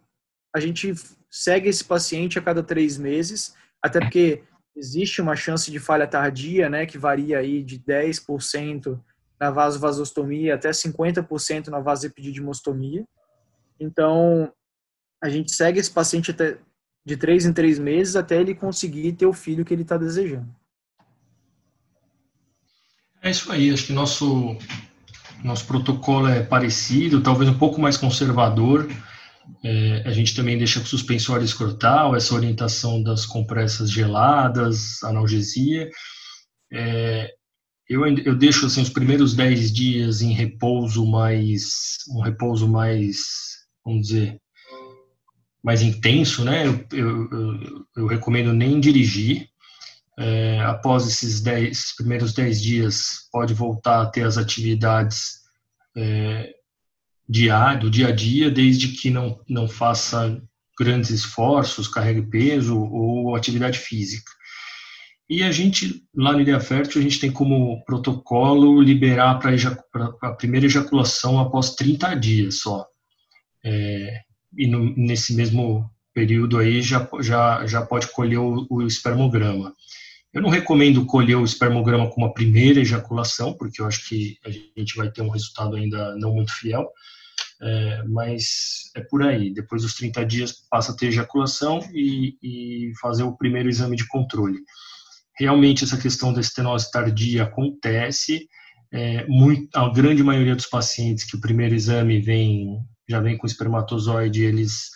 a 0.55 0.61
gente 0.61 0.93
segue 1.31 1.69
esse 1.69 1.85
paciente 1.85 2.39
a 2.39 2.43
cada 2.43 2.63
três 2.63 2.99
meses, 2.99 3.55
até 3.83 3.99
porque 4.01 4.43
existe 4.75 5.21
uma 5.21 5.37
chance 5.37 5.71
de 5.71 5.79
falha 5.79 6.07
tardia, 6.07 6.69
né, 6.69 6.87
que 6.87 6.99
varia 6.99 7.39
aí 7.39 7.63
de 7.63 7.79
10% 7.79 8.99
na 9.39 9.51
vasovasostomia 9.51 10.55
até 10.55 10.71
50% 10.71 11.69
na 11.69 11.81
vasepididimostomia. 11.81 13.05
Então, 13.79 14.53
a 15.23 15.29
gente 15.29 15.53
segue 15.53 15.81
esse 15.81 15.91
paciente 15.91 16.31
até 16.31 16.59
de 17.05 17.17
três 17.17 17.45
em 17.45 17.53
três 17.53 17.79
meses 17.79 18.15
até 18.15 18.41
ele 18.41 18.55
conseguir 18.55 19.13
ter 19.13 19.27
o 19.27 19.33
filho 19.33 19.65
que 19.65 19.75
ele 19.75 19.83
está 19.83 19.97
desejando. 19.97 20.49
É 23.21 23.31
isso 23.31 23.51
aí, 23.53 23.73
acho 23.73 23.87
que 23.87 23.93
nosso, 23.93 24.57
nosso 25.45 25.67
protocolo 25.67 26.29
é 26.29 26.43
parecido, 26.43 27.23
talvez 27.23 27.49
um 27.49 27.59
pouco 27.59 27.81
mais 27.81 27.97
conservador, 27.97 28.89
é, 29.65 30.03
a 30.05 30.13
gente 30.13 30.35
também 30.35 30.59
deixa 30.59 30.81
com 30.81 30.87
suspensório 30.87 31.45
escrotal, 31.45 32.17
essa 32.17 32.35
orientação 32.35 33.03
das 33.03 33.27
compressas 33.27 33.91
geladas, 33.91 35.03
analgesia. 35.03 35.91
É, 36.73 37.33
eu, 37.89 38.07
eu 38.07 38.35
deixo 38.35 38.67
assim, 38.67 38.83
os 38.83 38.89
primeiros 38.89 39.35
10 39.35 39.73
dias 39.73 40.23
em 40.23 40.33
repouso 40.33 41.05
mais, 41.07 41.99
um 42.11 42.21
repouso 42.21 42.69
mais, 42.69 43.19
vamos 43.85 44.09
dizer, 44.09 44.41
mais 45.63 45.83
intenso, 45.83 46.45
né? 46.45 46.67
Eu, 46.67 46.87
eu, 46.93 47.31
eu, 47.31 47.87
eu 47.97 48.07
recomendo 48.07 48.53
nem 48.53 48.81
dirigir. 48.81 49.49
É, 50.19 50.61
após 50.61 51.07
esses, 51.07 51.41
dez, 51.41 51.71
esses 51.71 51.97
primeiros 51.97 52.35
10 52.35 52.61
dias, 52.61 53.29
pode 53.31 53.55
voltar 53.55 54.03
a 54.03 54.07
ter 54.07 54.25
as 54.25 54.37
atividades 54.37 55.41
é, 55.97 56.53
diário, 57.29 57.83
do 57.83 57.91
dia 57.91 58.09
a 58.09 58.13
dia, 58.13 58.51
desde 58.51 58.89
que 58.89 59.11
não, 59.11 59.41
não 59.49 59.69
faça 59.69 60.43
grandes 60.79 61.11
esforços, 61.11 61.89
carregue 61.89 62.23
peso 62.23 62.79
ou 62.79 63.35
atividade 63.35 63.79
física. 63.79 64.31
E 65.29 65.43
a 65.43 65.51
gente, 65.51 66.03
lá 66.15 66.33
no 66.33 66.41
Ideia 66.41 66.61
Fértil, 66.61 67.01
a 67.01 67.03
gente 67.03 67.21
tem 67.21 67.31
como 67.31 67.83
protocolo 67.85 68.83
liberar 68.83 69.39
para 69.39 70.13
a 70.23 70.33
primeira 70.33 70.67
ejaculação 70.67 71.39
após 71.39 71.75
30 71.75 72.15
dias 72.17 72.61
só. 72.61 72.87
É, 73.65 74.21
e 74.59 74.67
no, 74.67 74.95
nesse 74.97 75.35
mesmo 75.35 75.91
período 76.13 76.59
aí 76.59 76.83
já, 76.83 77.09
já, 77.21 77.67
já 77.67 77.81
pode 77.81 78.09
colher 78.09 78.39
o, 78.39 78.67
o 78.69 78.83
espermograma. 78.83 79.73
Eu 80.33 80.41
não 80.41 80.49
recomendo 80.49 81.05
colher 81.05 81.37
o 81.37 81.45
espermograma 81.45 82.09
com 82.09 82.23
uma 82.23 82.33
primeira 82.33 82.81
ejaculação, 82.81 83.53
porque 83.53 83.83
eu 83.83 83.87
acho 83.87 84.09
que 84.09 84.39
a 84.45 84.51
gente 84.51 84.97
vai 84.97 85.11
ter 85.11 85.21
um 85.21 85.29
resultado 85.29 85.77
ainda 85.77 86.17
não 86.17 86.33
muito 86.33 86.53
fiel, 86.55 86.89
é, 87.61 88.03
mas 88.09 88.91
é 88.97 89.01
por 89.03 89.23
aí. 89.23 89.53
Depois 89.53 89.83
dos 89.83 89.95
30 89.95 90.25
dias 90.25 90.53
passa 90.71 90.93
a 90.93 90.97
ter 90.97 91.07
ejaculação 91.07 91.81
e, 91.93 92.37
e 92.43 92.93
fazer 93.01 93.25
o 93.25 93.37
primeiro 93.37 93.69
exame 93.69 93.95
de 93.95 94.09
controle. 94.09 94.59
Realmente 95.39 95.85
essa 95.85 95.99
questão 95.99 96.33
da 96.33 96.41
estenose 96.41 96.91
tardia 96.91 97.43
acontece, 97.43 98.49
é, 98.91 99.27
muito, 99.27 99.69
a 99.77 99.89
grande 99.91 100.23
maioria 100.23 100.55
dos 100.55 100.67
pacientes 100.67 101.25
que 101.25 101.37
o 101.37 101.41
primeiro 101.41 101.75
exame 101.75 102.21
vem 102.21 102.79
já 103.09 103.21
vem 103.21 103.37
com 103.37 103.47
espermatozoide, 103.47 104.43
eles 104.43 104.91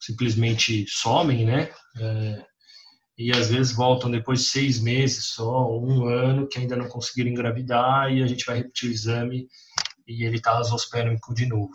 simplesmente 0.00 0.86
somem, 0.88 1.44
né? 1.44 1.70
É, 1.98 2.44
e 3.22 3.30
às 3.30 3.50
vezes 3.50 3.72
voltam 3.72 4.10
depois 4.10 4.40
de 4.40 4.46
seis 4.46 4.80
meses 4.80 5.26
só, 5.26 5.78
um 5.78 6.06
ano, 6.06 6.48
que 6.48 6.58
ainda 6.58 6.74
não 6.74 6.88
conseguiram 6.88 7.30
engravidar, 7.30 8.12
e 8.12 8.20
a 8.20 8.26
gente 8.26 8.44
vai 8.44 8.56
repetir 8.56 8.90
o 8.90 8.92
exame 8.92 9.46
e 10.08 10.24
ele 10.24 10.38
está 10.38 10.58
azospérmico 10.58 11.32
de 11.32 11.46
novo. 11.46 11.72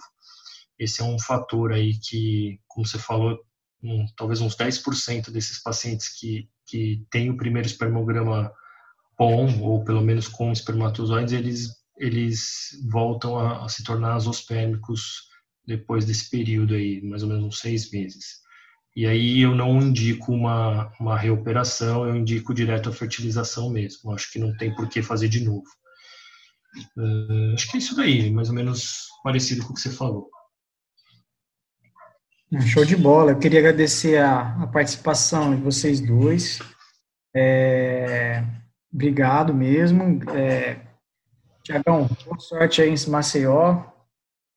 Esse 0.77 1.01
é 1.01 1.05
um 1.05 1.17
fator 1.17 1.71
aí 1.71 1.97
que, 1.97 2.59
como 2.67 2.85
você 2.85 2.99
falou, 2.99 3.39
um, 3.81 4.05
talvez 4.17 4.41
uns 4.41 4.57
10% 4.57 5.31
desses 5.31 5.63
pacientes 5.63 6.19
que, 6.19 6.49
que 6.65 7.05
têm 7.09 7.29
o 7.29 7.37
primeiro 7.37 7.65
espermograma 7.65 8.51
bom, 9.17 9.61
ou 9.61 9.85
pelo 9.85 10.01
menos 10.01 10.27
com 10.27 10.51
espermatozoides, 10.51 11.31
eles, 11.31 11.69
eles 11.97 12.77
voltam 12.91 13.39
a, 13.39 13.63
a 13.63 13.69
se 13.69 13.85
tornar 13.85 14.15
azospérmicos 14.15 15.29
depois 15.65 16.03
desse 16.03 16.29
período 16.29 16.73
aí, 16.73 17.01
mais 17.01 17.23
ou 17.23 17.29
menos 17.29 17.45
uns 17.45 17.59
seis 17.59 17.89
meses. 17.89 18.45
E 18.97 19.05
aí 19.05 19.41
eu 19.41 19.53
não 19.53 19.79
indico 19.79 20.31
uma, 20.31 20.91
uma 20.99 21.15
reoperação, 21.15 22.07
eu 22.07 22.15
indico 22.15 22.51
direto 22.51 22.89
a 22.89 22.91
fertilização 22.91 23.69
mesmo. 23.69 24.11
Acho 24.11 24.31
que 24.31 24.39
não 24.39 24.57
tem 24.57 24.73
por 24.73 24.89
que 24.89 25.03
fazer 25.03 25.29
de 25.29 25.45
novo. 25.45 25.67
Uh, 26.97 27.53
acho 27.53 27.69
que 27.69 27.77
é 27.77 27.79
isso 27.79 27.95
daí, 27.95 28.31
mais 28.31 28.49
ou 28.49 28.55
menos 28.55 29.05
parecido 29.23 29.63
com 29.63 29.71
o 29.71 29.75
que 29.75 29.81
você 29.81 29.91
falou. 29.91 30.31
Show 32.65 32.83
de 32.83 32.95
bola. 32.95 33.33
Eu 33.33 33.37
queria 33.37 33.59
agradecer 33.59 34.17
a, 34.17 34.63
a 34.63 34.65
participação 34.65 35.55
de 35.55 35.61
vocês 35.61 35.99
dois. 35.99 36.57
É, 37.35 38.43
obrigado 38.91 39.53
mesmo. 39.53 40.23
É, 40.31 40.81
Tiagão, 41.61 42.09
boa 42.25 42.39
sorte 42.39 42.81
aí 42.81 42.89
em 42.89 43.09
Maceió. 43.11 43.83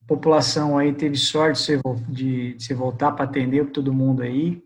A 0.03 0.07
população 0.07 0.76
aí 0.76 0.92
teve 0.92 1.16
sorte 1.16 1.80
de, 2.09 2.55
de, 2.55 2.74
voltar 2.74 3.12
para 3.12 3.24
atender 3.24 3.70
todo 3.70 3.92
mundo 3.92 4.22
aí. 4.22 4.62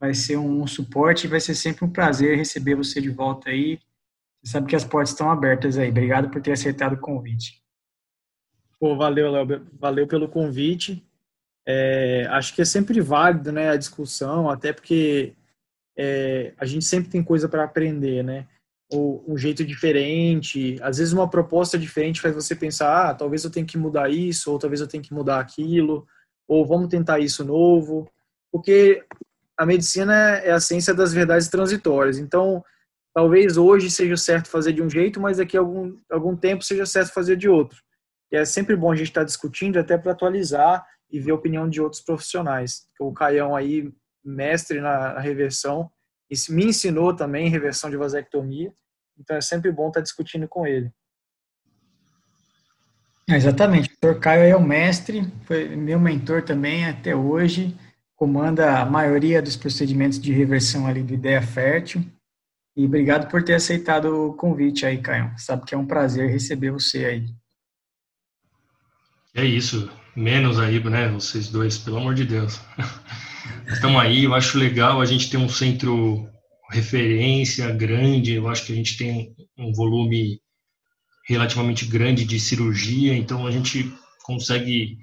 Vai 0.00 0.14
ser 0.14 0.36
um, 0.36 0.62
um 0.62 0.66
suporte 0.66 1.26
e 1.26 1.30
vai 1.30 1.40
ser 1.40 1.54
sempre 1.54 1.84
um 1.84 1.90
prazer 1.90 2.36
receber 2.36 2.74
você 2.74 3.00
de 3.00 3.10
volta 3.10 3.50
aí. 3.50 3.78
Você 4.42 4.52
sabe 4.52 4.66
que 4.66 4.76
as 4.76 4.84
portas 4.84 5.10
estão 5.10 5.30
abertas 5.30 5.78
aí. 5.78 5.90
Obrigado 5.90 6.28
por 6.30 6.42
ter 6.42 6.52
aceitado 6.52 6.94
o 6.94 7.00
convite. 7.00 7.62
Pô, 8.78 8.96
valeu, 8.96 9.30
Léo. 9.30 9.66
Valeu 9.78 10.06
pelo 10.06 10.28
convite. 10.28 11.02
É, 11.66 12.26
acho 12.30 12.54
que 12.54 12.60
é 12.60 12.64
sempre 12.64 13.00
válido 13.00 13.50
né, 13.50 13.70
a 13.70 13.76
discussão, 13.76 14.50
até 14.50 14.72
porque 14.72 15.34
é, 15.96 16.52
a 16.58 16.66
gente 16.66 16.84
sempre 16.84 17.10
tem 17.10 17.22
coisa 17.22 17.48
para 17.48 17.64
aprender, 17.64 18.22
né? 18.22 18.46
Ou 18.92 19.24
um 19.26 19.36
jeito 19.36 19.64
diferente, 19.64 20.78
às 20.82 20.98
vezes 20.98 21.12
uma 21.12 21.28
proposta 21.28 21.78
diferente 21.78 22.20
faz 22.20 22.34
você 22.34 22.54
pensar, 22.54 23.10
ah, 23.10 23.14
talvez 23.14 23.42
eu 23.44 23.50
tenha 23.50 23.66
que 23.66 23.78
mudar 23.78 24.10
isso, 24.10 24.52
ou 24.52 24.58
talvez 24.58 24.80
eu 24.80 24.86
tenha 24.86 25.02
que 25.02 25.14
mudar 25.14 25.40
aquilo, 25.40 26.06
ou 26.46 26.66
vamos 26.66 26.88
tentar 26.88 27.18
isso 27.18 27.44
novo, 27.44 28.08
porque 28.52 29.02
a 29.56 29.64
medicina 29.64 30.14
é 30.38 30.50
a 30.50 30.60
ciência 30.60 30.94
das 30.94 31.12
verdades 31.12 31.48
transitórias. 31.48 32.18
Então, 32.18 32.62
talvez 33.14 33.56
hoje 33.56 33.90
seja 33.90 34.16
certo 34.16 34.48
fazer 34.48 34.72
de 34.72 34.82
um 34.82 34.90
jeito, 34.90 35.20
mas 35.20 35.38
daqui 35.38 35.56
a 35.56 35.60
algum, 35.60 35.96
algum 36.10 36.36
tempo 36.36 36.64
seja 36.64 36.84
certo 36.84 37.12
fazer 37.12 37.36
de 37.36 37.48
outro. 37.48 37.78
E 38.32 38.36
é 38.36 38.44
sempre 38.44 38.74
bom 38.74 38.90
a 38.90 38.96
gente 38.96 39.08
estar 39.08 39.24
discutindo 39.24 39.78
até 39.78 39.96
para 39.96 40.12
atualizar 40.12 40.84
e 41.10 41.20
ver 41.20 41.30
a 41.30 41.36
opinião 41.36 41.68
de 41.68 41.80
outros 41.80 42.02
profissionais. 42.02 42.86
O 42.98 43.12
Caião 43.12 43.54
aí, 43.54 43.92
mestre 44.24 44.80
na, 44.80 45.20
reversão, 45.20 45.88
me 46.48 46.66
ensinou 46.66 47.14
também 47.14 47.48
reversão 47.48 47.90
de 47.90 47.96
vasectomia, 47.96 48.72
então 49.18 49.36
é 49.36 49.40
sempre 49.40 49.70
bom 49.70 49.88
estar 49.88 50.00
discutindo 50.00 50.48
com 50.48 50.66
ele. 50.66 50.90
É, 53.28 53.36
exatamente, 53.36 53.90
o 53.90 54.06
Dr. 54.06 54.18
Caio 54.18 54.42
é 54.42 54.56
o 54.56 54.62
mestre, 54.62 55.32
foi 55.44 55.74
meu 55.76 55.98
mentor 55.98 56.42
também 56.42 56.86
até 56.86 57.16
hoje, 57.16 57.76
comanda 58.14 58.80
a 58.80 58.86
maioria 58.86 59.40
dos 59.40 59.56
procedimentos 59.56 60.20
de 60.20 60.32
reversão 60.32 60.86
ali 60.86 61.02
do 61.02 61.14
Ideia 61.14 61.40
Fértil, 61.40 62.04
e 62.76 62.84
obrigado 62.84 63.30
por 63.30 63.42
ter 63.42 63.54
aceitado 63.54 64.06
o 64.06 64.34
convite 64.34 64.84
aí, 64.84 65.00
Caio. 65.00 65.32
Sabe 65.38 65.64
que 65.64 65.74
é 65.74 65.78
um 65.78 65.86
prazer 65.86 66.28
receber 66.28 66.72
você 66.72 67.04
aí. 67.04 67.26
É 69.32 69.44
isso 69.44 69.90
menos 70.14 70.58
aí, 70.58 70.82
né, 70.82 71.08
vocês 71.08 71.48
dois, 71.48 71.78
pelo 71.78 71.98
amor 71.98 72.14
de 72.14 72.24
Deus. 72.24 72.60
Estamos 73.66 74.00
aí, 74.00 74.24
eu 74.24 74.34
acho 74.34 74.58
legal 74.58 75.00
a 75.00 75.04
gente 75.04 75.30
ter 75.30 75.36
um 75.36 75.48
centro 75.48 76.28
referência 76.70 77.70
grande, 77.70 78.32
eu 78.32 78.48
acho 78.48 78.66
que 78.66 78.72
a 78.72 78.76
gente 78.76 78.96
tem 78.96 79.34
um 79.56 79.72
volume 79.72 80.40
relativamente 81.26 81.86
grande 81.86 82.24
de 82.24 82.38
cirurgia, 82.38 83.16
então 83.16 83.46
a 83.46 83.50
gente 83.50 83.92
consegue, 84.24 84.98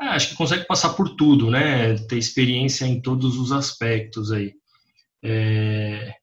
é, 0.00 0.06
acho 0.06 0.30
que 0.30 0.36
consegue 0.36 0.66
passar 0.66 0.90
por 0.90 1.16
tudo, 1.16 1.50
né, 1.50 1.94
ter 2.06 2.18
experiência 2.18 2.84
em 2.84 3.00
todos 3.00 3.36
os 3.36 3.52
aspectos 3.52 4.30
aí. 4.32 4.52
É... 5.22 6.14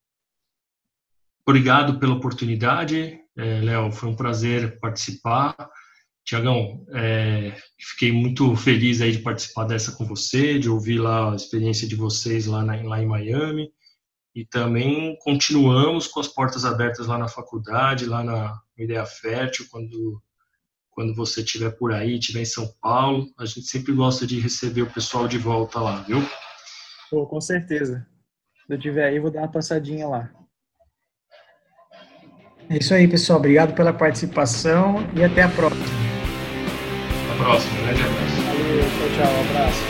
Obrigado 1.45 1.99
pela 1.99 2.15
oportunidade, 2.15 3.19
é, 3.37 3.61
Léo, 3.61 3.91
foi 3.91 4.09
um 4.09 4.15
prazer 4.15 4.79
participar. 4.79 5.55
Tiagão, 6.27 6.85
é, 6.93 7.55
fiquei 7.79 8.11
muito 8.11 8.53
feliz 8.57 8.99
aí 8.99 9.13
de 9.13 9.19
participar 9.19 9.63
dessa 9.63 9.93
com 9.93 10.05
você, 10.05 10.59
de 10.59 10.69
ouvir 10.69 10.99
lá 10.99 11.31
a 11.31 11.35
experiência 11.35 11.87
de 11.87 11.95
vocês 11.95 12.45
lá, 12.47 12.65
na, 12.65 12.75
lá 12.83 13.01
em 13.01 13.05
Miami. 13.05 13.71
E 14.35 14.45
também 14.45 15.17
continuamos 15.21 16.05
com 16.05 16.19
as 16.19 16.27
portas 16.27 16.65
abertas 16.65 17.07
lá 17.07 17.17
na 17.17 17.29
faculdade, 17.29 18.05
lá 18.05 18.25
na 18.25 18.59
Ideia 18.77 19.05
Fértil, 19.05 19.67
quando, 19.71 20.21
quando 20.89 21.15
você 21.15 21.39
estiver 21.39 21.71
por 21.71 21.93
aí, 21.93 22.19
estiver 22.19 22.41
em 22.41 22.45
São 22.45 22.69
Paulo. 22.81 23.25
A 23.39 23.45
gente 23.45 23.65
sempre 23.65 23.93
gosta 23.93 24.27
de 24.27 24.37
receber 24.37 24.81
o 24.81 24.91
pessoal 24.91 25.29
de 25.29 25.37
volta 25.37 25.79
lá, 25.79 26.01
viu? 26.01 26.19
Pô, 27.09 27.25
com 27.25 27.39
certeza. 27.39 28.05
Se 28.65 28.73
eu 28.73 28.77
estiver 28.77 29.05
aí, 29.05 29.17
vou 29.17 29.31
dar 29.31 29.43
uma 29.43 29.51
passadinha 29.51 30.05
lá. 30.05 30.29
É 32.69 32.79
isso 32.79 32.93
aí, 32.93 33.07
pessoal. 33.07 33.39
Obrigado 33.39 33.73
pela 33.73 33.93
participação 33.93 34.97
e 35.15 35.23
até 35.23 35.43
a 35.43 35.49
próxima 35.49 35.96
próxima. 37.47 37.79
Grande 37.81 38.01
abraço. 38.03 38.35
Tchau, 38.35 39.09
tchau. 39.15 39.33
Um 39.33 39.49
abraço. 39.49 39.86